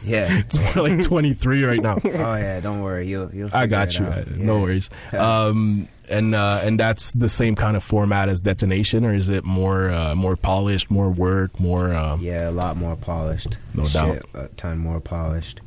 Yeah. 0.03 0.27
it's 0.39 0.57
more 0.57 0.87
like 0.87 1.01
23 1.01 1.63
right 1.63 1.81
now. 1.81 1.97
oh, 2.05 2.09
yeah. 2.35 2.59
Don't 2.59 2.81
worry. 2.81 3.07
You'll, 3.07 3.33
you'll 3.33 3.49
I 3.53 3.65
got 3.67 3.89
it 3.89 3.99
you. 3.99 4.05
out. 4.05 4.27
Yeah. 4.27 4.43
No 4.45 4.59
worries. 4.59 4.89
Um, 5.13 5.87
and 6.09 6.33
uh, 6.33 6.61
and 6.63 6.79
that's 6.79 7.13
the 7.13 7.29
same 7.29 7.55
kind 7.55 7.77
of 7.77 7.83
format 7.83 8.29
as 8.29 8.41
Detonation, 8.41 9.05
or 9.05 9.13
is 9.13 9.29
it 9.29 9.43
more 9.43 9.91
uh, 9.91 10.15
more 10.15 10.35
polished, 10.35 10.89
more 10.89 11.11
work, 11.11 11.59
more? 11.59 11.93
Um, 11.93 12.19
Yeah, 12.21 12.49
a 12.49 12.51
lot 12.51 12.77
more 12.77 12.95
polished. 12.95 13.57
No 13.75 13.83
Shit, 13.83 13.93
doubt. 13.93 14.25
A 14.33 14.47
ton 14.55 14.79
more 14.79 14.99
polished. 14.99 15.61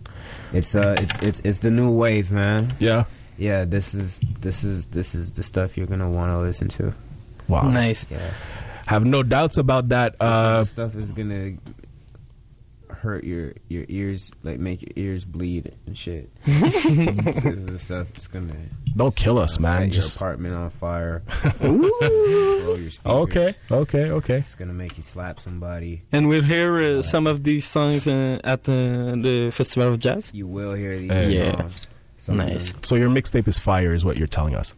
It's 0.52 0.74
uh, 0.74 0.96
it's 0.98 1.16
it's 1.20 1.40
it's 1.44 1.58
the 1.60 1.70
new 1.70 1.92
wave, 1.92 2.32
man. 2.32 2.74
Yeah. 2.80 3.04
Yeah, 3.38 3.64
this 3.64 3.94
is 3.94 4.18
this 4.40 4.64
is 4.64 4.86
this 4.86 5.14
is 5.14 5.30
the 5.30 5.44
stuff 5.44 5.76
you're 5.78 5.86
gonna 5.86 6.10
want 6.10 6.30
to 6.32 6.38
listen 6.40 6.68
to. 6.70 6.92
Wow. 7.46 7.68
Nice. 7.68 8.04
Yeah. 8.10 8.30
Have 8.86 9.04
no 9.04 9.22
doubts 9.22 9.58
about 9.58 9.90
that. 9.90 10.12
This 10.14 10.20
Uh, 10.22 10.64
stuff 10.64 10.96
is 10.96 11.12
gonna 11.12 11.52
hurt 13.02 13.24
your 13.24 13.52
your 13.68 13.84
ears, 13.88 14.30
like 14.44 14.58
make 14.60 14.80
your 14.82 14.92
ears 14.96 15.24
bleed 15.24 15.74
and 15.86 15.98
shit. 15.98 16.30
this 16.46 16.84
is 16.86 17.66
the 17.66 17.78
stuff 17.78 18.06
that's 18.12 18.28
gonna 18.28 18.54
Don't 18.96 19.14
kill 19.16 19.38
us, 19.38 19.58
uh, 19.58 19.62
man. 19.62 19.78
Set 19.78 19.90
Just- 19.90 20.20
your 20.20 20.28
apartment 20.28 20.54
on 20.54 20.70
fire. 20.70 21.22
Blow 21.60 22.76
your 22.76 22.90
okay. 23.04 23.54
Okay. 23.70 24.10
Okay. 24.10 24.38
It's 24.38 24.54
gonna 24.54 24.72
make 24.72 24.96
you 24.96 25.02
slap 25.02 25.40
somebody. 25.40 26.02
And 26.12 26.28
we'll 26.28 26.42
hear 26.42 26.78
uh, 26.78 27.02
some 27.02 27.26
of 27.26 27.42
these 27.44 27.66
songs 27.66 28.06
uh, 28.06 28.38
at 28.44 28.68
uh, 28.68 28.72
the 29.26 29.50
Festival 29.52 29.88
of 29.92 29.98
Jazz. 29.98 30.30
You 30.32 30.46
will 30.46 30.74
hear 30.74 30.96
these 30.98 31.10
Uh, 31.10 31.26
Yeah. 31.28 31.56
songs. 31.56 31.88
Some 32.18 32.36
Nice. 32.36 32.72
So 32.82 32.94
your 32.94 33.10
mixtape 33.10 33.48
is 33.48 33.58
fire, 33.58 33.92
is 33.92 34.04
what 34.04 34.16
you're 34.16 34.28
telling 34.28 34.54
us. 34.54 34.74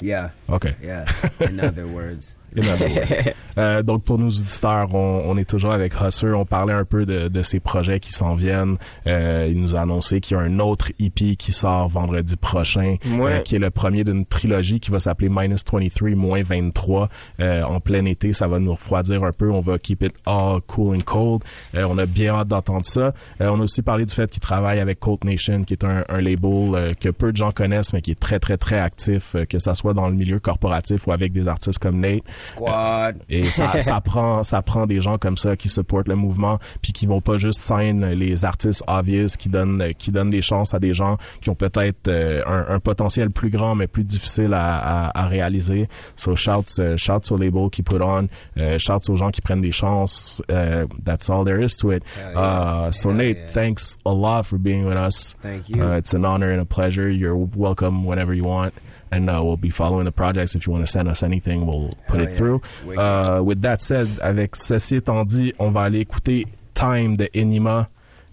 Yeah. 0.00 0.30
Okay. 0.50 0.74
Yeah. 0.82 1.06
In 1.40 1.60
other 1.68 1.86
words. 1.86 2.34
Euh, 3.58 3.82
donc 3.82 4.04
pour 4.04 4.18
nos 4.18 4.30
auditeurs, 4.30 4.94
on, 4.94 5.24
on 5.26 5.36
est 5.36 5.44
toujours 5.44 5.72
avec 5.72 5.92
Husser. 6.00 6.28
On 6.32 6.46
parlait 6.46 6.72
un 6.72 6.86
peu 6.86 7.04
de, 7.04 7.28
de 7.28 7.42
ses 7.42 7.60
projets 7.60 8.00
qui 8.00 8.10
s'en 8.10 8.34
viennent. 8.34 8.78
Euh, 9.06 9.46
il 9.50 9.60
nous 9.60 9.76
a 9.76 9.80
annoncé 9.80 10.20
qu'il 10.20 10.38
y 10.38 10.40
a 10.40 10.42
un 10.42 10.58
autre 10.58 10.90
EP 10.98 11.36
qui 11.36 11.52
sort 11.52 11.86
vendredi 11.88 12.36
prochain, 12.36 12.96
Ouais. 13.06 13.32
euh, 13.34 13.38
qui 13.40 13.56
est 13.56 13.58
le 13.58 13.68
premier 13.68 14.04
d'une 14.04 14.24
trilogie 14.24 14.80
qui 14.80 14.90
va 14.90 15.00
s'appeler 15.00 15.28
Minus 15.28 15.64
23, 15.70 16.10
moins 16.16 16.42
23. 16.42 17.10
Euh, 17.40 17.62
en 17.64 17.78
plein 17.80 18.06
été, 18.06 18.32
ça 18.32 18.46
va 18.48 18.58
nous 18.58 18.72
refroidir 18.72 19.22
un 19.22 19.32
peu. 19.32 19.50
On 19.50 19.60
va 19.60 19.78
keep 19.78 20.02
it 20.02 20.14
all 20.24 20.62
cool 20.66 20.96
and 20.96 21.00
cold. 21.04 21.42
On 21.74 21.98
a 21.98 22.06
bien 22.06 22.34
hâte 22.34 22.48
d'entendre 22.48 22.86
ça. 22.86 23.12
On 23.38 23.60
a 23.60 23.64
aussi 23.64 23.82
parlé 23.82 24.06
du 24.06 24.14
fait 24.14 24.30
qu'il 24.30 24.40
travaille 24.40 24.80
avec 24.80 24.98
Colt 24.98 25.24
Nation, 25.24 25.62
qui 25.62 25.74
est 25.74 25.84
un, 25.84 26.04
un 26.08 26.20
label 26.22 26.94
que 26.98 27.10
peu 27.10 27.32
de 27.32 27.36
gens 27.36 27.52
connaissent, 27.52 27.92
mais 27.92 28.00
qui 28.00 28.12
est 28.12 28.18
très 28.18 28.38
très 28.38 28.56
très 28.56 28.78
actif, 28.78 29.36
que 29.50 29.58
ça 29.58 29.74
soit 29.74 29.92
dans 29.92 30.08
le 30.08 30.14
milieu 30.14 30.40
corporatif 30.40 31.06
ou 31.06 31.12
avec 31.12 31.34
des 31.34 31.48
artistes 31.48 31.78
comme 31.78 32.00
Nate. 32.00 32.22
Squad. 32.42 33.22
Et 33.28 33.44
ça, 33.44 33.80
ça 33.80 34.00
prend, 34.00 34.42
ça 34.42 34.62
prend 34.62 34.86
des 34.86 35.00
gens 35.00 35.18
comme 35.18 35.36
ça 35.36 35.56
qui 35.56 35.68
supportent 35.68 36.08
le 36.08 36.16
mouvement, 36.16 36.58
puis 36.82 36.92
qui 36.92 37.06
vont 37.06 37.20
pas 37.20 37.38
juste 37.38 37.60
sign 37.60 38.04
les 38.04 38.44
artistes 38.44 38.82
obvious, 38.86 39.28
qui 39.38 39.48
donnent, 39.48 39.92
qui 39.98 40.10
donnent 40.10 40.30
des 40.30 40.42
chances 40.42 40.74
à 40.74 40.78
des 40.78 40.92
gens 40.92 41.16
qui 41.40 41.50
ont 41.50 41.54
peut-être 41.54 42.08
euh, 42.08 42.42
un, 42.46 42.74
un 42.74 42.80
potentiel 42.80 43.30
plus 43.30 43.50
grand 43.50 43.74
mais 43.74 43.86
plus 43.86 44.04
difficile 44.04 44.54
à, 44.54 45.08
à, 45.08 45.22
à 45.22 45.26
réaliser. 45.26 45.88
So 46.16 46.36
shouts, 46.36 46.78
uh, 46.78 46.96
shouts 46.96 47.30
au 47.30 47.36
label 47.36 47.70
qui 47.70 47.82
put 47.82 48.00
on, 48.00 48.28
uh, 48.56 48.78
shouts 48.78 49.08
aux 49.08 49.16
gens 49.16 49.30
qui 49.30 49.40
prennent 49.40 49.62
des 49.62 49.72
chances. 49.72 50.42
Uh, 50.50 50.86
that's 51.04 51.30
all 51.30 51.44
there 51.44 51.62
is 51.62 51.76
to 51.76 51.90
it. 51.90 52.02
Yeah. 52.18 52.38
Uh, 52.38 52.92
so 52.92 53.10
Hell 53.10 53.18
Nate, 53.18 53.36
yeah. 53.36 53.46
thanks 53.48 53.96
a 54.04 54.12
lot 54.12 54.44
for 54.44 54.58
being 54.58 54.84
with 54.84 54.96
us. 54.96 55.34
Thank 55.40 55.68
you. 55.68 55.82
Uh, 55.82 55.96
it's 55.96 56.14
an 56.14 56.24
honor 56.24 56.50
and 56.50 56.60
a 56.60 56.64
pleasure. 56.64 57.08
You're 57.08 57.36
welcome 57.36 58.04
whenever 58.04 58.34
you 58.34 58.44
want. 58.44 58.74
And 59.12 59.28
uh, 59.28 59.42
we'll 59.44 59.58
be 59.58 59.68
following 59.70 60.06
the 60.06 60.10
projects. 60.12 60.54
If 60.54 60.66
you 60.66 60.72
want 60.72 60.86
to 60.86 60.90
send 60.90 61.06
us 61.08 61.22
anything, 61.22 61.66
we'll 61.66 61.90
put 62.08 62.16
Hell 62.18 62.22
it 62.26 62.30
yeah. 62.30 62.36
through. 62.36 62.62
Uh, 62.96 63.42
with 63.44 63.60
that 63.60 63.82
said, 63.82 64.08
avec 64.22 64.56
ceci 64.56 64.96
étant 64.96 65.24
dit, 65.26 65.52
on 65.58 65.70
va 65.70 65.82
aller 65.82 66.00
écouter 66.00 66.46
Time 66.72 67.16
de 67.18 67.28
Enima. 67.36 67.88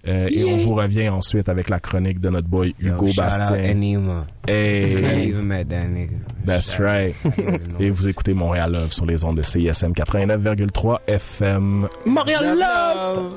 Euh, 0.07 0.29
Et 0.31 0.45
on 0.45 0.55
vous 0.59 0.75
revient 0.75 1.09
ensuite 1.09 1.49
avec 1.49 1.67
la 1.69 1.81
chronique 1.81 2.21
de 2.21 2.29
notre 2.29 2.47
boy 2.47 2.73
Yo, 2.79 2.93
Hugo 2.93 3.07
out 3.07 3.15
Bastien. 3.17 3.57
Enima. 3.57 4.25
Hey, 4.47 5.27
even 5.27 5.45
met 5.45 5.65
that 5.65 5.87
nigga. 5.89 6.21
that's 6.45 6.71
Shout 6.71 6.79
out. 6.79 6.85
right. 6.85 7.15
Et 7.81 7.89
vous 7.89 8.07
écoutez 8.07 8.33
Montréal 8.33 8.71
Love 8.71 8.93
sur 8.93 9.05
les 9.05 9.25
ondes 9.25 9.35
de 9.35 9.41
CISM 9.41 9.91
89,3 9.91 10.99
FM. 11.07 11.89
Montréal 12.05 12.57
Love! 12.57 13.33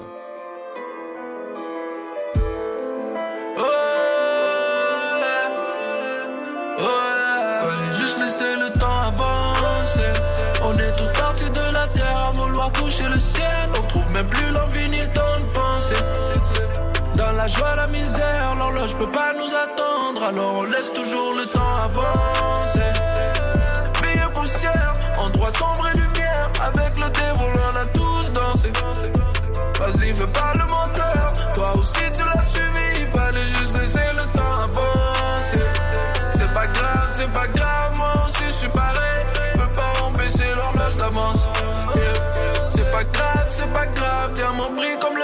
Toucher 12.73 13.09
le 13.09 13.19
ciel. 13.19 13.69
On 13.79 13.87
trouve 13.87 14.11
même 14.13 14.29
plus 14.29 14.51
l'envie 14.51 14.89
ni 14.91 15.01
le 15.01 15.09
temps 15.09 15.39
de 15.41 15.47
penser. 15.53 16.03
Dans 17.15 17.33
la 17.37 17.47
joie, 17.47 17.75
la 17.77 17.87
misère, 17.87 18.55
l'horloge 18.59 18.97
peut 18.97 19.11
pas 19.11 19.33
nous 19.35 19.55
attendre. 19.55 20.25
Alors 20.25 20.55
on 20.57 20.65
laisse 20.65 20.93
toujours 20.93 21.35
le 21.35 21.47
temps 21.47 21.75
avancer. 21.85 22.93
Et 24.05 24.33
poussière, 24.33 24.93
endroit 25.19 25.51
sombre 25.53 25.89
et 25.89 25.97
lumière. 25.97 26.51
Avec 26.61 26.97
le 26.99 27.09
dévol, 27.11 27.53
on 27.53 27.77
a 27.77 27.85
tous 27.87 28.33
dansé. 28.33 28.73
Vas-y, 29.79 30.15
fais 30.15 30.27
pas 30.27 30.53
le 30.55 30.67
menteur. 30.67 31.53
Toi 31.55 31.73
aussi, 31.77 32.05
tu 32.15 32.23
l'as 32.25 32.43
suivi. 32.43 33.02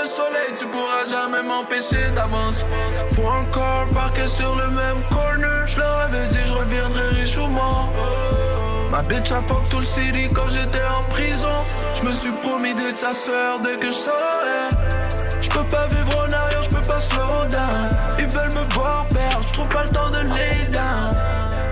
Soleil. 0.09 0.51
Tu 0.57 0.67
pourras 0.67 1.05
jamais 1.09 1.43
m'empêcher 1.43 2.11
d'avance. 2.15 2.65
Faut 3.13 3.27
encore 3.27 3.87
parquer 3.95 4.27
sur 4.27 4.57
le 4.57 4.69
même 4.69 5.03
corner. 5.11 5.67
Je 5.67 5.79
leur 5.79 5.99
avais 6.07 6.27
dit, 6.29 6.45
je 6.45 6.55
reviendrai 6.55 7.09
riche 7.21 7.37
ou 7.39 7.47
mort. 7.47 7.93
Ma 8.91 9.03
bitch 9.03 9.31
a 9.33 9.43
fuck 9.43 9.69
tout 9.69 9.81
le 9.81 9.85
city 9.85 10.31
quand 10.33 10.49
j'étais 10.49 10.87
en 10.99 11.03
prison. 11.11 11.59
Je 11.95 12.03
me 12.09 12.15
suis 12.15 12.33
promis 12.43 12.75
d'être 12.75 12.99
sa 12.99 13.13
sœur 13.13 13.61
dès 13.61 13.77
que 13.77 13.91
je 13.91 14.01
saurais. 14.07 14.69
Je 15.43 15.49
peux 15.51 15.65
pas 15.65 15.87
vivre 15.89 16.19
en 16.19 16.33
arrière, 16.33 16.63
je 16.63 16.71
peux 16.71 16.87
pas 16.89 17.01
slow 17.01 17.45
down. 17.51 17.89
Ils 18.19 18.27
veulent 18.27 18.55
me 18.55 18.75
voir 18.75 19.07
perdre, 19.09 19.45
je 19.47 19.53
trouve 19.53 19.69
pas 19.69 19.85
le 19.85 19.91
temps 19.91 20.11
de 20.11 20.23
lay 20.35 20.67
down. 20.73 21.17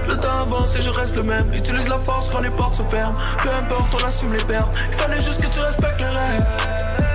Le 0.09 0.17
temps 0.17 0.43
avance 0.43 0.77
et 0.77 0.83
je 0.83 0.91
reste 0.91 1.17
le 1.17 1.23
même. 1.23 1.51
Utilise 1.55 1.89
la 1.89 1.99
force 1.99 2.29
quand 2.29 2.41
les 2.41 2.51
portes 2.51 2.77
se 2.77 2.83
ferment. 2.83 3.17
Peu 3.43 3.51
importe, 3.51 3.93
on 3.95 4.07
assume 4.07 4.33
les 4.35 4.45
pertes. 4.45 4.69
Il 4.89 4.95
fallait 4.95 5.23
juste 5.23 5.43
que 5.43 5.51
tu 5.53 5.59
respectes 5.59 6.01
les 6.01 6.07
règles. 6.07 7.06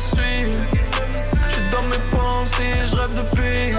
Qui 0.00 0.16
m'aiment 0.16 0.48
me 0.48 0.52
suivent. 0.52 0.60
Je 1.46 1.52
suis 1.52 1.62
dans 1.70 1.82
mes 1.82 2.10
pensées, 2.10 2.86
je 2.86 2.96
rêve 2.96 3.16
depuis. 3.16 3.72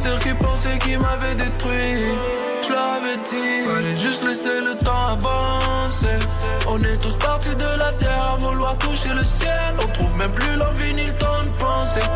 Dire 0.00 0.18
qu'ils 0.18 0.36
pensaient 0.36 0.78
qu'ils 0.78 0.98
m'avaient 0.98 1.34
détruit. 1.34 2.14
Je 2.62 2.72
leur 2.72 2.92
avais 2.94 3.16
dit, 3.18 3.66
fallait 3.66 3.96
juste 3.96 4.24
laisser 4.24 4.60
le 4.60 4.76
temps 4.78 5.08
avancer. 5.08 6.18
On 6.66 6.78
est 6.78 7.02
tous 7.02 7.16
partis 7.16 7.54
de 7.54 7.78
la 7.78 7.92
terre 7.92 8.34
à 8.34 8.36
vouloir 8.38 8.76
toucher 8.78 9.10
le 9.14 9.24
ciel. 9.24 9.74
On 9.82 9.92
trouve 9.92 10.16
même 10.16 10.32
plus 10.32 10.56
l'envie 10.56 10.94
ni 10.94 11.04
le 11.04 11.14
temps 11.14 11.38
de 11.40 11.50
penser. 11.58 12.06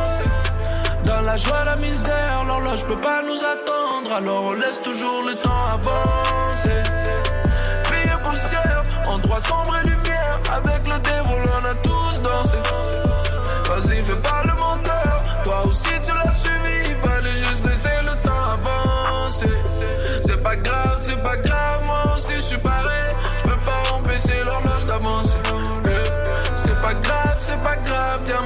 Dans 1.05 1.23
la 1.23 1.37
joie, 1.37 1.65
la 1.65 1.77
misère, 1.77 2.45
l'horloge 2.47 2.85
peut 2.85 3.01
pas 3.01 3.23
nous 3.23 3.39
attendre. 3.39 4.13
Alors 4.15 4.45
on 4.45 4.53
laisse 4.53 4.83
toujours 4.83 5.23
le 5.27 5.35
temps 5.35 5.65
avancer. 5.73 6.83
Vie 7.91 8.11
poussière, 8.23 8.83
endroit 9.09 9.41
sombre 9.41 9.77
et 9.79 9.89
lumière. 9.89 10.02
Avec 10.53 10.87
le 10.87 10.99
dévol, 10.99 11.43
on 11.47 11.65
a 11.65 11.75
tous 11.77 12.21
dansé. 12.21 12.59
Vas-y, 13.69 14.01
fais 14.03 14.17
pas 14.17 14.43
le 14.45 14.55
menteur. 14.55 15.43
Toi 15.45 15.63
aussi, 15.67 15.89
tu 16.03 16.13
l'as 16.13 16.31
suivi. 16.31 16.95
Fallait 17.03 17.39
juste 17.39 17.67
laisser 17.67 17.97
le 18.05 18.15
temps 18.23 18.45
avancer. 18.53 19.49
C'est 20.27 20.43
pas 20.43 20.57
grave, 20.57 20.99
c'est 21.01 21.23
pas 21.23 21.39
grave. 21.39 21.82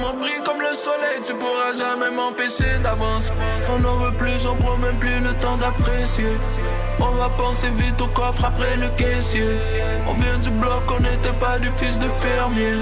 Mon 0.07 0.19
brille 0.19 0.43
comme 0.45 0.61
le 0.61 0.75
soleil. 0.75 1.21
Tu 1.25 1.35
pourras 1.35 1.73
jamais 1.77 2.11
m'empêcher 2.11 2.79
d'avancer. 2.83 3.33
On 3.71 3.79
n'en 3.79 3.97
veut 3.97 4.13
plus, 4.13 4.47
on 4.47 4.57
prend 4.57 4.77
même 4.77 4.99
plus 4.99 5.21
le 5.21 5.33
temps 5.35 5.57
d'apprécier. 5.57 6.33
On 7.01 7.11
va 7.17 7.29
penser 7.31 7.71
vite 7.71 8.01
au 8.01 8.07
coffre 8.09 8.45
après 8.45 8.77
le 8.77 8.89
caissier. 8.91 9.49
On 10.09 10.15
vient 10.15 10.39
du 10.39 10.51
bloc, 10.51 10.85
on 10.91 11.01
n'était 11.01 11.39
pas 11.45 11.59
du 11.59 11.71
fils 11.73 11.99
de 11.99 12.09
fermier. 12.09 12.77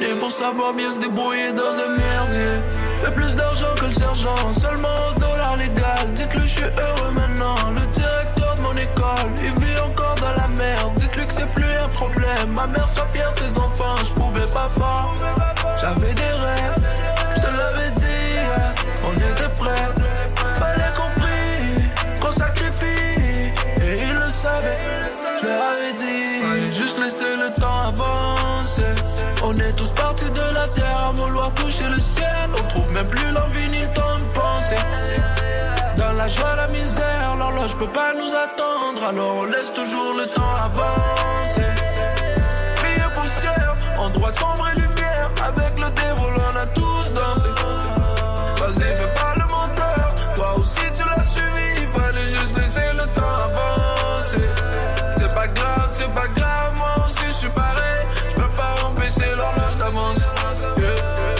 Et 0.00 0.14
pour 0.18 0.30
savoir 0.30 0.72
bien 0.74 0.92
se 0.92 0.98
débrouiller 0.98 1.52
dans 1.52 1.74
un 1.86 1.96
merdier. 1.96 2.54
Fais 2.96 3.12
plus 3.12 3.36
d'argent 3.36 3.74
que 3.78 3.86
le 3.86 3.92
sergent, 3.92 4.52
seulement 4.54 4.96
au 5.10 5.20
dollar 5.20 5.56
légal. 5.56 6.12
Dites-lui 6.14 6.42
je 6.42 6.54
suis 6.58 6.64
heureux 6.64 7.12
maintenant, 7.14 7.54
le 7.76 7.86
directeur 7.86 8.54
de 8.56 8.62
mon 8.62 8.72
école, 8.72 9.30
il 9.38 9.52
vit 9.62 9.80
encore 9.80 10.14
dans 10.16 10.32
la 10.32 10.48
merde. 10.56 10.94
Dites-lui 10.96 11.26
que 11.26 11.32
c'est 11.32 11.54
plus 11.54 11.72
un 11.82 11.88
problème, 11.88 12.54
ma 12.56 12.66
mère 12.66 12.88
sera 12.88 13.06
fière 13.08 13.32
de 13.34 13.38
ses 13.48 13.58
enfants, 13.58 13.96
je 14.04 14.12
pouvais 14.14 14.46
pas 14.52 14.68
faire. 14.76 15.53
J'avais 15.84 16.14
des 16.14 16.22
rêves, 16.22 16.74
je 17.36 17.40
te 17.42 17.46
l'avais 17.46 17.90
dit, 17.90 18.40
on 19.06 19.12
était 19.12 19.54
prêts. 19.54 19.92
Fallait 20.54 20.92
qu'on 20.96 21.20
prie, 21.20 22.18
qu'on 22.22 22.32
sacrifie, 22.32 23.52
et 23.82 23.94
ils 24.00 24.14
le 24.14 24.30
savaient, 24.30 24.78
je 25.42 25.46
leur 25.46 25.62
avais 25.62 25.92
dit. 25.92 26.40
Fallait 26.40 26.72
juste 26.72 26.98
laisser 26.98 27.36
le 27.36 27.52
temps 27.60 27.76
avancer. 27.76 28.94
On 29.42 29.54
est 29.56 29.76
tous 29.76 29.92
partis 29.92 30.30
de 30.30 30.54
la 30.54 30.68
terre 30.68 31.04
à 31.08 31.12
vouloir 31.12 31.52
toucher 31.52 31.90
le 31.90 32.00
ciel. 32.00 32.48
On 32.58 32.66
trouve 32.68 32.90
même 32.90 33.08
plus 33.08 33.30
l'envie 33.30 33.68
ni 33.68 33.80
le 33.80 33.92
temps 33.92 34.14
de 34.14 34.24
penser. 34.32 34.82
Dans 35.98 36.16
la 36.16 36.28
joie, 36.28 36.54
la 36.56 36.68
misère, 36.68 37.36
l'horloge 37.38 37.76
peut 37.76 37.92
pas 37.92 38.14
nous 38.14 38.34
attendre. 38.34 39.04
Alors 39.06 39.36
on 39.36 39.44
laisse 39.44 39.74
toujours 39.74 40.14
le 40.14 40.24
temps 40.28 40.54
avancer. 40.64 41.68
Vie 42.82 43.02
poussière, 43.14 43.74
endroit 43.98 44.32
sombre 44.32 44.66
et 44.68 44.74
lumière. 44.76 44.83
Avec 45.44 45.78
le 45.78 45.90
dévol, 45.90 46.34
on 46.34 46.56
a 46.56 46.66
tous 46.68 47.12
dansé. 47.12 47.48
Vas-y, 48.58 48.92
fais 48.96 49.14
pas 49.14 49.34
le 49.36 49.46
menteur. 49.46 50.08
Toi 50.34 50.54
aussi, 50.58 50.80
tu 50.94 51.02
l'as 51.04 51.22
suivi. 51.22 51.86
Fallait 51.94 52.30
juste 52.30 52.58
laisser 52.58 52.88
le 52.92 53.06
temps 53.08 53.36
avancer. 53.44 54.48
C'est 55.18 55.34
pas 55.34 55.46
grave, 55.48 55.88
c'est 55.92 56.14
pas 56.14 56.28
grave. 56.28 56.72
Moi 56.78 57.06
aussi, 57.06 57.26
je 57.28 57.34
suis 57.34 57.48
pareil. 57.50 58.06
Je 58.30 58.34
peux 58.36 58.48
pas 58.56 58.74
empêcher 58.86 59.28
l'horloge 59.36 59.74
d'avance. 59.76 60.26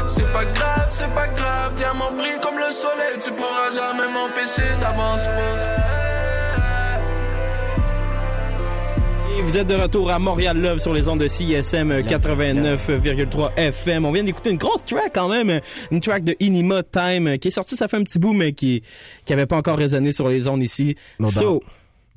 C'est 0.08 0.30
pas 0.30 0.44
grave, 0.44 0.88
c'est 0.90 1.14
pas 1.14 1.28
grave. 1.28 1.74
Diamant 1.74 2.12
brille 2.12 2.38
comme 2.42 2.58
le 2.58 2.70
soleil. 2.72 3.18
Tu 3.22 3.30
pourras 3.30 3.70
jamais 3.74 4.12
m'empêcher 4.12 4.68
d'avancer. 4.82 5.30
Et 9.36 9.42
vous 9.42 9.56
êtes 9.56 9.66
de 9.66 9.74
retour 9.74 10.10
à 10.12 10.18
Montréal 10.20 10.56
Love 10.60 10.78
sur 10.78 10.92
les 10.92 11.08
ondes 11.08 11.18
de 11.18 11.26
CISM 11.26 12.02
89,3 12.02 13.54
FM. 13.56 14.04
On 14.04 14.12
vient 14.12 14.22
d'écouter 14.22 14.50
une 14.50 14.58
grosse 14.58 14.84
track 14.84 15.10
quand 15.12 15.28
même, 15.28 15.60
une 15.90 16.00
track 16.00 16.22
de 16.22 16.36
Inima 16.38 16.84
Time 16.84 17.38
qui 17.38 17.48
est 17.48 17.50
sortie 17.50 17.74
ça 17.74 17.88
fait 17.88 17.96
un 17.96 18.04
petit 18.04 18.20
bout 18.20 18.32
mais 18.32 18.52
qui 18.52 18.82
qui 19.24 19.32
avait 19.32 19.46
pas 19.46 19.56
encore 19.56 19.76
résonné 19.76 20.12
sur 20.12 20.28
les 20.28 20.46
ondes 20.46 20.62
ici. 20.62 20.94
No 21.18 21.30
so. 21.30 21.62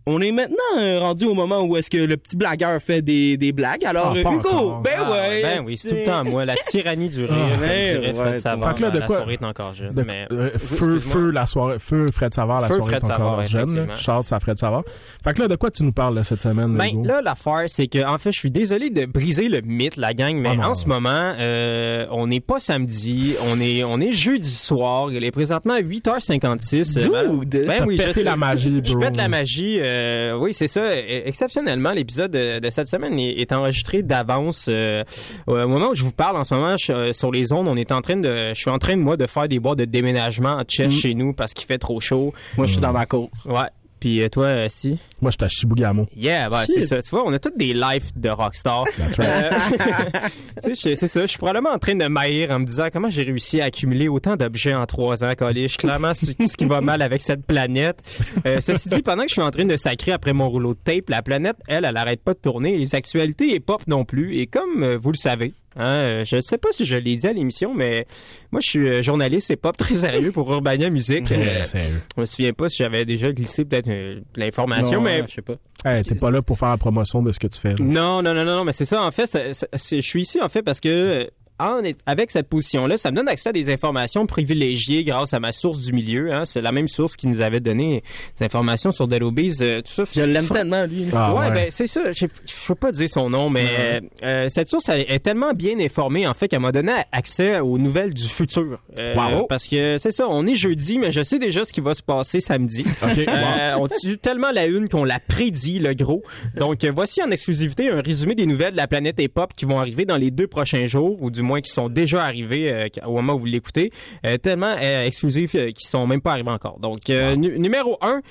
On 0.08 0.22
est 0.22 0.32
maintenant 0.32 0.56
euh, 0.80 1.00
rendu 1.00 1.26
au 1.26 1.34
moment 1.36 1.62
où 1.64 1.78
est-ce 1.78 1.90
que 1.90 1.98
le 1.98 2.18
petit 2.18 2.36
blagueur 2.36 2.82
fait 2.82 3.02
des, 3.02 3.38
des 3.38 3.52
blagues. 3.52 3.86
Alors 3.86 4.14
Ah, 4.16 4.20
Hugo, 4.20 4.30
encore. 4.30 4.82
ben 4.82 4.92
Ah, 4.98 5.12
ouais. 5.12 5.42
Ben 5.44 5.64
oui, 5.66 5.78
c'est 5.78 5.90
tout 5.90 5.96
le 5.96 6.04
temps 6.06 6.24
moi, 6.24 6.46
la 6.46 6.56
tyrannie 6.56 7.10
du 7.10 7.26
rire. 7.26 7.34
Ah, 7.58 7.62
ouais, 7.62 8.14
Fred 8.16 8.40
Savard, 8.40 8.76
là, 8.80 8.90
de 8.90 9.00
la 9.00 9.06
quoi- 9.06 9.16
soirée 9.18 9.34
est 9.34 9.44
encore 9.46 9.74
jeune. 9.76 9.94
De- 9.94 10.04
mais... 10.04 10.26
euh, 10.32 10.50
feu, 10.58 11.00
feu, 11.00 11.30
la 11.32 11.46
soirée, 11.46 11.78
feu, 11.80 12.06
Fred 12.14 12.34
Savard, 12.34 12.62
la 12.62 12.68
Feu, 12.68 12.76
soirée 12.76 12.92
Fred 12.94 13.04
est 13.04 13.14
encore 13.14 13.44
Savard, 13.44 13.46
jeune. 13.46 13.88
Charles, 13.98 14.24
ça 14.24 14.40
Fred 14.40 14.58
Savard. 14.58 14.84
Fait 15.24 15.34
que 15.34 15.42
là, 15.42 15.48
de 15.48 15.56
quoi 15.56 15.70
tu 15.72 15.84
nous 15.84 15.92
parles 15.92 16.16
là, 16.16 16.24
cette 16.24 16.42
semaine, 16.42 16.76
Ben 16.76 16.88
Hugo? 16.88 17.04
là, 17.04 17.22
l'affaire, 17.22 17.64
c'est 17.68 17.88
que 17.88 18.04
en 18.06 18.18
fait, 18.18 18.32
je 18.32 18.40
suis 18.40 18.52
désolé 18.52 18.90
de 18.90 19.06
briser 19.06 19.50
le 19.50 19.62
mythe, 19.62 19.98
la 19.98 20.14
gang, 20.14 20.36
mais 20.38 20.56
Ah 20.62 20.70
en 20.70 20.74
ce 20.74 20.88
moment, 20.88 21.34
euh, 21.38 22.06
on 22.12 22.28
n'est 22.28 22.40
pas 22.40 22.60
samedi, 22.60 23.36
on 23.52 23.60
est 23.60 23.84
on 23.84 24.00
est 24.00 24.14
jeudi 24.14 24.50
soir. 24.50 25.12
Il 25.12 25.24
est 25.24 25.32
présentement 25.32 25.74
à 25.74 25.82
8h56. 25.82 27.00
Dude, 27.02 27.12
Euh, 27.14 27.42
ben 27.68 27.78
T'as 27.80 27.86
oui, 27.86 27.98
je 27.98 28.24
la 28.24 28.36
magie, 28.36 28.82
Je 28.84 28.92
bro. 28.94 29.02
pète 29.02 29.18
la 29.18 29.28
magie. 29.28 29.80
euh, 29.82 29.97
oui, 30.40 30.54
c'est 30.54 30.68
ça. 30.68 30.82
Euh, 30.82 31.22
Exceptionnellement, 31.26 31.92
l'épisode 31.92 32.32
de, 32.32 32.60
de 32.60 32.70
cette 32.70 32.88
semaine 32.88 33.18
est, 33.20 33.40
est 33.40 33.52
enregistré 33.52 34.04
d'avance. 34.04 34.68
euh, 34.70 35.04
au 35.48 35.56
moment 35.68 35.90
où 35.90 35.96
je 35.96 36.04
vous 36.04 36.12
parle, 36.12 36.38
en 36.38 36.44
ce 36.44 36.54
moment, 36.54 36.76
je- 36.78 36.92
euh, 36.92 37.14
sur 37.14 37.32
les 37.32 37.52
ondes, 37.54 37.68
on 37.68 37.76
est 37.76 37.92
en 37.92 38.02
train 38.02 38.18
de, 38.18 38.50
je 38.54 38.60
suis 38.60 38.70
en 38.70 38.78
train 38.80 38.96
moi 38.96 39.18
de 39.18 39.28
faire 39.28 39.48
des 39.48 39.60
boîtes 39.60 39.80
de 39.80 39.86
déménagement 39.86 40.58
en 40.58 40.64
chest 40.64 40.96
Mm. 40.96 41.00
chez 41.00 41.14
nous 41.14 41.34
parce 41.34 41.54
qu'il 41.54 41.66
fait 41.68 41.78
trop 41.78 42.00
chaud. 42.00 42.34
Moi 42.58 42.66
je 42.66 42.74
suis 42.74 42.82
dans 42.82 42.94
ma 42.94 43.06
cour. 43.06 43.30
Ouais. 43.46 43.68
Puis 44.00 44.22
euh, 44.22 44.30
toi, 44.30 44.46
euh, 44.46 44.66
si? 44.70 45.00
Moi, 45.22 45.32
j'étais 45.32 45.46
à 45.46 45.48
Chibougamau. 45.48 46.08
Yeah, 46.16 46.50
ben, 46.50 46.64
c'est 46.68 46.82
ça. 46.84 47.02
Tu 47.02 47.10
vois, 47.10 47.24
on 47.26 47.34
a 47.34 47.40
tous 47.40 47.52
des 47.58 47.74
lives 47.74 48.12
de 48.16 48.30
rockstar. 48.30 48.84
That's 48.98 49.16
right. 49.18 49.30
Euh, 49.30 50.30
tu 50.64 50.76
sais, 50.76 50.90
je- 50.92 50.96
c'est 50.96 51.08
ça. 51.08 51.22
Je 51.22 51.28
suis 51.28 51.38
probablement 51.38 51.72
en 51.72 51.80
train 51.80 51.96
de 51.96 52.06
maïr 52.08 52.52
en 52.52 52.60
me 52.60 52.66
disant 52.66 52.88
comment 52.94 53.10
j'ai 53.10 53.24
réussi 53.24 53.60
à 53.62 53.66
accumuler 53.66 54.08
autant 54.08 54.36
d'objets 54.36 54.74
en 54.76 54.86
trois 54.86 55.24
ans, 55.24 55.34
Coliche. 55.36 55.78
Clairement, 55.78 56.14
ce 56.14 56.26
ce 56.28 56.56
qui 56.58 56.66
va 56.66 56.82
mal 56.82 57.02
avec 57.02 57.22
cette 57.22 57.46
planète. 57.46 58.00
Euh, 58.46 58.60
ceci 58.62 58.90
dit, 58.90 59.02
pendant 59.02 59.24
que 59.24 59.30
je 59.30 59.34
suis 59.34 59.42
en 59.42 59.52
train 59.52 59.66
de 59.66 59.76
sacrer 59.78 60.12
après 60.12 60.34
mon 60.34 60.50
rouleau 60.50 60.74
de 60.74 60.80
tape, 60.84 61.10
la 61.10 61.22
planète, 61.22 61.58
elle, 61.68 61.86
elle 61.86 61.98
arrête 61.98 62.22
pas 62.24 62.34
de 62.34 62.40
tourner. 62.40 62.78
Les 62.78 62.94
actualités 62.96 63.54
et 63.56 63.60
pop 63.60 63.82
non 63.88 64.06
plus. 64.06 64.36
Et 64.38 64.48
comme 64.48 64.84
euh, 64.84 64.98
vous 65.02 65.12
le 65.12 65.18
savez, 65.18 65.54
Hein, 65.78 65.94
euh, 65.96 66.26
je 66.26 66.38
ne 66.38 66.42
sais 66.42 66.58
pas 66.58 66.70
si 66.72 66.86
je 66.86 66.96
l'ai 66.96 67.16
dit 67.16 67.28
à 67.28 67.34
l'émission, 67.34 67.74
mais 67.76 68.08
moi, 68.52 68.60
je 68.62 68.68
suis 68.68 68.88
euh, 68.90 69.02
journaliste 69.02 69.52
et 69.52 69.56
pop 69.56 69.78
très 69.78 69.94
sérieux 69.96 70.32
pour 70.32 70.52
Urbania 70.52 70.90
Music. 70.90 71.32
Euh, 71.32 71.38
Ouais, 71.60 71.66
sérieux. 71.66 72.02
je 72.16 72.22
me 72.22 72.26
souviens 72.26 72.54
pas 72.54 72.68
si 72.70 72.78
j'avais 72.78 73.06
déjà 73.06 73.32
glissé 73.32 73.64
peut-être 73.64 73.88
euh, 73.90 74.20
l'information, 74.36 75.02
mais 75.02 75.24
je 75.28 75.34
sais 75.36 75.42
pas. 75.42 75.56
Hey, 75.86 76.02
t'es 76.02 76.16
pas 76.16 76.32
là 76.32 76.42
pour 76.42 76.58
faire 76.58 76.70
la 76.70 76.78
promotion 76.78 77.22
de 77.22 77.32
ce 77.32 77.40
que 77.40 77.48
tu 77.48 77.60
fais. 77.60 77.70
là. 77.70 77.76
non, 77.80 78.22
non, 78.24 78.34
non, 78.34 78.44
non, 78.44 78.56
non, 78.58 78.64
mais 78.64 78.74
c'est 78.74 78.86
ça, 78.86 79.04
en 79.04 79.12
fait, 79.12 79.28
ça- 79.28 79.54
ça- 79.54 79.68
c'est- 79.76 80.02
je 80.02 80.08
suis 80.08 80.22
ici, 80.24 80.42
en 80.42 80.50
fait, 80.50 80.64
parce 80.64 80.80
que 80.80 80.90
euh, 80.90 81.26
en 81.60 81.80
est- 81.84 81.98
avec 82.06 82.32
cette 82.32 82.48
position-là, 82.50 82.98
ça 82.98 83.12
me 83.12 83.16
donne 83.18 83.28
accès 83.28 83.50
à 83.50 83.54
des 83.54 83.70
informations 83.72 84.26
privilégiées 84.26 85.04
grâce 85.04 85.34
à 85.34 85.40
ma 85.40 85.52
source 85.52 85.82
du 85.82 85.94
milieu. 85.94 86.32
Hein. 86.32 86.46
C'est 86.46 86.62
la 86.62 86.72
même 86.72 86.88
source 86.88 87.16
qui 87.16 87.28
nous 87.28 87.42
avait 87.42 87.60
donné 87.60 88.04
des 88.40 88.46
informations 88.46 88.92
sur 88.92 89.06
Obeez, 89.06 89.62
euh, 89.62 89.82
tout 89.82 89.92
ça. 89.92 90.04
Je 90.14 90.22
l'aime 90.22 90.46
Fr- 90.46 90.54
tellement 90.54 90.86
lui. 90.86 91.06
Ah, 91.14 91.34
ouais, 91.34 91.40
ouais. 91.48 91.52
ben 91.52 91.66
c'est 91.70 91.88
ça. 91.88 92.12
Je 92.14 92.26
peux 92.68 92.76
pas 92.76 92.92
dire 92.92 93.10
son 93.10 93.30
nom, 93.30 93.50
mais 93.50 94.02
euh, 94.24 94.50
cette 94.50 94.70
source 94.70 94.90
elle 94.90 95.02
est 95.08 95.20
tellement 95.20 95.54
bien 95.54 95.80
informée 95.80 96.28
en 96.28 96.34
fait 96.34 96.48
qu'elle 96.48 96.60
m'a 96.60 96.72
donné 96.72 96.92
accès 97.12 97.60
aux 97.60 97.78
nouvelles 97.78 98.14
du 98.14 98.28
futur. 98.28 98.80
Euh, 98.98 99.16
Wow. 99.18 99.48
Parce 99.48 99.68
que 99.68 99.98
c'est 99.98 100.12
ça, 100.12 100.28
on 100.30 100.46
est 100.46 100.56
jeudi, 100.56 101.00
mais 101.00 101.12
je 101.12 101.24
sais 101.24 101.40
déjà 101.40 101.66
ce 101.66 101.74
qui 101.74 101.82
va 101.82 101.94
se 101.96 102.04
passer 102.04 102.40
samedi. 102.40 102.84
OK, 103.04 103.18
Euh, 103.28 103.74
on 103.80 103.88
tue 103.88 104.18
tellement 104.18 104.52
la 104.52 104.66
une 104.68 104.88
qu'on 104.90 105.04
l'a 105.04 105.20
prédit, 105.20 105.80
le 105.80 105.94
gros. 105.94 106.24
Donc, 106.56 106.84
euh, 106.84 106.92
voici 106.94 107.22
en 107.24 107.32
exclusivité 107.32 107.90
un 107.90 108.02
résumé 108.02 108.36
des 108.36 108.46
nouvelles 108.46 108.74
de 108.74 108.78
la 108.78 108.88
planète 108.88 109.16
hip-hop 109.20 109.52
qui 109.58 109.66
vont 109.66 109.80
arriver 109.80 110.06
dans 110.06 110.18
les 110.18 110.30
deux 110.32 110.48
prochains 110.48 110.86
jours, 110.86 111.22
ou 111.22 111.32
du 111.32 111.42
moins 111.48 111.62
qui 111.62 111.72
sont 111.72 111.90
déjà 111.90 112.24
arrivés 112.24 112.72
euh, 112.72 112.88
au 113.06 113.14
moment 113.14 113.34
où 113.34 113.40
vous 113.40 113.46
l'écoutez. 113.46 113.92
Euh, 114.26 114.38
tellement 114.38 114.76
euh, 114.80 115.06
exclusifs 115.06 115.52
qu'ils 115.54 115.88
sont 115.88 116.06
même 116.06 116.22
pas 116.22 116.32
arrivés 116.34 116.52
encore. 116.52 116.80
Donc, 116.80 117.08
nu- 117.10 117.58
numéro 117.58 117.98
1, 118.02 118.22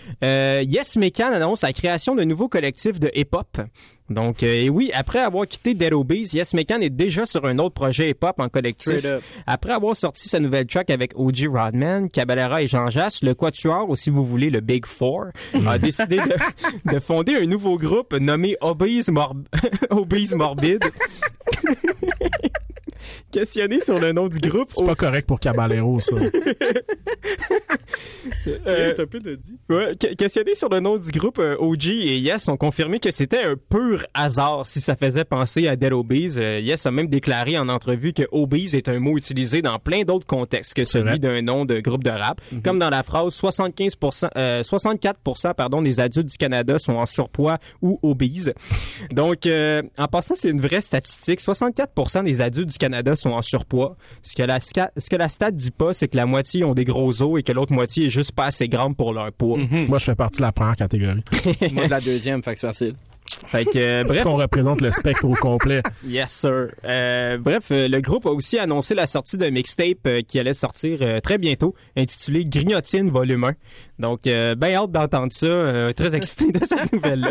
Yes 0.62 0.96
Mecan 0.96 1.32
annonce 1.32 1.62
la 1.62 1.72
création 1.72 2.14
d'un 2.14 2.24
nouveau 2.26 2.48
collectif 2.48 3.00
de 3.00 3.10
hip-hop. 3.14 3.58
Donc, 4.08 4.44
euh, 4.44 4.52
et 4.54 4.68
oui, 4.70 4.92
après 4.94 5.18
avoir 5.18 5.48
quitté 5.48 5.74
Dead 5.74 5.92
Obeez, 5.92 6.26
Yes 6.32 6.54
Mecan 6.54 6.80
est 6.80 6.90
déjà 6.90 7.26
sur 7.26 7.44
un 7.44 7.58
autre 7.58 7.74
projet 7.74 8.10
hip-hop 8.10 8.36
en 8.38 8.48
collectif. 8.48 9.04
Après 9.48 9.72
avoir 9.72 9.96
sorti 9.96 10.28
sa 10.28 10.38
nouvelle 10.38 10.66
track 10.66 10.90
avec 10.90 11.10
OG 11.16 11.48
Rodman, 11.52 12.08
Cabalera 12.08 12.62
et 12.62 12.68
Jean 12.68 12.86
Jass, 12.86 13.24
le 13.24 13.34
Quatuor, 13.34 13.90
ou 13.90 13.96
si 13.96 14.10
vous 14.10 14.24
voulez 14.24 14.48
le 14.48 14.60
Big 14.60 14.86
Four, 14.86 15.24
a 15.66 15.78
décidé 15.80 16.18
de, 16.18 16.92
de 16.94 16.98
fonder 17.00 17.34
un 17.34 17.46
nouveau 17.46 17.78
groupe 17.78 18.14
nommé 18.14 18.54
Obese, 18.60 19.08
Morb- 19.08 19.44
Obese 19.90 20.34
Morbid. 20.36 20.84
Questionné 23.30 23.80
sur 23.80 23.98
le 23.98 24.12
nom 24.12 24.28
du 24.28 24.38
groupe, 24.38 24.70
C'est 24.74 24.84
pas 24.84 24.94
correct 24.94 25.26
pour 25.26 25.40
Caballero, 25.40 26.00
ça. 26.00 26.16
euh, 28.66 28.94
un 28.98 29.06
peu 29.06 29.20
de 29.20 29.34
dit. 29.34 29.58
Ouais, 29.68 29.94
questionné 30.16 30.54
sur 30.54 30.68
le 30.68 30.80
nom 30.80 30.96
du 30.96 31.10
groupe, 31.10 31.38
euh, 31.38 31.56
OG 31.58 31.86
et 31.86 32.18
Yes 32.18 32.48
ont 32.48 32.56
confirmé 32.56 32.98
que 32.98 33.10
c'était 33.10 33.42
un 33.42 33.54
pur 33.56 34.06
hasard 34.14 34.66
si 34.66 34.80
ça 34.80 34.96
faisait 34.96 35.24
penser 35.24 35.68
à 35.68 35.76
Dead 35.76 35.92
Obese. 35.92 36.38
Euh, 36.38 36.60
yes 36.60 36.86
a 36.86 36.90
même 36.90 37.08
déclaré 37.08 37.58
en 37.58 37.68
entrevue 37.68 38.12
que 38.12 38.22
Obese 38.32 38.74
est 38.74 38.88
un 38.88 38.98
mot 38.98 39.16
utilisé 39.16 39.62
dans 39.62 39.78
plein 39.78 40.02
d'autres 40.02 40.26
contextes 40.26 40.74
que 40.74 40.84
celui 40.84 41.18
d'un 41.18 41.42
nom 41.42 41.64
de 41.64 41.80
groupe 41.80 42.04
de 42.04 42.10
rap. 42.10 42.40
Comme 42.64 42.78
dans 42.78 42.90
la 42.90 43.02
phrase 43.02 43.34
75%, 43.34 44.28
euh, 44.36 44.62
64% 44.62 45.54
pardon, 45.54 45.82
des 45.82 46.00
adultes 46.00 46.28
du 46.28 46.36
Canada 46.36 46.78
sont 46.78 46.94
en 46.94 47.06
surpoids 47.06 47.58
ou 47.82 47.98
obèses. 48.02 48.52
Donc, 49.10 49.46
euh, 49.46 49.82
en 49.98 50.08
passant, 50.08 50.34
c'est 50.36 50.50
une 50.50 50.60
vraie 50.60 50.80
statistique. 50.80 51.40
64% 51.40 52.24
des 52.24 52.40
adultes 52.40 52.70
du 52.70 52.78
Canada 52.78 52.95
sont 53.14 53.30
en 53.30 53.42
surpoids. 53.42 53.96
Ce 54.22 54.34
que 54.34 54.42
la, 54.42 54.58
ce 54.60 55.10
que 55.10 55.16
la 55.16 55.28
stat 55.28 55.50
dit 55.50 55.70
pas, 55.70 55.92
c'est 55.92 56.08
que 56.08 56.16
la 56.16 56.26
moitié 56.26 56.64
ont 56.64 56.74
des 56.74 56.84
gros 56.84 57.22
os 57.22 57.38
et 57.38 57.42
que 57.42 57.52
l'autre 57.52 57.72
moitié 57.72 58.06
est 58.06 58.10
juste 58.10 58.32
pas 58.32 58.44
assez 58.46 58.68
grande 58.68 58.96
pour 58.96 59.12
leur 59.12 59.32
poids. 59.32 59.58
Moi, 59.88 59.98
je 59.98 60.04
fais 60.04 60.14
partie 60.14 60.38
de 60.38 60.42
la 60.42 60.52
première 60.52 60.76
catégorie. 60.76 61.22
Moi 61.72 61.86
de 61.86 61.90
la 61.90 62.00
deuxième, 62.00 62.42
fait 62.42 62.54
que 62.54 62.58
c'est 62.60 62.66
facile. 62.66 62.94
Fait 63.44 63.64
que, 63.64 63.78
euh, 63.78 64.04
bref, 64.04 64.22
qu'on 64.22 64.36
représente 64.36 64.80
le 64.80 64.90
spectre 64.92 65.26
au 65.26 65.34
complet? 65.34 65.82
yes 66.04 66.30
sir. 66.30 66.68
Euh, 66.84 67.38
bref, 67.38 67.68
euh, 67.70 67.88
le 67.88 68.00
groupe 68.00 68.26
a 68.26 68.30
aussi 68.30 68.58
annoncé 68.58 68.94
la 68.94 69.06
sortie 69.06 69.36
d'un 69.36 69.50
mixtape 69.50 70.06
euh, 70.06 70.22
qui 70.22 70.38
allait 70.38 70.54
sortir 70.54 70.98
très 71.22 71.38
bientôt, 71.38 71.74
intitulé 71.96 72.44
Grignotine 72.44 73.10
Volume 73.10 73.44
1. 73.44 73.52
Donc, 73.98 74.22
ben 74.24 74.74
hâte 74.74 74.90
d'entendre 74.90 75.32
ça. 75.32 75.92
très 75.94 76.14
excité 76.14 76.52
de 76.52 76.64
cette 76.64 76.92
nouvelle-là. 76.92 77.30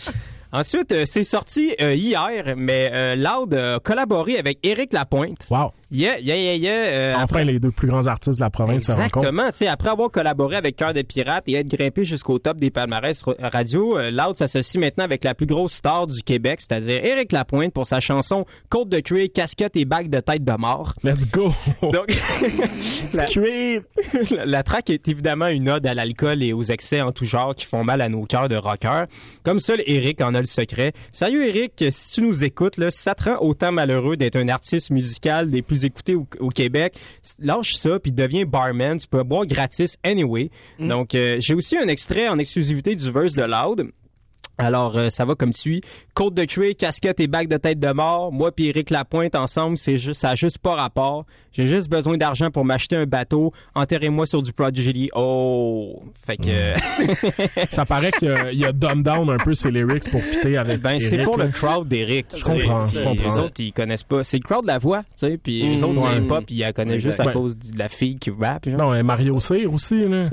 Ensuite, 0.52 1.06
c'est 1.06 1.24
sorti 1.24 1.74
hier, 1.78 2.54
mais 2.56 3.16
Loud 3.16 3.54
a 3.54 3.78
collaboré 3.80 4.38
avec 4.38 4.58
Éric 4.62 4.92
Lapointe. 4.92 5.46
Wow. 5.50 5.72
Yeah, 5.92 6.18
yeah, 6.20 6.36
yeah, 6.36 6.54
yeah. 6.54 6.72
euh, 6.72 7.14
Enfin, 7.18 7.44
les 7.44 7.60
deux 7.60 7.70
plus 7.70 7.86
grands 7.88 8.06
artistes 8.06 8.38
de 8.38 8.44
la 8.44 8.50
province 8.50 8.86
se 8.86 8.92
rencontrent. 8.92 9.18
Exactement. 9.18 9.50
Tu 9.52 9.58
sais, 9.58 9.66
après 9.66 9.90
avoir 9.90 10.10
collaboré 10.10 10.56
avec 10.56 10.76
Cœur 10.76 10.94
de 10.94 11.02
Pirate 11.02 11.44
et 11.48 11.54
être 11.54 11.68
grimpé 11.68 12.02
jusqu'au 12.04 12.38
top 12.38 12.56
des 12.56 12.70
palmarès 12.70 13.22
ra- 13.22 13.34
radio, 13.52 13.98
euh, 13.98 14.10
Loud 14.10 14.34
s'associe 14.34 14.80
maintenant 14.80 15.04
avec 15.04 15.22
la 15.22 15.34
plus 15.34 15.46
grosse 15.46 15.74
star 15.74 16.06
du 16.06 16.22
Québec, 16.22 16.60
c'est-à-dire 16.62 17.04
Éric 17.04 17.32
Lapointe 17.32 17.72
pour 17.74 17.86
sa 17.86 18.00
chanson 18.00 18.46
Côte 18.70 18.88
de 18.88 19.00
cuir, 19.00 19.28
casquette 19.34 19.76
et 19.76 19.84
bague 19.84 20.08
de 20.08 20.20
tête 20.20 20.42
de 20.44 20.52
mort. 20.56 20.94
Let's 21.04 21.30
go! 21.30 21.52
Donc, 21.82 22.06
la, 23.12 23.26
la, 24.36 24.46
la 24.46 24.62
track 24.62 24.90
est 24.90 25.06
évidemment 25.08 25.48
une 25.48 25.68
ode 25.68 25.86
à 25.86 25.94
l'alcool 25.94 26.42
et 26.42 26.52
aux 26.52 26.62
excès 26.62 27.00
en 27.02 27.12
tout 27.12 27.24
genre 27.26 27.54
qui 27.54 27.66
font 27.66 27.84
mal 27.84 28.00
à 28.00 28.08
nos 28.08 28.24
cœurs 28.24 28.48
de 28.48 28.56
rockers. 28.56 29.06
Comme 29.44 29.60
seul 29.60 29.82
Eric 29.86 30.20
en 30.22 30.34
a 30.34 30.40
le 30.40 30.46
secret. 30.46 30.92
Sérieux, 31.10 31.46
Eric, 31.46 31.84
si 31.90 32.12
tu 32.14 32.22
nous 32.22 32.44
écoutes, 32.44 32.76
là, 32.78 32.90
ça 32.90 33.14
te 33.14 33.24
rend 33.28 33.36
autant 33.40 33.72
malheureux 33.72 34.16
d'être 34.16 34.36
un 34.36 34.48
artiste 34.48 34.90
musical 34.90 35.50
des 35.50 35.60
plus 35.62 35.81
écoutés 35.84 36.14
au, 36.14 36.26
au 36.40 36.48
Québec, 36.48 36.94
lâche 37.38 37.74
ça 37.74 37.98
puis 37.98 38.12
deviens 38.12 38.44
barman. 38.44 38.98
Tu 38.98 39.06
peux 39.08 39.22
boire 39.22 39.46
gratis 39.46 39.96
anyway. 40.02 40.50
Donc, 40.78 41.14
euh, 41.14 41.36
j'ai 41.40 41.54
aussi 41.54 41.76
un 41.76 41.88
extrait 41.88 42.28
en 42.28 42.38
exclusivité 42.38 42.94
du 42.94 43.10
verse 43.10 43.34
de 43.34 43.42
Loud. 43.42 43.90
Alors, 44.58 44.96
euh, 44.96 45.08
ça 45.08 45.24
va 45.24 45.34
comme 45.34 45.52
suit. 45.52 45.80
Côte 46.14 46.34
de 46.34 46.44
cuir, 46.44 46.74
casquette 46.76 47.18
et 47.20 47.26
bague 47.26 47.48
de 47.48 47.56
tête 47.56 47.80
de 47.80 47.90
mort. 47.92 48.30
Moi 48.32 48.52
puis 48.52 48.68
Eric 48.68 48.90
Lapointe 48.90 49.34
ensemble, 49.34 49.76
c'est 49.78 49.96
juste, 49.96 50.20
ça 50.20 50.30
a 50.30 50.34
juste 50.34 50.58
pas 50.58 50.74
rapport. 50.74 51.24
J'ai 51.52 51.66
juste 51.66 51.90
besoin 51.90 52.16
d'argent 52.16 52.50
pour 52.50 52.64
m'acheter 52.64 52.96
un 52.96 53.04
bateau. 53.06 53.52
Enterrez-moi 53.74 54.24
sur 54.26 54.40
du 54.40 54.52
Prodigy. 54.52 55.10
Oh! 55.14 56.02
Fait 56.24 56.36
que... 56.38 56.72
Ça 57.70 57.84
paraît 57.84 58.10
qu'il 58.12 58.28
y 58.28 58.32
a- 58.32 58.52
il 58.52 58.58
y 58.58 58.64
a 58.64 58.72
dumb 58.72 59.02
down 59.02 59.28
un 59.30 59.36
peu 59.38 59.54
ses 59.54 59.70
lyrics 59.70 60.10
pour 60.10 60.22
fitter 60.22 60.56
avec 60.56 60.80
Ben, 60.80 60.98
c'est 61.00 61.22
pour 61.24 61.36
là. 61.38 61.46
le 61.46 61.50
crowd 61.50 61.88
d'Eric. 61.88 62.26
Je 62.36 62.42
comprends, 62.42 62.84
je 62.86 63.00
comprends. 63.02 63.24
Les 63.34 63.38
autres, 63.38 63.54
ils 63.60 63.72
connaissent 63.72 64.02
pas. 64.02 64.24
C'est 64.24 64.38
le 64.38 64.42
crowd 64.44 64.62
de 64.62 64.68
la 64.68 64.78
voix, 64.78 65.02
tu 65.02 65.08
sais, 65.28 65.36
puis 65.38 65.62
les 65.62 65.76
Mm, 65.80 65.84
autres, 65.84 66.00
ouais. 66.02 66.10
même 66.14 66.26
pas, 66.28 66.40
puis 66.40 66.54
ils 66.56 66.60
la 66.60 66.72
connaissent 66.72 67.02
juste 67.02 67.20
à 67.20 67.26
Ouais. 67.26 67.32
cause 67.32 67.56
de 67.56 67.78
la 67.78 67.88
fille 67.88 68.16
qui 68.16 68.30
rappe. 68.30 68.68
genre. 68.68 68.78
Non, 68.78 68.94
et 68.94 69.02
Mario 69.02 69.38
Cyr 69.40 69.72
aussi, 69.72 70.06
là. 70.08 70.28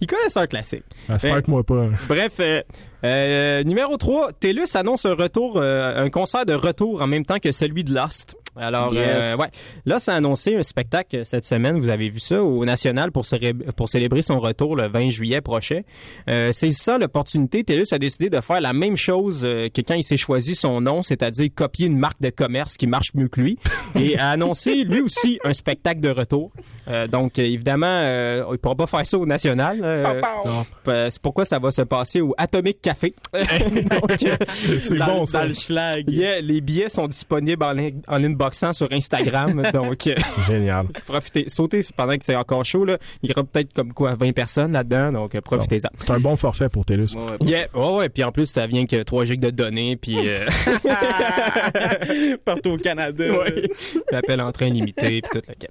Ils 0.00 0.06
connaissent 0.06 0.36
un 0.36 0.46
classique. 0.46 0.84
Ah, 1.08 1.18
Start-moi 1.18 1.62
pas. 1.64 1.88
Bref, 2.06 2.38
euh, 3.04 3.62
numéro 3.64 3.96
3, 3.96 4.32
TELUS 4.32 4.74
annonce 4.74 5.04
un 5.04 5.14
retour, 5.14 5.58
euh, 5.58 6.02
un 6.02 6.08
concert 6.10 6.46
de 6.46 6.54
retour 6.54 7.02
en 7.02 7.06
même 7.06 7.24
temps 7.26 7.38
que 7.38 7.52
celui 7.52 7.84
de 7.84 7.92
Lost. 7.94 8.36
Alors, 8.56 8.94
Yes. 8.94 9.02
euh, 9.04 9.36
ouais. 9.36 9.48
Là, 9.84 9.98
ça 9.98 10.14
a 10.14 10.16
annoncé 10.18 10.54
un 10.54 10.62
spectacle 10.62 11.26
cette 11.26 11.44
semaine. 11.44 11.76
Vous 11.80 11.88
avez 11.88 12.08
vu 12.08 12.20
ça 12.20 12.40
au 12.40 12.64
National 12.64 13.10
pour, 13.10 13.24
célé- 13.26 13.52
pour 13.52 13.88
célébrer 13.88 14.22
son 14.22 14.38
retour 14.38 14.76
le 14.76 14.86
20 14.86 15.10
juillet 15.10 15.40
prochain. 15.40 15.80
Euh, 16.30 16.52
saisissant 16.52 16.96
l'opportunité, 16.96 17.64
TELUS 17.64 17.86
a 17.92 17.98
décidé 17.98 18.30
de 18.30 18.40
faire 18.40 18.60
la 18.60 18.72
même 18.72 18.96
chose 18.96 19.40
que 19.42 19.80
quand 19.80 19.94
il 19.94 20.04
s'est 20.04 20.16
choisi 20.16 20.54
son 20.54 20.80
nom, 20.80 21.02
c'est-à-dire 21.02 21.48
copier 21.54 21.88
une 21.88 21.98
marque 21.98 22.20
de 22.20 22.30
commerce 22.30 22.76
qui 22.76 22.86
marche 22.86 23.08
mieux 23.14 23.26
que 23.26 23.40
lui, 23.40 23.58
et 23.96 24.16
a 24.18 24.30
annoncé 24.30 24.84
lui 24.84 25.00
aussi 25.00 25.40
un 25.44 25.52
spectacle 25.52 26.00
de 26.00 26.10
retour. 26.10 26.52
Euh, 26.86 27.08
donc, 27.08 27.40
évidemment, 27.40 28.02
il 28.52 28.58
pourra 28.58 28.76
pas 28.76 28.86
faire 28.86 29.04
ça 29.04 29.18
au 29.18 29.26
National. 29.26 29.78
c'est 30.86 31.20
pourquoi 31.20 31.44
ça 31.44 31.58
va 31.58 31.72
se 31.72 31.82
passer 31.82 32.20
au 32.20 32.34
Atomic 32.38 32.80
Café. 32.80 32.93
Euh, 33.34 34.36
C'est 34.48 34.96
dans- 34.98 35.06
bon, 35.06 35.24
ça. 35.26 35.42
Dans 35.42 35.48
le 35.48 35.54
schlag. 35.54 36.04
Yeah, 36.08 36.40
les 36.40 36.60
billets 36.60 36.88
sont 36.88 37.06
disponibles 37.06 37.62
en, 37.64 37.76
in- 37.78 37.90
en 38.08 38.22
inboxant 38.22 38.72
sur 38.72 38.90
Instagram. 38.92 39.62
donc, 39.72 40.06
euh, 40.06 40.14
Génial. 40.46 40.86
profitez. 41.06 41.44
Sautez 41.48 41.80
pendant 41.96 42.16
que 42.16 42.24
c'est 42.24 42.36
encore 42.36 42.64
chaud. 42.64 42.84
Là. 42.84 42.98
Il 43.22 43.30
y 43.30 43.32
aura 43.32 43.44
peut-être 43.44 43.72
comme 43.72 43.92
quoi 43.92 44.14
20 44.14 44.32
personnes 44.32 44.72
là-dedans. 44.72 45.12
Donc, 45.12 45.34
euh, 45.34 45.40
profitez-en. 45.40 45.88
C'est 45.98 46.10
un 46.10 46.20
bon 46.20 46.36
forfait 46.36 46.68
pour 46.68 46.84
TELUS. 46.84 47.08
Yeah, 47.40 47.66
ouais, 47.74 47.96
ouais. 47.96 48.08
Puis 48.08 48.24
en 48.24 48.32
plus, 48.32 48.46
ça 48.46 48.66
vient 48.66 48.86
que 48.86 49.02
3 49.02 49.24
gigs 49.24 49.40
de 49.40 49.50
données. 49.50 49.96
Puis, 49.96 50.16
euh, 50.28 50.46
Partout 52.44 52.70
au 52.70 52.76
Canada. 52.76 53.24
ouais. 53.38 53.68
L'appel 54.10 54.40
en 54.40 54.52
train 54.52 54.68
limité. 54.68 55.20
Puis 55.20 55.40
tout 55.40 55.42
le 55.48 55.54
kit. 55.54 55.66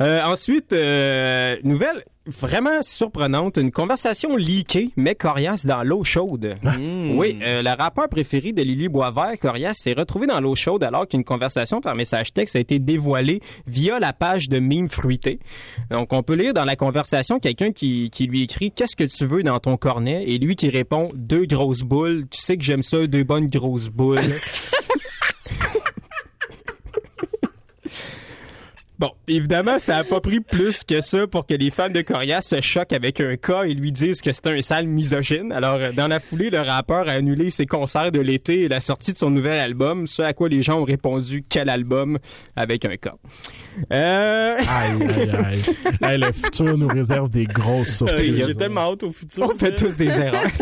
Euh, 0.00 0.22
ensuite, 0.22 0.72
euh, 0.72 1.56
nouvelle 1.64 2.02
vraiment 2.26 2.82
surprenante. 2.82 3.56
Une 3.56 3.72
conversation 3.72 4.36
leakée, 4.36 4.90
mais 4.96 5.14
coriace 5.14 5.66
dans 5.66 5.82
l'eau 5.82 6.04
chaude. 6.04 6.56
Mm. 6.72 7.18
Oui, 7.18 7.38
euh, 7.42 7.60
le 7.62 7.70
rappeur 7.70 8.08
préféré 8.08 8.52
de 8.52 8.62
Lily 8.62 8.88
Boisvert, 8.88 9.38
Corias, 9.40 9.74
s'est 9.74 9.92
retrouvé 9.92 10.26
dans 10.26 10.40
l'eau 10.40 10.54
chaude 10.54 10.82
alors 10.82 11.06
qu'une 11.06 11.22
conversation 11.22 11.80
par 11.80 11.94
message 11.94 12.32
texte 12.32 12.56
a 12.56 12.60
été 12.60 12.78
dévoilée 12.78 13.40
via 13.66 13.98
la 13.98 14.12
page 14.12 14.48
de 14.48 14.58
Mime 14.58 14.88
Fruité. 14.88 15.38
Donc, 15.90 16.12
on 16.12 16.22
peut 16.22 16.34
lire 16.34 16.54
dans 16.54 16.64
la 16.64 16.76
conversation 16.76 17.38
quelqu'un 17.40 17.72
qui, 17.72 18.10
qui 18.10 18.26
lui 18.26 18.42
écrit 18.42 18.70
«Qu'est-ce 18.74 18.96
que 18.96 19.04
tu 19.04 19.26
veux 19.26 19.42
dans 19.42 19.58
ton 19.60 19.76
cornet?» 19.76 20.24
et 20.26 20.38
lui 20.38 20.56
qui 20.56 20.70
répond 20.70 21.10
«Deux 21.14 21.44
grosses 21.44 21.82
boules. 21.82 22.26
Tu 22.30 22.40
sais 22.40 22.56
que 22.56 22.64
j'aime 22.64 22.82
ça, 22.82 23.06
deux 23.06 23.24
bonnes 23.24 23.48
grosses 23.48 23.90
boules.» 23.90 24.20
Bon, 29.02 29.10
évidemment, 29.26 29.80
ça 29.80 29.96
a 29.96 30.04
pas 30.04 30.20
pris 30.20 30.38
plus 30.38 30.84
que 30.84 31.00
ça 31.00 31.26
pour 31.26 31.44
que 31.44 31.54
les 31.54 31.72
fans 31.72 31.90
de 31.90 32.02
Corias 32.02 32.42
se 32.42 32.60
choquent 32.60 32.92
avec 32.92 33.20
un 33.20 33.34
cas 33.34 33.64
et 33.64 33.74
lui 33.74 33.90
disent 33.90 34.20
que 34.20 34.30
c'est 34.30 34.46
un 34.46 34.62
sale 34.62 34.86
misogyne. 34.86 35.50
Alors, 35.50 35.74
euh, 35.74 35.90
dans 35.90 36.06
la 36.06 36.20
foulée, 36.20 36.50
le 36.50 36.60
rappeur 36.60 37.08
a 37.08 37.14
annulé 37.14 37.50
ses 37.50 37.66
concerts 37.66 38.12
de 38.12 38.20
l'été 38.20 38.60
et 38.60 38.68
la 38.68 38.80
sortie 38.80 39.12
de 39.12 39.18
son 39.18 39.28
nouvel 39.30 39.58
album, 39.58 40.06
ce 40.06 40.22
à 40.22 40.34
quoi 40.34 40.48
les 40.48 40.62
gens 40.62 40.78
ont 40.78 40.84
répondu 40.84 41.44
«Quel 41.48 41.68
album?» 41.68 42.20
avec 42.54 42.84
un 42.84 42.96
cas. 42.96 43.14
Euh... 43.92 44.54
Aïe, 44.56 45.02
aïe, 45.02 45.30
aïe. 45.30 45.62
Hey, 46.00 46.18
le 46.18 46.30
futur 46.30 46.78
nous 46.78 46.86
réserve 46.86 47.28
des 47.28 47.44
grosses 47.44 48.02
Euh, 48.02 48.06
surprises. 48.06 48.46
J'ai 48.46 48.54
tellement 48.54 48.92
hâte 48.92 49.02
au 49.02 49.10
futur. 49.10 49.50
On 49.52 49.58
fait 49.58 49.74
tous 49.74 49.96
des 49.96 50.16
erreurs. 50.20 50.42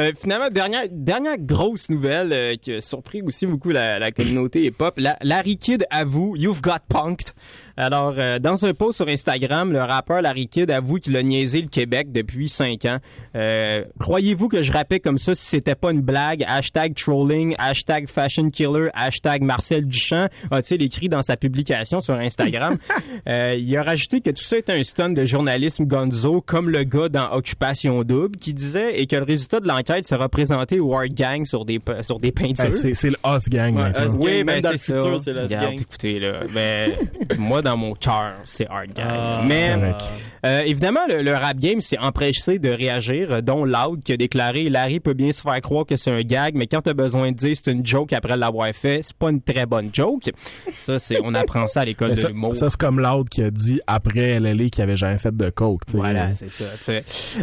Euh, 0.00 0.12
finalement, 0.20 0.50
dernière, 0.50 0.84
dernière 0.90 1.38
grosse 1.38 1.88
nouvelle 1.88 2.32
euh, 2.32 2.56
qui 2.56 2.72
a 2.74 2.80
surpris 2.80 3.22
aussi 3.22 3.46
beaucoup 3.46 3.70
la, 3.70 3.98
la 3.98 4.10
communauté 4.10 4.64
hip-hop. 4.64 4.94
La, 4.98 5.16
Larry 5.22 5.56
Kidd 5.56 5.86
avoue 5.90 6.34
«You've 6.36 6.60
got 6.60 6.78
bedankt 7.12 7.34
Alors, 7.76 8.14
euh, 8.18 8.38
dans 8.38 8.64
un 8.66 8.74
post 8.74 8.96
sur 8.96 9.08
Instagram, 9.08 9.72
le 9.72 9.80
rappeur 9.80 10.22
Larry 10.22 10.46
Kidd 10.48 10.70
avoue 10.70 10.96
qu'il 10.98 11.16
a 11.16 11.22
niaisé 11.22 11.60
le 11.62 11.68
Québec 11.68 12.12
depuis 12.12 12.48
cinq 12.48 12.84
ans. 12.84 12.98
Euh, 13.34 13.84
Croyez-vous 13.98 14.48
que 14.48 14.62
je 14.62 14.72
rappais 14.72 15.00
comme 15.00 15.18
ça 15.18 15.34
si 15.34 15.46
c'était 15.46 15.74
pas 15.74 15.90
une 15.92 16.02
blague? 16.02 16.44
Hashtag 16.46 16.94
trolling, 16.94 17.54
hashtag 17.58 18.08
fashion 18.08 18.48
killer, 18.50 18.88
hashtag 18.94 19.42
Marcel 19.42 19.86
Duchamp, 19.86 20.28
a-t-il 20.50 20.82
écrit 20.82 21.08
dans 21.08 21.22
sa 21.22 21.36
publication 21.36 22.00
sur 22.00 22.14
Instagram? 22.14 22.76
Euh, 23.28 23.54
il 23.56 23.76
a 23.76 23.82
rajouté 23.82 24.20
que 24.20 24.30
tout 24.30 24.42
ça 24.42 24.58
était 24.58 24.72
un 24.72 24.82
stunt 24.82 25.10
de 25.10 25.24
journalisme 25.24 25.84
gonzo, 25.84 26.40
comme 26.40 26.68
le 26.70 26.82
gars 26.82 27.08
dans 27.08 27.30
Occupation 27.32 28.02
Double, 28.02 28.36
qui 28.36 28.52
disait, 28.52 29.00
et 29.00 29.06
que 29.06 29.14
le 29.16 29.22
résultat 29.22 29.60
de 29.60 29.68
l'enquête 29.68 30.04
sera 30.04 30.28
présenté 30.28 30.80
au 30.80 30.92
Hard 30.94 31.12
Gang 31.14 31.44
sur 31.44 31.64
des, 31.64 31.80
sur 32.00 32.18
des 32.18 32.32
peintures. 32.32 32.72
C'est 32.74 33.10
le 33.10 33.16
Us 33.24 33.48
Gang 33.48 33.76
Ouais, 33.76 33.82
maintenant. 33.82 34.06
Us 34.06 34.14
Gang. 34.18 34.24
Oui, 34.24 34.30
même 34.32 34.46
ben 34.46 34.60
dans 34.60 34.70
le 34.72 34.76
c'est 34.76 34.92
futur, 34.96 35.20
ça. 35.20 35.24
c'est 35.24 35.32
le 35.32 35.46
gang. 35.46 35.72
écoutez, 35.80 36.18
là, 36.18 36.40
ben, 36.52 36.92
moi, 37.38 37.61
dans 37.62 37.76
mon 37.76 37.94
cœur, 37.94 38.32
c'est 38.44 38.66
Hard 38.68 38.92
Gang. 38.94 39.06
Ah, 39.08 39.42
Mais, 39.46 39.74
euh, 40.44 40.60
évidemment, 40.62 41.00
le, 41.08 41.22
le 41.22 41.34
rap 41.34 41.56
game 41.58 41.80
s'est 41.80 41.98
empressé 41.98 42.58
de 42.58 42.68
réagir, 42.68 43.30
euh, 43.32 43.40
dont 43.40 43.64
Loud 43.64 44.02
qui 44.02 44.12
a 44.12 44.16
déclaré 44.16 44.68
«Larry 44.70 44.98
peut 44.98 45.14
bien 45.14 45.30
se 45.30 45.40
faire 45.40 45.60
croire 45.60 45.86
que 45.86 45.94
c'est 45.96 46.10
un 46.10 46.22
gag, 46.22 46.54
mais 46.56 46.66
quand 46.66 46.80
t'as 46.80 46.94
besoin 46.94 47.30
de 47.30 47.36
dire 47.36 47.54
c'est 47.54 47.70
une 47.70 47.86
joke 47.86 48.12
après 48.12 48.36
l'avoir 48.36 48.72
fait, 48.74 49.00
c'est 49.02 49.16
pas 49.16 49.30
une 49.30 49.40
très 49.40 49.66
bonne 49.66 49.90
joke.» 49.92 50.30
Ça, 50.76 50.98
c'est, 50.98 51.18
on 51.22 51.32
apprend 51.34 51.66
ça 51.68 51.82
à 51.82 51.84
l'école 51.84 52.14
de 52.14 52.26
l'humour. 52.26 52.56
ça, 52.56 52.70
c'est 52.70 52.76
comme 52.78 52.98
Loud 53.00 53.28
qui 53.28 53.42
a 53.42 53.50
dit 53.50 53.80
après 53.86 54.40
LLA 54.40 54.68
qu'il 54.68 54.82
avait 54.82 54.96
jamais 54.96 55.18
fait 55.18 55.34
de 55.36 55.48
coke. 55.50 55.82
Voilà, 55.94 56.34
c'est 56.34 56.50
ça. 56.50 56.64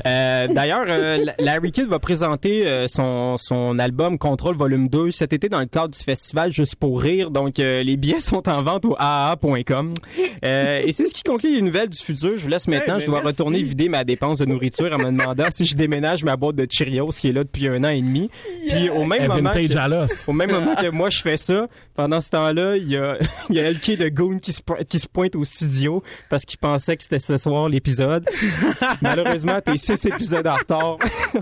Euh, 0.06 0.48
D'ailleurs, 0.48 0.86
euh, 0.88 1.26
Larry 1.40 1.72
Kidd 1.72 1.88
va 1.88 2.00
présenter 2.00 2.86
son, 2.88 3.38
son 3.38 3.80
album 3.80 4.18
Control 4.18 4.56
Volume 4.56 4.90
2 4.90 5.12
cet 5.12 5.32
été 5.32 5.48
dans 5.48 5.60
le 5.60 5.66
cadre 5.68 5.94
du 5.94 6.00
festival 6.00 6.52
Juste 6.52 6.76
pour 6.76 7.02
rire. 7.02 7.32
Donc, 7.32 7.58
les 7.58 7.96
billets 7.98 8.20
sont 8.20 8.48
en 8.50 8.62
vente 8.62 8.86
au 8.86 8.96
aa.com. 9.00 9.94
Euh, 10.46 10.82
et 10.86 10.94
c'est 10.94 11.06
ce 11.06 11.14
qui 11.14 11.24
conclut 11.24 11.54
les 11.54 11.62
nouvelles 11.62 11.90
du 11.90 11.98
futur. 11.98 12.32
Je 12.38 12.42
vous 12.44 12.48
laisse 12.48 12.68
maintenant. 12.68 12.96
Hey, 12.96 13.02
je 13.02 13.06
dois 13.08 13.18
mais 13.20 13.24
merci. 13.26 13.42
retourner 13.42 13.62
vider 13.62 13.90
ma 13.90 14.04
dépense 14.06 14.38
de 14.40 14.46
nourriture 14.46 14.92
en 14.94 14.98
me 14.98 15.06
demandant 15.12 15.46
si 15.52 15.66
je 15.66 15.76
déménage 15.76 16.24
ma 16.24 16.38
boîte 16.38 16.56
de 16.56 16.66
Cheerios 16.70 17.10
qui 17.10 17.28
est 17.30 17.32
là 17.34 17.44
depuis 17.44 17.68
un 17.68 17.84
an 17.84 17.90
et 17.90 18.02
demi. 18.02 18.30
Puis 18.70 18.90
au 18.90 19.04
même 19.06 19.22
Hey, 19.24 19.28
moment... 19.28 19.52
que- 19.52 20.30
au 20.30 20.34
même 20.34 20.52
moment 20.52 20.76
que 20.76 20.88
moi 20.90 21.10
je 21.10 21.20
fais 21.22 21.36
ça, 21.38 21.68
pendant 21.96 22.22
ce 22.22 22.30
temps-là, 22.30 22.78
il 22.78 22.88
y 22.88 22.96
a, 22.96 23.18
il 23.50 23.56
y 23.56 23.60
a 23.60 23.70
LK 23.70 23.98
de 23.98 24.08
Goon 24.10 24.38
qui 24.40 24.54
se, 24.54 24.62
po- 24.62 24.78
qui 24.90 25.00
se 25.00 25.08
pointe 25.08 25.36
au 25.36 25.44
studio 25.44 26.02
parce 26.30 26.46
qu'il 26.46 26.58
pensait 26.58 26.96
que 26.96 27.04
c'était 27.04 27.20
ce 27.20 27.36
soir 27.36 27.68
l'épisode. 27.68 28.26
Malheureusement, 29.02 29.60
t'es 29.64 29.78
six 29.78 30.04
épisodes 30.06 30.48
en 30.48 30.56
retard. 30.56 30.98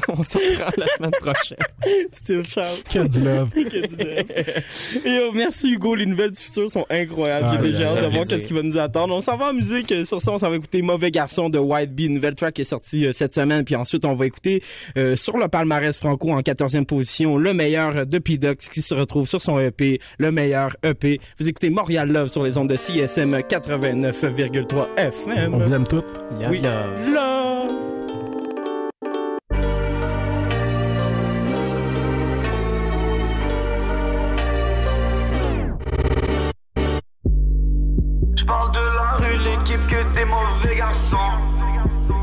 On 0.09 0.24
se 0.24 0.38
reprend 0.38 0.72
la 0.78 0.88
semaine 0.88 1.11
prochaine. 1.11 1.57
Still 2.11 2.45
shout. 2.47 2.84
Que 2.91 3.07
du 3.07 3.22
love. 3.22 3.49
Que 3.51 3.88
du 3.88 3.95
love. 3.95 5.05
Et 5.05 5.20
oh, 5.24 5.32
merci 5.34 5.74
Hugo, 5.74 5.93
les 5.95 6.05
nouvelles 6.05 6.32
du 6.32 6.41
futur 6.41 6.70
sont 6.70 6.86
incroyables. 6.89 7.47
Ah, 7.49 7.59
J'ai 7.61 7.70
déjà 7.70 7.89
hâte 7.91 8.03
de 8.03 8.09
voir 8.09 8.26
qu'est-ce 8.28 8.47
qui 8.47 8.53
va 8.53 8.57
nous 8.62 8.78
attendre. 8.78 9.16
On 9.16 9.22
s'en 9.22 9.38
va 9.38 9.49
en 9.49 9.53
musique. 9.53 9.91
Euh, 9.91 10.05
Sur 10.05 10.22
ça, 10.22 10.32
on 10.32 10.38
s'en 10.38 10.49
va 10.49 10.55
écouter 10.55 10.82
Mauvais 10.82 11.12
Garçon 11.12 11.49
de 11.49 11.58
White 11.58 11.93
Bee, 11.93 12.05
une 12.05 12.14
nouvelle 12.16 12.36
track 12.36 12.55
qui 12.55 12.62
est 12.62 12.66
sortie 12.66 13.05
euh, 13.05 13.14
cette 13.14 13.34
semaine. 13.34 13.64
Puis 13.64 13.76
ensuite, 13.76 14.05
on 14.05 14.14
va 14.14 14.26
écouter 14.26 14.64
euh, 14.97 15.16
sur 15.16 15.38
le 15.38 15.47
palmarès 15.47 15.97
franco 15.97 16.30
en 16.32 16.39
14e 16.41 16.86
position, 16.86 17.38
le 17.38 17.53
meilleur 17.53 18.05
de 18.05 18.18
P-Dux 18.18 18.70
qui 18.72 18.82
se 18.82 18.93
retrouve 18.93 19.28
sur 19.28 19.41
son 19.41 19.60
EP, 19.60 19.99
le 20.18 20.32
meilleur 20.32 20.76
EP. 20.84 21.20
Vous 21.39 21.47
écoutez 21.47 21.70
Montréal 21.70 22.12
Love 22.12 22.30
sur 22.30 22.43
les 22.43 22.58
ondes 22.58 22.70
de 22.70 22.76
CSM 22.76 23.32
89,3 23.32 24.88
FM. 24.97 25.53
On 25.53 25.58
vous 25.60 25.74
aime 25.74 25.88
tous. 25.88 26.03
Oui. 26.49 26.62
Love. 26.62 27.97
J'parle 38.48 38.72
de 38.72 38.80
la 38.80 39.12
rue, 39.18 39.38
l'équipe 39.39 39.88
que 39.88 40.16
des 40.16 40.24
mauvais 40.24 40.78
garçons. 40.78 41.18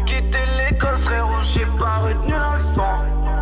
Quitter 0.06 0.38
l'école, 0.56 0.96
frérot, 0.96 1.42
j'ai 1.42 1.66
pas 1.78 1.98
retenu 1.98 2.32
la. 2.32 2.54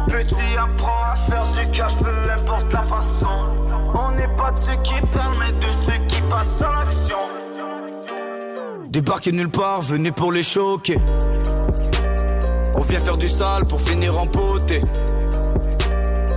Petit 0.09 0.57
apprend 0.59 1.13
à 1.13 1.15
faire 1.15 1.47
du 1.53 1.71
cash, 1.71 1.95
peu 1.97 2.31
importe 2.33 2.73
la 2.73 2.83
façon. 2.83 3.47
On 3.95 4.11
n'est 4.17 4.35
pas 4.37 4.51
de 4.51 4.59
ceux 4.59 4.75
qui 4.83 4.95
parlent, 5.13 5.39
mais 5.39 5.53
de 5.53 5.73
ceux 5.87 6.07
qui 6.09 6.21
passent 6.23 6.61
à 6.61 6.79
l'action. 6.79 7.19
Débarqué 8.89 9.31
nulle 9.31 9.51
part, 9.51 9.81
venu 9.83 10.11
pour 10.11 10.33
les 10.33 10.43
choquer. 10.43 10.99
On 12.75 12.81
vient 12.81 13.01
faire 13.01 13.17
du 13.17 13.29
sale 13.29 13.65
pour 13.69 13.81
finir 13.81 14.19
en 14.19 14.27
beauté. 14.27 14.83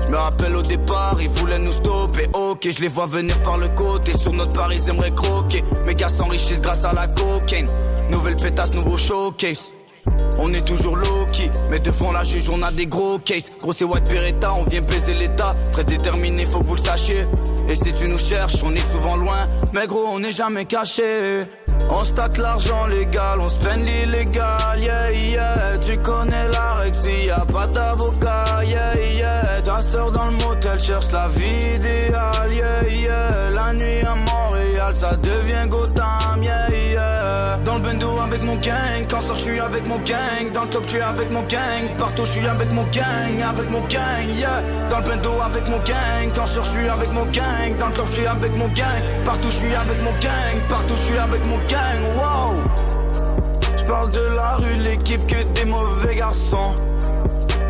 Je 0.05 0.11
me 0.11 0.17
rappelle 0.17 0.55
au 0.55 0.61
départ, 0.61 1.17
ils 1.19 1.29
voulaient 1.29 1.57
nous 1.57 1.71
stopper. 1.71 2.27
Ok, 2.33 2.69
je 2.69 2.79
les 2.79 2.87
vois 2.87 3.07
venir 3.07 3.41
par 3.41 3.57
le 3.57 3.69
côté. 3.69 4.15
Sur 4.15 4.33
notre 4.33 4.55
Paris, 4.55 4.79
ils 4.83 4.89
aimeraient 4.89 5.11
croquer. 5.11 5.63
Mes 5.87 5.95
gars 5.95 6.09
s'enrichissent 6.09 6.61
grâce 6.61 6.85
à 6.85 6.93
la 6.93 7.07
cocaine. 7.07 7.65
Nouvelle 8.11 8.35
pétasse, 8.35 8.75
nouveau 8.75 8.97
showcase. 8.97 9.71
On 10.37 10.53
est 10.53 10.67
toujours 10.67 10.95
low-key, 10.97 11.49
mais 11.71 11.79
devant 11.79 12.11
la 12.11 12.23
juge, 12.23 12.49
on 12.49 12.61
a 12.61 12.71
des 12.71 12.85
gros 12.85 13.17
cases. 13.17 13.49
Gros, 13.59 13.73
c'est 13.73 13.85
White 13.85 14.07
Beretta, 14.07 14.53
on 14.53 14.63
vient 14.63 14.81
baiser 14.81 15.15
l'état. 15.15 15.55
Très 15.71 15.83
déterminé, 15.83 16.45
faut 16.45 16.59
que 16.59 16.65
vous 16.65 16.75
le 16.75 16.81
sachiez. 16.81 17.25
Et 17.67 17.75
si 17.75 17.91
tu 17.93 18.07
nous 18.07 18.19
cherches, 18.19 18.61
on 18.63 18.71
est 18.71 18.91
souvent 18.91 19.15
loin. 19.15 19.47
Mais 19.73 19.87
gros, 19.87 20.05
on 20.11 20.19
n'est 20.19 20.33
jamais 20.33 20.65
caché. 20.65 21.45
On 21.89 22.03
stack 22.03 22.37
l'argent 22.37 22.85
légal, 22.87 23.39
on 23.39 23.47
spend 23.47 23.85
l'illégal, 23.85 24.79
yeah, 24.79 25.11
yeah. 25.11 25.77
Tu 25.77 25.97
connais 25.97 26.49
la 26.49 26.73
règle, 26.75 26.95
s'il 26.95 27.31
a 27.31 27.39
pas 27.45 27.67
d'avocat, 27.67 28.63
yeah, 28.63 28.95
yeah. 28.95 29.44
Soeur 29.89 30.11
dans 30.11 30.25
le 30.25 30.37
motel 30.45 30.79
cherche 30.79 31.11
la 31.11 31.27
vie 31.27 31.75
idéale, 31.75 32.51
yeah, 32.51 32.87
yeah. 32.87 33.49
La 33.51 33.73
nuit 33.73 34.01
à 34.01 34.15
Montréal, 34.15 34.95
ça 34.99 35.13
devient 35.15 35.67
Gotham, 35.69 36.43
yeah, 36.43 36.69
yeah. 36.69 37.57
Dans 37.63 37.75
le 37.75 37.81
bendo 37.81 38.19
avec 38.19 38.43
mon 38.43 38.55
gang, 38.55 39.05
quand 39.09 39.21
sort 39.21 39.35
je 39.35 39.41
suis 39.41 39.59
avec 39.59 39.85
mon 39.87 39.97
gang. 39.99 40.51
Dans 40.53 40.63
le 40.63 40.67
club, 40.69 40.83
je 40.83 40.89
suis 40.89 41.01
avec 41.01 41.31
mon 41.31 41.41
gang. 41.43 41.95
Partout, 41.97 42.25
je 42.25 42.31
suis 42.31 42.47
avec 42.47 42.71
mon 42.71 42.83
gang, 42.83 43.41
avec 43.47 43.69
mon 43.69 43.81
gang, 43.81 44.27
yeah. 44.29 44.61
Dans 44.89 44.99
le 44.99 45.05
bendo 45.05 45.31
avec 45.41 45.67
mon 45.69 45.77
gang, 45.77 46.31
quand 46.35 46.47
sort 46.47 46.63
je 46.63 46.69
suis 46.71 46.87
avec 46.87 47.11
mon 47.11 47.25
gang. 47.25 47.77
Dans 47.77 47.87
le 47.87 47.93
club, 47.93 48.07
je 48.07 48.11
suis 48.11 48.27
avec 48.27 48.57
mon 48.57 48.67
gang. 48.67 49.01
Partout, 49.23 49.49
je 49.49 49.55
suis 49.55 49.75
avec 49.75 50.01
mon 50.01 50.11
gang. 50.19 50.61
Partout, 50.69 50.95
je 50.95 51.01
suis 51.01 51.17
avec 51.17 51.45
mon 51.45 51.57
gang, 51.67 52.01
wow. 52.17 52.55
J'parle 53.77 54.11
de 54.11 54.35
la 54.35 54.55
rue, 54.55 54.75
l'équipe 54.75 55.25
que 55.27 55.43
des 55.53 55.65
mauvais 55.65 56.15
garçons. 56.15 56.73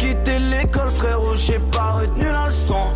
Quitter 0.05 0.39
l'école, 0.39 0.91
frérot, 0.91 1.33
j'ai 1.35 1.59
pas 1.71 1.93
retenu 1.93 2.25
la 2.25 2.45
leçon. 2.45 2.91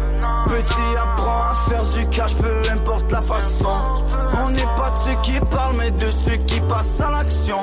Petit 0.47 0.97
apprend 1.01 1.41
à 1.41 1.55
faire 1.67 1.89
du 1.89 2.07
cash, 2.09 2.35
peu 2.35 2.71
importe 2.71 3.11
la 3.11 3.21
façon. 3.21 4.05
On 4.45 4.51
n'est 4.51 4.61
pas 4.77 4.91
de 4.91 4.97
ceux 4.97 5.21
qui 5.23 5.39
parlent, 5.51 5.77
mais 5.79 5.89
de 5.89 6.09
ceux 6.11 6.37
qui 6.45 6.59
passent 6.61 7.01
à 7.01 7.09
l'action. 7.09 7.57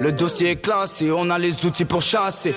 Le 0.00 0.12
dossier 0.12 0.52
est 0.52 0.56
classé, 0.56 1.12
on 1.12 1.28
a 1.28 1.38
les 1.38 1.66
outils 1.66 1.84
pour 1.84 2.00
chasser. 2.00 2.54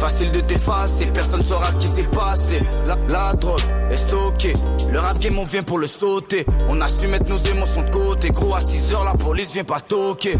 Facile 0.00 0.32
de 0.32 0.40
t'effacer, 0.40 1.06
personne 1.06 1.42
saura 1.42 1.66
ce 1.66 1.78
qui 1.78 1.88
s'est 1.88 2.04
passé. 2.04 2.60
La, 2.86 3.34
drogue 3.34 3.60
est 3.90 3.96
stockée, 3.96 4.52
le 4.90 5.00
rap 5.00 5.18
game 5.18 5.38
on 5.38 5.44
vient 5.44 5.64
pour 5.64 5.78
le 5.78 5.86
sauter. 5.88 6.46
On 6.70 6.80
a 6.80 6.88
su 6.88 7.08
mettre 7.08 7.28
nos 7.28 7.36
émotions 7.36 7.82
de 7.82 7.90
côté, 7.90 8.30
gros 8.30 8.54
à 8.54 8.60
6 8.60 8.94
heures 8.94 9.04
la 9.04 9.12
police 9.12 9.52
vient 9.52 9.64
pas 9.64 9.80
toquer. 9.80 10.34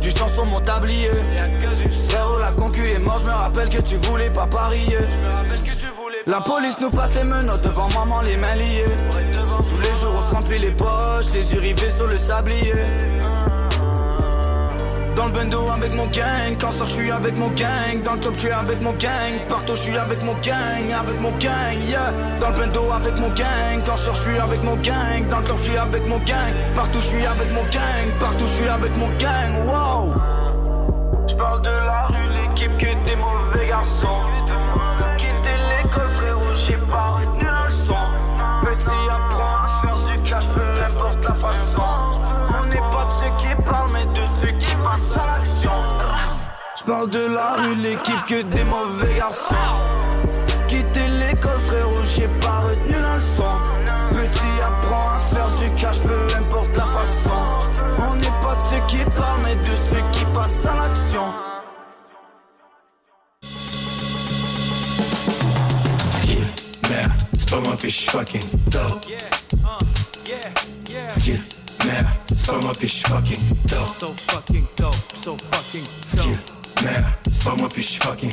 Du 0.00 0.10
sang 0.10 0.28
sur 0.28 0.46
mon 0.46 0.60
tablier, 0.60 1.10
frérot 2.08 2.38
la 2.38 2.50
concu 2.52 2.84
est 2.84 2.98
je 3.22 3.26
me 3.26 3.32
rappelle 3.32 3.68
que 3.68 3.82
tu 3.82 3.96
voulais 3.96 4.30
pas 4.30 4.46
parier. 4.46 4.98
La 6.26 6.40
police 6.40 6.80
nous 6.80 6.90
passe 6.90 7.14
les 7.14 7.24
menottes 7.24 7.62
devant 7.62 7.88
maman 7.98 8.20
les 8.22 8.36
mains 8.36 8.54
liées. 8.54 8.84
Tous 9.10 9.80
les 9.80 10.00
jours 10.00 10.14
on 10.18 10.28
se 10.28 10.34
remplit 10.34 10.58
les 10.58 10.70
poches, 10.70 11.32
les 11.34 11.52
yeux 11.52 11.60
rivés 11.60 11.90
sur 11.90 12.06
le 12.06 12.18
sablier. 12.18 12.72
Dans 15.14 15.26
le 15.26 15.32
bendo 15.32 15.68
avec 15.68 15.94
mon 15.94 16.06
gang, 16.06 16.56
quand 16.58 16.72
ça 16.72 16.86
je 16.86 16.92
suis 16.92 17.10
avec 17.10 17.36
mon 17.36 17.48
gang 17.48 18.02
Dans 18.02 18.14
le 18.14 18.18
club 18.18 18.34
je 18.34 18.40
suis 18.40 18.50
avec 18.50 18.80
mon 18.80 18.92
gang, 18.92 19.46
partout 19.46 19.76
je 19.76 19.82
suis 19.82 19.96
avec 19.96 20.22
mon 20.24 20.32
gang 20.36 20.90
Avec 20.98 21.20
mon 21.20 21.30
gang, 21.32 21.78
yeah 21.86 22.12
Dans 22.40 22.48
le 22.48 22.56
bendo 22.56 22.90
avec 22.90 23.20
mon 23.20 23.28
gang, 23.28 23.82
quand 23.84 23.98
ça 23.98 24.12
je 24.14 24.20
suis 24.20 24.38
avec 24.38 24.64
mon 24.64 24.74
gang 24.76 25.28
Dans 25.28 25.40
le 25.40 25.44
club 25.44 25.58
je 25.58 25.62
suis 25.62 25.76
avec 25.76 26.08
mon 26.08 26.18
gang, 26.18 26.54
partout 26.74 27.00
je 27.00 27.06
suis 27.06 27.26
avec 27.26 27.52
mon 27.52 27.62
gang 27.64 28.18
Partout 28.18 28.46
je 28.46 28.52
suis 28.52 28.68
avec 28.68 28.96
mon 28.96 29.08
gang, 29.18 29.66
wow 29.66 30.14
J'parle 31.28 31.60
de 31.60 31.70
la 31.70 32.06
rue, 32.06 32.21
l'équipe 32.52 32.78
que 32.78 33.06
des 33.06 33.16
mauvais 33.16 33.68
garçons 33.68 34.08
Quitter 35.16 35.56
l'école 35.82 36.08
frérot, 36.08 36.54
j'ai 36.54 36.76
pas 36.76 37.18
retenu 37.18 37.44
la 37.44 37.66
leçon 37.66 37.96
Petit 38.62 39.10
apprend 39.10 39.54
à 39.64 39.80
faire 39.80 39.96
du 39.96 40.22
cash, 40.28 40.44
peu 40.48 40.84
importe 40.84 41.24
la 41.24 41.34
façon 41.34 41.82
On 42.60 42.66
n'est 42.66 42.76
pas 42.76 43.06
de 43.06 43.12
ceux 43.12 43.36
qui 43.38 43.62
parlent, 43.62 43.90
mais 43.92 44.06
de 44.06 44.26
ceux 44.40 44.52
qui 44.58 44.74
passent 44.76 45.18
à 45.18 45.26
l'action 45.26 45.72
J'parle 46.76 47.10
de 47.10 47.26
la 47.26 47.52
rue, 47.56 47.74
l'équipe 47.76 48.26
que 48.26 48.42
des 48.42 48.64
mauvais 48.64 49.14
garçons. 49.16 49.54
Quitter 50.66 51.08
l'école, 51.08 51.60
frérot, 51.60 52.02
j'ai 52.16 52.28
pas 52.40 52.60
retenu 52.60 53.00
la 53.00 53.14
leçon. 53.14 53.60
Petit 54.10 54.62
apprend 54.66 55.10
à 55.10 55.18
faire 55.18 55.50
du 55.54 55.70
cash, 55.80 56.00
peu 56.00 56.36
importe 56.38 56.76
la 56.76 56.86
façon. 56.86 58.10
On 58.10 58.16
n'est 58.16 58.40
pas 58.42 58.56
de 58.56 58.62
ceux 58.62 58.86
qui 58.88 58.98
parlent, 59.16 59.40
mais 59.44 59.56
de 59.56 59.76
ceux 59.76 60.02
qui 60.12 60.24
passent 60.34 60.66
à 60.66 60.74
l'action. 60.82 61.51
Merde, 67.52 67.60
c'est 67.60 67.60
pas 67.60 67.60
moi 67.60 67.76
puis 67.78 67.90
j'suis 67.90 68.10
fucking 68.10 68.42
dope. 68.68 69.06
Skill, 71.08 71.42
merde, 71.86 72.06
c'est 72.28 72.46
pas 72.46 72.58
moi 72.58 72.72
puis 72.78 72.88
j'suis 72.88 73.04
fucking 73.04 73.40
dope. 73.66 73.94
So 73.98 74.14
fucking 74.30 74.66
dope, 74.76 74.94
so 75.22 75.36
fucking 75.52 75.84
Skill, 76.06 76.38
merde, 76.84 77.04
c'est 77.32 77.44
pas 77.44 77.54
moi 77.56 77.68
puis 77.68 77.82
j'suis 77.82 78.00
fucking 78.00 78.32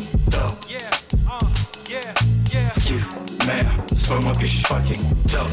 c'est 2.49 4.09
pas 4.09 4.19
moi. 4.19 4.33
So 4.33 4.51
fucking 4.67 5.01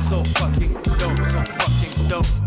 so 0.09 0.23
fucking. 0.39 0.77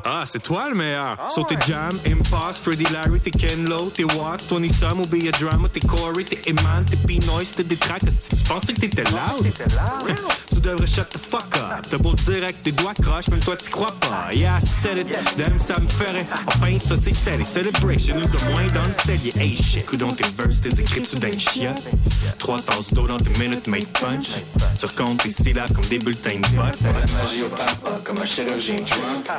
Ah, 0.05 0.23
c'est 0.25 0.41
toi 0.41 0.69
le 0.69 0.75
meilleur. 0.75 1.17
So 1.29 1.43
t'es 1.43 1.57
Jam, 1.67 1.99
Impasse, 2.05 2.57
Freddy 2.57 2.85
Larry, 2.93 3.19
t'es 3.19 3.31
Ken 3.31 3.67
Lo, 3.67 3.89
t'es 3.89 4.05
Watts, 4.05 4.47
Tony 4.47 4.73
Sum 4.73 5.01
ou 5.01 5.05
Be 5.05 5.27
a 5.27 5.31
Drama, 5.31 5.67
t'es 5.69 5.81
Corey, 5.81 6.23
t'es 6.23 6.41
Eman, 6.49 6.85
t'es 6.89 6.95
P-Noise, 6.95 7.51
t'es 7.53 7.63
que 7.63 8.35
tu 8.35 8.43
pensais 8.47 8.73
que 8.73 8.81
t'étais 8.81 9.03
loud? 9.03 9.51
tu 10.49 10.59
devrais 10.59 10.87
shut 10.87 11.09
the 11.09 11.17
fuck 11.17 11.55
up. 11.55 11.85
T'as 11.89 11.97
beau 11.97 12.13
dire 12.13 12.43
avec 12.43 12.63
tes 12.63 12.71
doigts 12.71 12.93
croches, 12.93 13.27
même 13.27 13.41
toi 13.41 13.55
t'y 13.57 13.69
crois 13.69 13.93
pas. 13.99 14.33
Yeah, 14.33 14.57
I 14.57 14.65
said 14.65 14.97
it, 14.97 15.07
damn, 15.37 15.59
ça 15.59 15.79
me 15.79 15.87
ferait. 15.87 16.25
Enfin, 16.47 16.77
ça 16.79 16.95
c'est 16.95 17.13
serré. 17.13 17.43
Celebration, 17.43 18.15
ou 18.15 18.21
de 18.21 18.51
moins 18.51 18.67
dans 18.73 18.85
le 18.85 18.93
cellier. 18.93 19.33
Hey 19.37 19.55
shit, 19.55 19.85
coudon 19.85 20.11
tes 20.11 20.23
verses, 20.37 20.61
tes 20.61 20.79
écritures 20.79 21.19
d'un 21.19 21.37
chien. 21.37 21.75
Trois 22.37 22.59
tasses 22.61 22.93
d'eau 22.93 23.07
dans 23.07 23.17
tes 23.17 23.37
minutes 23.39 23.67
made 23.67 23.87
punch. 23.87 24.38
Tu 24.77 24.85
recomptes 24.85 25.23
tes 25.23 25.31
syllabes 25.31 25.73
comme 25.73 25.85
des 25.85 25.99
bulletins 25.99 26.39
de 26.39 26.47
vote. 26.55 26.77
La 26.83 26.91
magie 26.93 27.43
au 27.43 27.49
papa 27.49 27.99
comme 28.03 28.17
un 28.17 28.25
chirurgien 28.25 28.75
drunk. 28.75 29.29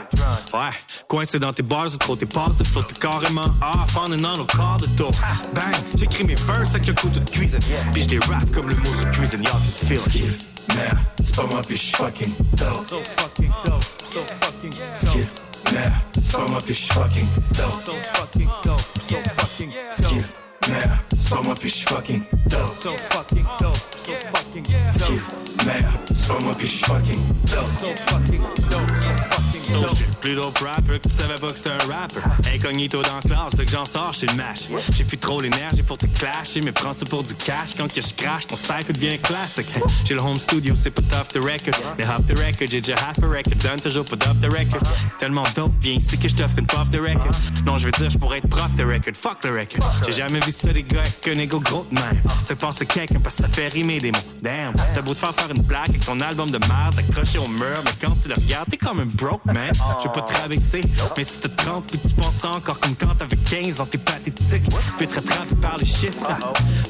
Ouais, 0.53 0.70
coincé 1.09 1.38
dans 1.38 1.53
tes 1.53 1.62
bars 1.62 1.90
trop 1.98 2.16
tes 2.16 2.26
passes 2.26 2.57
de 2.57 2.66
flotte 2.66 2.98
carrément 2.98 3.46
off 3.62 3.96
on 3.96 4.12
and 4.12 4.24
on 4.24 4.40
au 4.40 4.44
quart 4.44 4.78
de 4.78 4.86
tour. 4.96 5.11
Bang, 5.55 5.74
j'écris 5.96 6.24
mes 6.24 6.34
verses 6.34 6.74
avec 6.74 6.88
un 6.88 6.94
couteau 6.94 7.20
de 7.20 7.30
cuisine. 7.30 7.61
Puis 7.92 8.03
j'dis 8.03 8.18
rap 8.18 8.51
comme 8.53 8.68
le 8.68 8.74
mot 8.76 8.92
sur 8.92 9.11
cuisine, 9.12 9.42
y'all 9.42 9.53
can 9.53 9.86
feel 9.86 10.01
it. 10.14 10.44
Merde, 10.76 10.98
c'est 11.24 11.34
pas 11.34 11.46
moi 11.46 11.62
puis 11.66 11.76
j'suis 11.76 11.96
fucking 11.96 12.32
dope. 12.53 12.86
So 12.88 13.01
fucking 13.16 13.53
dope, 13.64 13.84
so 14.12 14.20
fucking 14.40 14.72
Skill, 14.94 15.26
merde, 15.72 15.92
c'est 16.14 16.32
pas 16.32 16.46
moi 16.46 16.61
puis 16.64 16.74
j'suis 16.74 16.92
fucking 16.92 17.26
dope. 17.55 17.84
So 17.84 17.92
fucking 18.14 18.48
dope, 18.62 18.80
so 19.09 19.16
fucking 19.36 19.70
Skill, 19.92 20.24
merde, 20.68 20.90
c'est 21.18 21.30
pas 21.30 21.42
moi 21.42 21.55
puis 21.59 21.70
j'suis 21.70 21.86
fucking 21.86 22.22
dope. 22.46 22.74
So 22.80 22.90
fucking 23.11 23.46
dope, 23.59 23.78
so 24.11 24.26
fucking 24.32 24.64
Skill, 24.90 25.22
merde, 25.66 25.86
c'est 26.14 26.28
pas 26.28 26.38
moi 26.40 26.54
puis 26.56 26.66
j'suis 26.66 26.84
fucking 26.84 27.20
dope. 27.46 27.68
So 27.68 27.86
fucking 28.06 28.42
dope, 28.70 28.88
so 29.00 29.08
fucking 29.30 29.50
So 29.70 29.86
j'suis 29.86 30.06
le 30.06 30.14
plus 30.20 30.34
dope 30.34 30.58
rapper 30.58 30.98
que 30.98 31.08
tu 31.08 31.14
savais 31.14 31.38
pas 31.38 31.52
que 31.52 31.58
c'était 31.58 31.70
un 31.70 31.92
rapper. 31.92 32.20
Incognito 32.52 33.02
dans 33.02 33.14
la 33.14 33.20
classe, 33.22 33.54
dès 33.54 33.64
que 33.64 33.70
j'en 33.70 33.84
sors, 33.84 34.12
j'suis 34.12 34.26
le 34.26 34.34
mash. 34.34 34.68
J'ai 34.96 35.04
plus 35.04 35.16
trop 35.16 35.40
l'énergie 35.40 35.82
pour 35.84 35.96
te 35.96 36.06
clasher, 36.06 36.61
mais 36.61 36.72
prends 36.72 36.92
ça 36.92 37.06
pour 37.06 37.22
du 37.22 37.34
cash. 37.34 37.74
Quand 37.76 37.92
que 37.92 38.00
je 38.00 38.14
crash, 38.14 38.48
ton 38.48 38.56
cycle 38.56 38.92
devient 38.92 39.18
classique. 39.18 39.68
J'ai 40.04 40.14
le 40.14 40.20
home 40.20 40.38
studio, 40.38 40.74
c'est 40.74 40.90
pas 40.90 41.02
tough 41.02 41.28
the 41.32 41.36
record. 41.36 41.80
Mais 41.98 42.04
off 42.04 42.26
the 42.26 42.36
record, 42.38 42.68
j'ai 42.68 42.80
déjà 42.80 42.94
half 42.94 43.22
a 43.22 43.28
record. 43.28 43.54
Donne 43.62 43.80
toujours 43.80 44.04
pas 44.04 44.16
d'off 44.16 44.40
the 44.40 44.52
record. 44.52 44.82
Tellement 45.18 45.44
dope, 45.54 45.72
viens 45.80 45.94
ici 45.94 46.18
que 46.18 46.28
j't'offre 46.28 46.58
une 46.58 46.66
puff 46.66 46.90
the 46.90 46.98
record. 47.00 47.30
Non, 47.64 47.78
je 47.78 47.86
veux 47.86 47.92
dire, 47.92 48.11
j'pourrais 48.11 48.38
être 48.38 48.48
prof 48.48 48.74
de 48.74 48.82
record. 48.82 49.14
Fuck 49.14 49.40
the 49.40 49.46
record. 49.46 49.88
J'ai 50.04 50.12
jamais 50.12 50.40
vu 50.40 50.50
ça 50.50 50.72
des 50.72 50.82
gars 50.82 51.02
avec 51.02 51.36
un 51.36 51.40
ego 51.40 51.61
gros 51.61 51.86
de 51.90 51.94
même. 51.94 52.22
Ça 52.44 52.56
passe 52.56 52.82
à 52.82 52.86
quelqu'un 52.86 53.20
parce 53.20 53.36
que 53.36 53.42
ça 53.42 53.48
fait 53.48 53.68
rimer 53.68 53.99
Damn, 54.01 54.72
t'as 54.94 55.03
beau 55.03 55.12
te 55.12 55.18
faire 55.18 55.34
faire 55.34 55.51
une 55.55 55.62
plaque 55.62 55.90
avec 55.90 56.05
ton 56.05 56.18
album 56.20 56.51
de 56.51 56.59
merde 56.59 56.98
accroché 56.98 57.38
au 57.38 57.48
mur, 57.48 57.76
mais 57.84 57.90
quand 58.01 58.14
tu 58.20 58.28
le 58.28 58.34
regardes, 58.34 58.70
t'es 58.70 58.78
comme 58.78 59.01
un 59.01 59.07
broke 59.07 59.44
man. 59.44 59.70
Je 59.98 60.09
veux 60.09 60.12
pas 60.12 60.22
te 60.22 60.40
rabaisser, 60.40 60.80
mais 61.16 61.24
si 61.24 61.40
te 61.40 61.48
trompes 61.48 61.86
puis 61.86 61.98
tu 61.98 62.14
penses 62.14 62.44
encore 62.44 62.80
comme 62.80 62.94
quand 62.96 63.14
t'avais 63.14 63.36
15 63.36 63.80
ans, 63.80 63.86
t'es 63.86 63.98
pathétique. 63.98 64.62
Puis 64.96 65.07
te 65.07 65.14
rattraper 65.14 65.55
par 65.57 65.76
les 65.76 65.84
shit. 65.84 66.16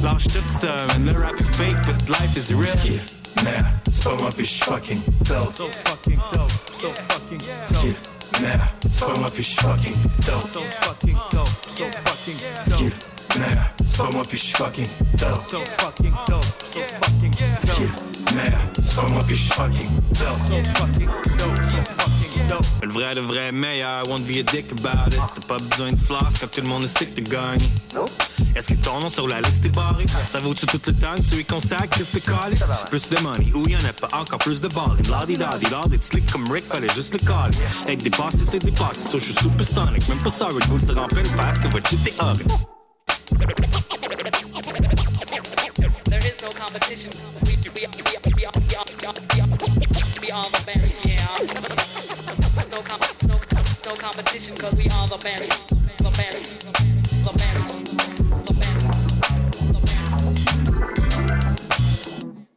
Lâche 0.01 0.25
tout 0.25 0.41
ça, 0.49 0.77
man. 0.99 1.13
Le 1.13 1.21
rap 1.21 1.41
est 1.41 1.55
fake, 1.55 1.87
but 1.87 2.09
life 2.09 2.37
is 2.37 2.55
real. 2.55 3.01
Merde, 3.45 3.67
c'est 3.93 4.05
pas 4.05 4.17
moi 4.17 4.31
puis 4.37 4.45
j'suis 4.45 4.65
fucking 4.65 5.01
dope. 5.25 5.53
So 5.57 5.69
fucking 5.85 6.21
dope, 6.33 6.53
so 6.81 6.89
fucking 7.09 7.41
Skill, 7.65 7.95
merde, 8.43 8.61
c'est 8.83 9.07
pas 9.07 9.19
moi 9.19 9.31
puis 9.35 9.43
fucking 9.43 9.97
dope. 10.27 10.53
So 10.53 10.61
fucking 10.83 11.17
dope, 11.33 11.49
so 11.77 11.85
fucking 12.05 12.37
dope. 12.69 12.93
C'est 13.33 13.97
pas 13.97 14.11
moi 14.11 14.23
puis 14.29 14.39
je 14.39 14.45
suis 14.45 14.55
fucking 14.55 14.89
dope. 15.15 15.43
So 15.49 15.59
fucking 15.79 16.15
dope, 16.27 16.45
so 16.73 16.81
fucking 17.03 17.31
dope. 17.31 17.91
C'est 18.83 18.97
pas 18.97 19.09
moi 19.09 19.23
puis 19.27 19.35
je 19.35 19.43
suis 19.43 19.53
fucking 19.53 19.91
dope. 20.15 20.37
So 20.37 20.55
fucking 20.75 21.09
dope, 21.39 21.57
so 21.71 21.77
fucking 21.99 22.47
dope. 22.49 22.67
Le 22.83 22.93
vrai, 22.93 23.15
le 23.15 23.21
vrai 23.21 23.53
meilleur, 23.53 24.09
won't 24.09 24.27
be 24.27 24.39
a 24.39 24.43
dick 24.43 24.73
about 24.73 25.15
it. 25.15 25.21
T'as 25.35 25.47
pas 25.47 25.59
besoin 25.59 25.93
de 25.93 25.97
floss 25.97 26.39
quand 26.41 26.51
tout 26.51 26.61
le 26.61 26.69
monde 26.69 26.87
sait 26.87 27.07
que 27.07 27.21
t'as 27.21 27.31
gagné. 27.31 27.65
Est-ce 28.57 28.69
que 28.69 28.75
ton 28.75 29.01
nom 29.01 29.09
sur 29.09 29.29
la 29.29 29.41
liste 29.41 29.65
est 29.65 29.69
barré? 29.69 30.07
Ça 30.29 30.41
vaut-tu 30.41 30.67
tout 30.67 30.81
le 30.87 30.95
temps 30.95 31.15
que 31.15 31.23
tu 31.23 31.41
y 31.41 31.45
consacres 31.45 31.97
juste 31.97 32.15
de 32.15 32.21
calice? 32.21 32.65
Plus 32.89 33.09
de 33.09 33.21
money, 33.21 33.53
ou 33.55 33.69
y'en 33.69 33.79
a 33.79 33.93
pas 33.93 34.09
encore 34.19 34.39
plus 34.39 34.61
de 34.61 34.69
balling. 34.69 35.09
Lardy 35.09 35.37
daddy, 35.37 35.71
lardy, 35.71 35.99
slick 36.01 36.31
comme 36.33 36.51
Rick, 36.51 36.65
fallait 36.67 36.89
juste 36.89 37.13
le 37.13 37.21
caler. 37.21 37.57
Avec 37.85 38.03
des 38.03 38.11
passes, 38.11 38.35
c'est 38.45 38.59
des 38.59 38.73
passes, 38.73 38.99
ça 38.99 39.19
je 39.19 39.25
suis 39.25 39.35
supersonic. 39.35 40.09
Même 40.09 40.19
pas 40.19 40.31
sorry 40.31 40.61
de 40.61 40.65
vous 40.65 40.79
le 40.79 40.83
dire 40.83 40.99
en 40.99 41.07
pleine 41.07 41.27
face 41.27 41.59
que 41.61 41.69
votre 41.69 41.89
shit 41.89 42.05
est 42.07 42.21
horrible. 42.21 42.51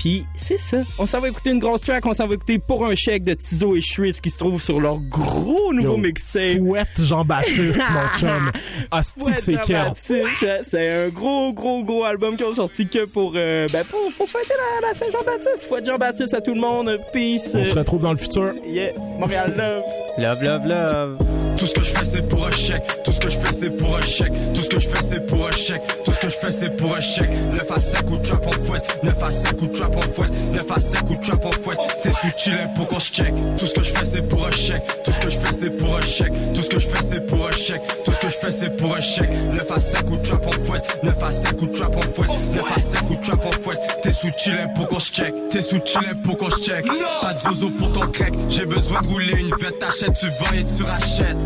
Puis 0.00 0.24
c'est 0.34 0.58
ça. 0.58 0.78
On 0.98 1.04
s'en 1.04 1.20
va 1.20 1.28
écouter 1.28 1.50
une 1.50 1.58
grosse 1.58 1.82
track. 1.82 2.06
On 2.06 2.14
s'en 2.14 2.26
va 2.26 2.32
écouter 2.32 2.58
pour 2.58 2.86
un 2.86 2.94
chèque 2.94 3.22
de 3.22 3.34
Tizo 3.34 3.76
et 3.76 3.82
Shritz 3.82 4.22
qui 4.22 4.30
se 4.30 4.38
trouve 4.38 4.62
sur 4.62 4.80
leur 4.80 4.98
gros 4.98 5.74
nouveau 5.74 5.96
Yo, 5.96 5.96
mixtape. 5.98 6.58
Fouette 6.58 7.02
Jean-Baptiste, 7.02 7.82
mon 7.90 8.18
chum. 8.18 8.50
Hostie 8.90 9.56
que 9.56 9.74
c'est 9.96 10.22
ça. 10.40 10.62
C'est 10.62 10.88
un 10.88 11.08
gros, 11.10 11.52
gros, 11.52 11.84
gros 11.84 12.04
album 12.04 12.34
qu'ils 12.38 12.46
ont 12.46 12.54
sorti 12.54 12.88
que 12.88 13.04
pour, 13.12 13.34
euh, 13.36 13.66
ben, 13.70 13.84
pour, 13.84 14.00
pour 14.16 14.26
fêter 14.26 14.54
la, 14.80 14.88
la 14.88 14.94
Saint-Jean-Baptiste. 14.94 15.66
Fouette 15.68 15.84
Jean-Baptiste 15.84 16.32
à 16.32 16.40
tout 16.40 16.54
le 16.54 16.60
monde. 16.62 16.98
Peace. 17.12 17.54
On 17.54 17.64
se 17.66 17.74
retrouve 17.74 18.00
dans 18.00 18.12
le 18.12 18.18
futur. 18.18 18.54
Yeah. 18.66 18.92
Montréal 19.18 19.52
Love. 19.54 19.84
Love, 20.16 20.42
love, 20.42 20.66
love. 20.66 21.18
Tout 21.56 21.66
ce 21.66 21.74
que 21.74 21.82
je 21.82 21.90
fais 21.90 22.04
c'est 22.06 22.26
pour 22.26 22.46
un 22.46 22.50
chèque, 22.50 23.02
tout 23.04 23.12
ce 23.12 23.20
que 23.20 23.28
je 23.28 23.38
fais 23.38 23.52
c'est 23.52 23.76
pour 23.76 23.94
un 23.94 24.00
chèque, 24.00 24.32
tout 24.54 24.62
ce 24.62 24.68
que 24.70 24.78
je 24.78 24.88
fais 24.88 25.02
c'est 25.02 25.26
pour 25.26 25.46
un 25.46 25.50
chèque, 25.50 25.82
tout 26.06 26.09
ce 26.20 26.26
que 26.26 26.32
je 26.32 26.38
fais 26.38 26.50
c'est 26.50 26.76
pour 26.76 26.94
un 26.94 27.00
chèque. 27.00 27.30
9 27.30 27.70
à 27.70 27.80
5 27.80 28.10
ou 28.10 28.18
trap 28.18 28.46
en 28.46 28.52
fouette, 28.66 29.00
9 29.02 29.22
à 29.22 29.32
5 29.32 29.62
ou 29.62 29.66
trap 29.68 29.96
en 29.96 30.00
fouette, 30.00 30.52
9 30.52 30.70
à 30.70 30.80
5 30.80 31.10
ou 31.10 31.16
trap 31.16 31.44
en 31.44 31.52
fouette. 31.52 31.78
T'es 32.02 32.12
sous 32.12 32.28
chillin 32.36 32.66
pour 32.76 32.88
qu'on 32.88 33.00
se 33.00 33.12
check. 33.12 33.32
Tout 33.56 33.66
ce 33.66 33.74
que 33.74 33.82
je 33.82 33.90
fais 33.90 34.04
c'est 34.04 34.22
pour 34.22 34.46
un 34.46 34.50
chèque, 34.50 34.82
tout 35.04 35.12
ce 35.12 35.20
que 35.20 35.30
je 35.30 35.38
fais 35.38 35.52
c'est 35.52 35.76
pour 35.76 35.96
un 35.96 36.00
chèque, 36.00 36.32
tout 36.54 36.62
ce 36.62 36.68
que 36.68 36.78
je 36.78 36.88
fais 36.88 37.02
c'est 37.10 37.26
pour 37.26 37.46
un 37.46 37.50
chèque, 37.52 37.82
tout 38.04 38.12
ce 38.12 38.20
que 38.20 38.28
je 38.28 38.36
fais 38.36 38.50
c'est 38.50 38.76
pour 38.76 39.00
chèque. 39.00 39.30
9 39.30 39.70
à 39.70 39.80
5 39.80 40.10
ou 40.10 40.16
trap 40.16 40.46
en 40.46 40.64
fouette, 40.64 40.98
9 41.02 41.22
à 41.22 41.32
5 41.32 41.62
ou 41.62 41.66
trap 41.66 41.96
en 41.96 42.02
fouette, 42.02 42.30
9 42.54 42.72
à 42.76 42.80
5 42.80 43.10
ou 43.10 43.16
trap 43.16 43.46
en 43.46 43.62
fouette. 43.62 43.98
T'es 44.02 44.12
sous 44.12 44.30
chillin 44.36 44.68
pour 44.74 44.88
qu'on 44.88 45.00
se 45.00 45.12
check, 45.12 45.34
t'es 45.50 45.62
sous 45.62 45.80
chillin 45.84 46.14
pour 46.22 46.36
qu'on 46.36 46.50
se 46.50 46.60
check. 46.60 46.86
Pas 47.22 47.32
de 47.32 47.38
zozo 47.38 47.70
pour 47.70 47.92
ton 47.92 48.08
crack, 48.08 48.34
j'ai 48.48 48.66
besoin 48.66 49.00
de 49.00 49.08
rouler 49.08 49.36
une 49.38 49.54
vette, 49.60 49.78
t'achètes, 49.78 50.12
tu 50.18 50.26
vends 50.26 50.52
et 50.52 50.62
tu 50.62 50.82
rachètes. 50.82 51.40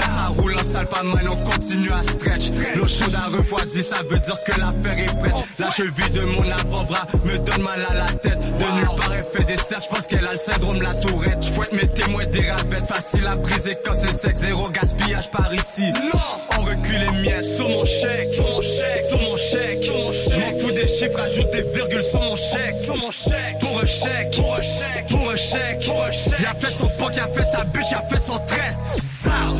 Ça 0.00 0.28
roule 0.36 0.55
en 0.66 0.72
salle 0.72 0.86
pas 0.86 1.02
mal, 1.02 1.28
on 1.28 1.36
continue 1.36 1.90
à 1.90 2.02
stretch. 2.02 2.50
L'eau 2.74 2.86
chaude 2.86 3.14
a 3.14 3.36
refroidi, 3.36 3.82
ça 3.82 4.02
veut 4.08 4.18
dire 4.18 4.38
que 4.44 4.60
l'affaire 4.60 5.04
est 5.04 5.18
prête. 5.18 5.34
La 5.58 5.70
cheville 5.70 6.10
de 6.12 6.24
mon 6.24 6.50
avant-bras 6.50 7.06
me 7.24 7.38
donne 7.38 7.62
mal 7.62 7.86
à 7.88 7.94
la 7.94 8.06
tête. 8.06 8.38
De 8.58 8.64
nulle 8.64 8.88
part, 8.96 9.12
elle 9.12 9.24
fait 9.32 9.44
des 9.44 9.56
cerfs, 9.56 9.88
pense 9.88 10.06
qu'elle 10.06 10.26
a 10.26 10.32
le 10.32 10.38
syndrome 10.38 10.82
la 10.82 10.94
tourette. 10.94 11.42
Je 11.42 11.50
fouette 11.50 11.72
mes 11.72 11.88
témoins 11.88 12.26
des 12.26 12.50
ravettes, 12.50 12.86
facile 12.86 13.26
à 13.26 13.36
briser 13.36 13.76
quand 13.84 13.94
c'est 13.94 14.08
sec. 14.08 14.36
Zéro 14.36 14.68
gaspillage 14.70 15.30
par 15.30 15.52
ici. 15.54 15.92
Non! 15.92 16.20
On 16.58 16.62
recule 16.62 16.98
les 16.98 17.10
miettes 17.22 17.44
sur 17.44 17.68
mon 17.68 17.84
chèque, 17.84 18.34
sur 18.34 18.44
mon 18.44 18.60
chèque, 18.60 19.04
sur 19.08 19.18
mon 19.18 19.36
chèque. 19.36 19.78
Je 19.82 20.40
m'en 20.40 20.58
fous 20.58 20.72
des 20.72 20.88
chiffres, 20.88 21.20
ajoute 21.20 21.50
des 21.50 21.62
virgules 21.62 22.02
sur 22.02 22.20
mon 22.20 22.36
chèque, 22.36 22.74
sur 22.84 22.96
mon 22.96 23.10
chèque. 23.10 23.58
Pour 23.60 23.80
un 23.80 23.86
chèque, 23.86 24.36
pour 24.36 24.54
un 24.54 24.62
chèque, 24.62 25.06
pour 25.10 25.30
un 25.30 25.36
chèque, 25.36 25.86
pour 25.86 26.02
un 26.02 26.12
chèque. 26.12 26.60
Fait 26.60 26.72
son 26.72 26.88
poc, 26.98 27.10
il 27.12 27.20
a 27.20 27.28
fait 27.28 27.48
sa 27.50 27.64
bitch, 27.64 27.90
il 27.90 27.94
a 27.96 28.02
fait 28.02 28.22
son 28.22 28.38
traite. 28.46 28.98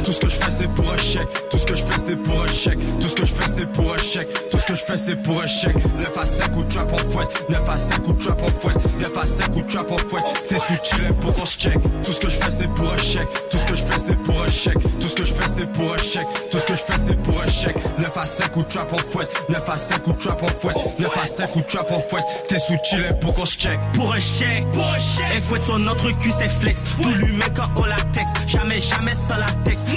Tout 0.04 0.12
ce 0.12 0.20
que 0.20 0.28
je 0.28 0.36
fais 0.36 0.50
c'est 0.50 0.68
pour 0.68 0.92
un 0.92 0.96
chèque, 0.96 1.28
tout 1.50 1.58
ce 1.58 1.66
que 1.66 1.74
je 1.74 1.82
fais 1.84 1.98
c'est 2.06 2.16
pour 2.16 2.42
un 2.42 2.46
chèque, 2.46 2.78
tout 3.00 3.08
ce 3.08 3.14
que 3.14 3.24
je 3.24 3.34
fais 3.34 3.50
c'est 3.56 3.72
pour 3.72 3.92
un 3.92 3.96
chèque, 3.96 4.28
tout 4.50 4.58
ce 4.58 4.66
que 4.66 4.74
je 4.74 4.84
fais 4.84 4.96
c'est 4.96 5.16
pour 5.16 5.42
un 5.42 5.46
chèque. 5.46 5.76
9 5.98 6.18
à 6.18 6.26
5 6.26 6.56
ou 6.56 6.64
trap 6.64 6.92
en 6.92 7.10
fouette, 7.10 7.50
9 7.50 7.68
à 7.68 7.76
5 7.76 8.08
ou 8.08 8.12
trap 8.12 8.42
en 8.42 8.46
fouette, 8.46 8.76
9 9.00 9.16
à 9.16 9.26
5 9.26 9.56
ou 9.56 9.62
trap 9.62 9.90
en 9.90 9.98
fouette. 9.98 10.24
T'es 10.48 10.58
sous 10.58 10.74
chillin 10.84 11.12
pour 11.14 11.34
qu'on 11.34 11.44
check. 11.44 11.78
Tout 12.04 12.12
ce 12.12 12.20
que 12.20 12.28
je 12.28 12.36
fais 12.36 12.50
c'est 12.50 12.68
pour 12.68 12.92
un 12.92 12.96
chèque, 12.96 13.28
tout 13.50 13.58
ce 13.58 13.66
que 13.66 13.76
je 13.76 13.84
fais 13.84 13.98
c'est 14.06 14.16
pour 14.22 14.42
un 14.42 14.46
chèque, 14.46 14.78
tout 15.00 15.08
ce 15.08 15.14
que 15.16 15.24
je 15.24 15.34
fais 15.34 15.48
c'est 15.56 15.72
pour 15.72 15.92
un 15.92 15.96
chèque, 15.96 16.28
tout 16.50 16.58
ce 16.58 16.66
que 16.66 16.72
je 16.74 16.82
fais 16.82 16.98
c'est 17.06 17.22
pour 17.22 17.42
un 17.42 17.48
chèque. 17.48 17.76
9 17.98 18.16
à 18.16 18.26
5 18.26 18.56
ou 18.56 18.62
trap 18.62 18.92
en 18.92 18.98
fouette, 19.10 19.44
9 19.48 19.68
à 19.68 19.78
5 19.78 20.06
ou 20.06 20.12
trap 20.12 20.42
en 20.42 20.46
fouette, 20.46 20.76
9 21.00 21.18
à 21.18 21.26
5 21.26 21.56
ou 21.56 21.60
trap 21.62 21.90
en 21.90 22.00
fouette. 22.00 22.24
T'es 22.48 22.58
sous 22.58 22.76
chillin 22.84 23.12
pour 23.14 23.34
qu'on 23.34 23.46
check. 23.46 23.80
Pour 23.94 24.12
un 24.12 24.20
chèque, 24.20 24.64
pour 24.72 24.86
un 24.86 24.98
chèque. 24.98 25.26
Elle 25.34 25.42
fouette 25.42 25.64
sur 25.64 25.78
notre 25.78 26.10
cul, 26.12 26.30
c'est 26.30 26.48
flex. 26.48 26.84
Tout 27.02 27.14
l'humain 27.14 27.46
quand 27.54 27.68
on 27.76 27.84
la 27.84 27.96
texte. 28.12 28.36
Jamais, 28.46 28.80
jamais 28.80 29.14
sans 29.14 29.36
la 29.38 29.46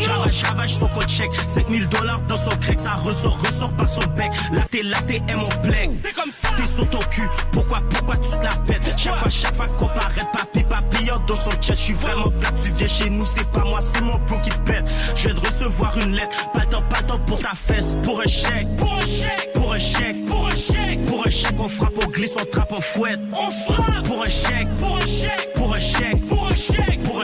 J'avage, 0.02 0.34
j'avage 0.34 0.76
son 0.76 0.88
code 0.88 1.10
chèque. 1.10 1.32
5000 1.48 1.88
dollars 1.90 2.22
dans 2.28 2.38
son 2.38 2.50
crèque. 2.58 2.82
Ça 2.82 2.94
ressort, 2.94 3.38
ressort 3.40 3.72
par 3.74 3.90
son 3.90 4.02
bec. 4.18 4.32
T'es 4.72 4.84
là, 4.84 4.98
t'es 5.08 5.22
mon 5.36 5.48
plex. 5.62 5.92
C'est 6.04 6.14
comme 6.14 6.32
ça. 6.32 6.50
T'es 6.58 6.68
sur 6.68 6.90
ton 6.90 7.00
cul. 7.10 7.28
Pourquoi, 7.52 7.80
pourquoi 7.90 8.18
tu 8.18 8.30
te 8.30 8.44
la 8.44 8.50
pètes? 8.66 8.94
Chaque 8.98 9.16
fois, 9.18 9.30
chaque 9.30 9.56
fois 9.56 9.68
qu'on 9.68 9.88
paraît, 9.88 10.28
papi, 10.34 10.64
papillon 10.64 11.16
dans 11.28 11.36
son 11.36 11.52
chest. 11.62 11.82
J'suis 11.82 11.94
vraiment 11.94 12.30
plat. 12.30 12.50
Tu 12.64 12.72
viens 12.72 12.88
chez 12.88 13.10
nous, 13.10 13.26
c'est 13.26 13.48
pas 13.52 13.64
moi, 13.64 13.80
c'est 13.82 14.02
mon 14.02 14.18
plomb 14.20 14.40
qui 14.40 14.50
te 14.50 14.60
pète. 14.60 14.92
Je 15.16 15.28
viens 15.28 15.34
de 15.34 15.40
recevoir 15.40 15.98
une 15.98 16.16
lettre. 16.16 16.52
Pas 16.52 16.62
le 16.62 16.70
temps, 16.70 16.84
pas 16.90 17.02
le 17.02 17.08
temps 17.08 17.20
pour 17.20 17.40
ta 17.40 17.54
fesse. 17.56 17.98
Pour 18.04 18.22
un 18.22 18.28
chèque. 18.28 18.76
Pour 18.78 18.94
un 18.94 19.00
chèque. 19.02 19.54
Pour 19.54 19.74
un 19.74 19.80
chèque. 19.80 20.26
Pour 20.26 20.48
un 20.48 20.52
chèque. 20.52 21.06
Pour 21.06 21.26
un 21.26 21.30
chèque, 21.30 21.56
on 21.60 21.70
frappe, 21.70 21.94
on 22.06 22.10
glisse, 22.10 22.36
on 22.40 22.46
trappe, 22.46 22.72
on 22.72 22.82
fouette. 22.82 23.20
On 23.34 23.52
frappe. 23.74 24.04
Pour 24.04 24.24
un 24.24 24.30
chèque. 24.30 24.68
Pour 24.80 24.96
un 24.98 25.02
chèque. 25.02 25.54
Pour 25.56 25.74
un 25.76 25.80
chèque. 25.80 26.29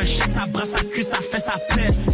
Ça 0.05 0.45
brasse, 0.47 0.69
ça 0.69 0.83
cuit, 0.83 1.03
ça 1.03 1.17
fait, 1.17 1.39
ça 1.39 1.57
pèse. 1.75 2.05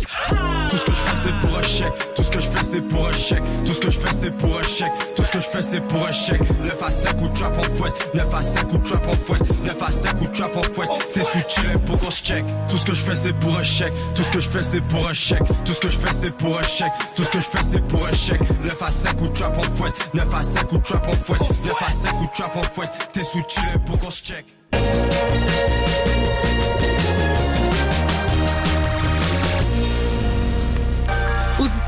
Tout 0.70 0.78
ce 0.78 0.86
que 0.86 0.92
je 0.92 0.98
fais 0.98 1.16
c'est 1.24 1.48
pour 1.48 1.58
un 1.58 1.62
chèque, 1.62 2.14
tout 2.16 2.24
ce 2.24 2.32
que 2.32 2.40
je 2.40 2.50
fais 2.50 2.64
c'est 2.64 2.82
pour 2.82 3.08
un 3.08 3.12
chèque, 3.12 3.44
tout 3.66 3.74
ce 3.74 3.80
que 3.80 3.90
je 3.90 4.00
fais 4.00 4.14
c'est 4.22 4.38
pour 4.38 4.58
un 4.58 4.62
chèque, 4.62 4.92
tout 5.16 5.24
ce 5.24 5.32
que 5.32 5.40
je 5.40 5.48
fais 5.50 5.62
c'est 5.62 5.82
pour 5.82 6.08
un 6.08 6.12
chèque. 6.12 6.42
9 6.64 6.84
à 6.84 6.92
5 6.92 7.22
ou 7.22 7.28
trap 7.30 7.58
en 7.58 7.76
fouette, 7.76 8.14
9 8.14 8.34
à 8.34 8.44
5 8.44 8.74
ou 8.74 8.78
trap 8.78 9.08
en 9.08 9.14
fouette, 9.14 9.64
9 9.64 9.84
à 9.84 9.92
5 9.92 10.22
ou 10.22 10.28
trap 10.28 10.56
en 10.56 10.64
fouette. 10.64 10.90
T'es 11.14 11.24
sous 11.24 11.40
chillin 11.50 11.78
pour 11.86 12.00
qu'on 12.00 12.12
check. 12.12 12.46
Tout 12.70 12.78
ce 12.78 12.86
que 12.86 12.94
je 12.94 13.02
fais 13.02 13.16
c'est 13.16 13.34
pour 13.34 13.58
un 13.58 13.64
chèque, 13.64 13.94
tout 14.16 14.24
ce 14.24 14.32
que 14.32 14.40
je 14.40 14.50
fais 14.50 14.64
c'est 14.64 14.82
pour 14.82 15.08
un 15.08 15.14
chèque, 15.14 15.44
tout 15.66 15.74
ce 15.74 15.80
que 15.82 15.90
je 15.90 16.00
fais 16.00 16.14
c'est 16.22 16.38
pour 16.38 16.58
un 16.58 16.64
chèque, 16.64 16.94
tout 17.16 17.24
ce 17.26 17.32
que 17.32 17.40
je 17.40 17.44
fais 17.44 17.64
c'est 17.70 17.88
pour 17.88 18.08
un 18.08 18.14
chèque. 18.14 18.42
9 18.64 18.82
à 18.82 18.92
5 18.92 19.22
ou 19.22 19.28
trap 19.28 19.58
en 19.58 19.76
fouette, 19.76 19.94
9 20.14 20.34
à 20.34 20.44
5 20.44 20.72
ou 20.72 20.78
trap 20.78 21.08
en 21.08 21.14
fouette, 21.14 21.42
9 21.42 21.74
à 21.82 21.92
5 21.92 22.22
ou 22.22 22.30
trap 22.34 22.56
en 22.56 22.64
fouette. 22.64 23.10
T'es 23.12 23.24
sous 23.24 23.44
chillin 23.50 23.78
pour 23.86 24.00
qu'on 24.00 24.12
check. 24.12 24.46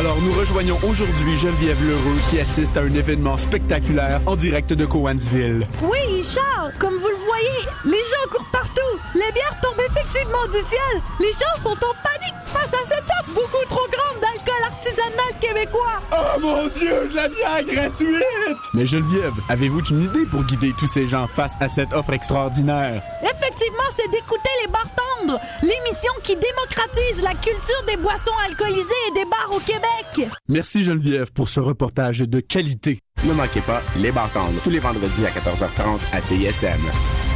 Alors 0.00 0.16
nous 0.22 0.32
rejoignons 0.32 0.78
aujourd'hui 0.88 1.36
Geneviève 1.36 1.84
Lheureux 1.84 2.16
qui 2.30 2.40
assiste 2.40 2.74
à 2.78 2.80
un 2.80 2.94
événement 2.94 3.36
spectaculaire 3.36 4.22
en 4.24 4.34
direct 4.34 4.72
de 4.72 4.86
Cowansville. 4.86 5.68
Oui, 5.82 6.24
Charles, 6.24 6.72
comme 6.78 6.94
vous 6.94 7.08
le 7.08 7.24
voyez, 7.26 7.68
les 7.84 7.98
gens 7.98 8.30
courent 8.30 8.50
partout. 8.50 8.80
Les 9.14 9.30
bières 9.30 9.60
tombent 9.60 9.84
effectivement 9.90 10.46
du 10.46 10.66
ciel. 10.66 11.02
Les 11.20 11.34
gens 11.34 11.62
sont 11.62 11.76
en 11.76 11.92
panique 12.02 12.39
face 12.52 12.74
à 12.74 12.84
cette 12.84 13.04
offre 13.20 13.30
beaucoup 13.34 13.64
trop 13.68 13.86
grande 13.90 14.20
d'alcool 14.20 14.62
artisanal 14.64 15.32
québécois. 15.40 16.00
Oh 16.12 16.40
mon 16.40 16.68
Dieu, 16.68 17.08
de 17.10 17.16
la 17.16 17.28
bière 17.28 17.64
gratuite! 17.64 18.56
Mais 18.74 18.86
Geneviève, 18.86 19.32
avez-vous 19.48 19.82
une 19.90 20.02
idée 20.02 20.24
pour 20.30 20.44
guider 20.44 20.72
tous 20.78 20.86
ces 20.86 21.06
gens 21.06 21.26
face 21.26 21.54
à 21.60 21.68
cette 21.68 21.92
offre 21.92 22.12
extraordinaire? 22.12 23.02
Effectivement, 23.22 23.88
c'est 23.96 24.10
d'écouter 24.10 24.50
les 24.64 24.72
bars 24.72 24.88
tendres, 24.96 25.40
l'émission 25.62 26.12
qui 26.22 26.36
démocratise 26.36 27.22
la 27.22 27.34
culture 27.34 27.84
des 27.86 27.96
boissons 27.96 28.30
alcoolisées 28.46 28.82
et 29.10 29.14
des 29.14 29.24
bars 29.24 29.50
au 29.54 29.60
Québec. 29.60 30.30
Merci 30.48 30.84
Geneviève 30.84 31.32
pour 31.32 31.48
ce 31.48 31.60
reportage 31.60 32.20
de 32.20 32.40
qualité. 32.40 33.00
Ne 33.24 33.34
manquez 33.34 33.60
pas 33.60 33.82
Les 33.96 34.12
Bars 34.12 34.30
Tendres, 34.32 34.60
tous 34.64 34.70
les 34.70 34.78
vendredis 34.78 35.26
à 35.26 35.30
14h30 35.30 35.98
à 36.12 36.20
CISM. 36.22 37.29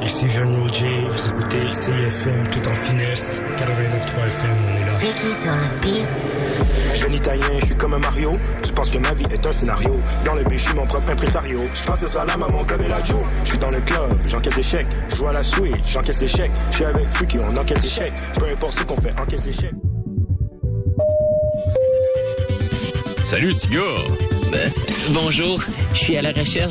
Ici 0.00 0.28
Jeune 0.28 0.56
Roger, 0.56 1.06
vous 1.10 1.28
écoutez 1.28 1.72
CISM 1.72 2.44
tout 2.50 2.68
en 2.68 2.74
finesse. 2.74 3.42
89.3 3.58 4.26
FM, 4.28 4.56
on 4.64 4.76
est 4.76 4.86
là. 4.86 4.96
Ricky 4.98 5.34
sur 5.34 5.52
le 5.52 5.80
beat. 5.80 6.06
Jeune 6.94 7.12
italien, 7.12 7.58
je 7.60 7.66
suis 7.66 7.76
comme 7.76 7.94
un 7.94 7.98
Mario. 7.98 8.32
Je 8.64 8.72
pense 8.72 8.90
que 8.90 8.98
ma 8.98 9.12
vie 9.14 9.26
est 9.30 9.46
un 9.46 9.52
scénario. 9.52 10.00
Dans 10.24 10.34
le 10.34 10.44
but, 10.44 10.58
je 10.58 10.64
suis 10.64 10.74
mon 10.74 10.84
propre 10.84 11.10
impresario. 11.10 11.60
Je 11.74 11.82
passe 11.84 12.06
ça 12.06 12.22
à 12.22 12.24
la 12.24 12.36
maman 12.36 12.64
comme 12.64 12.80
la 12.88 13.04
Joe. 13.04 13.22
Je 13.44 13.50
suis 13.50 13.58
dans 13.58 13.70
le 13.70 13.80
club, 13.80 14.12
j'encaisse 14.28 14.56
des 14.56 14.62
chèques. 14.62 14.88
Je 15.10 15.16
joue 15.16 15.26
à 15.28 15.32
la 15.32 15.44
suite, 15.44 15.76
j'encaisse 15.86 16.18
des 16.18 16.28
chèques. 16.28 16.52
Je 16.70 16.74
suis 16.74 16.84
avec 16.84 17.08
Freaky, 17.14 17.38
on 17.38 17.56
encaisse 17.56 17.82
des 17.82 17.88
chèques. 17.88 18.14
Peu 18.38 18.46
importe 18.46 18.74
ce 18.78 18.84
qu'on 18.84 19.00
fait, 19.00 19.20
encaisse 19.20 19.44
des 19.44 19.52
chèques. 19.52 19.74
Salut, 23.24 23.54
petit 23.54 23.68
gars! 23.68 23.80
Ben, 24.52 24.70
bonjour, 25.14 25.58
je 25.94 25.98
suis 25.98 26.16
à 26.18 26.22
la 26.22 26.32
recherche 26.32 26.70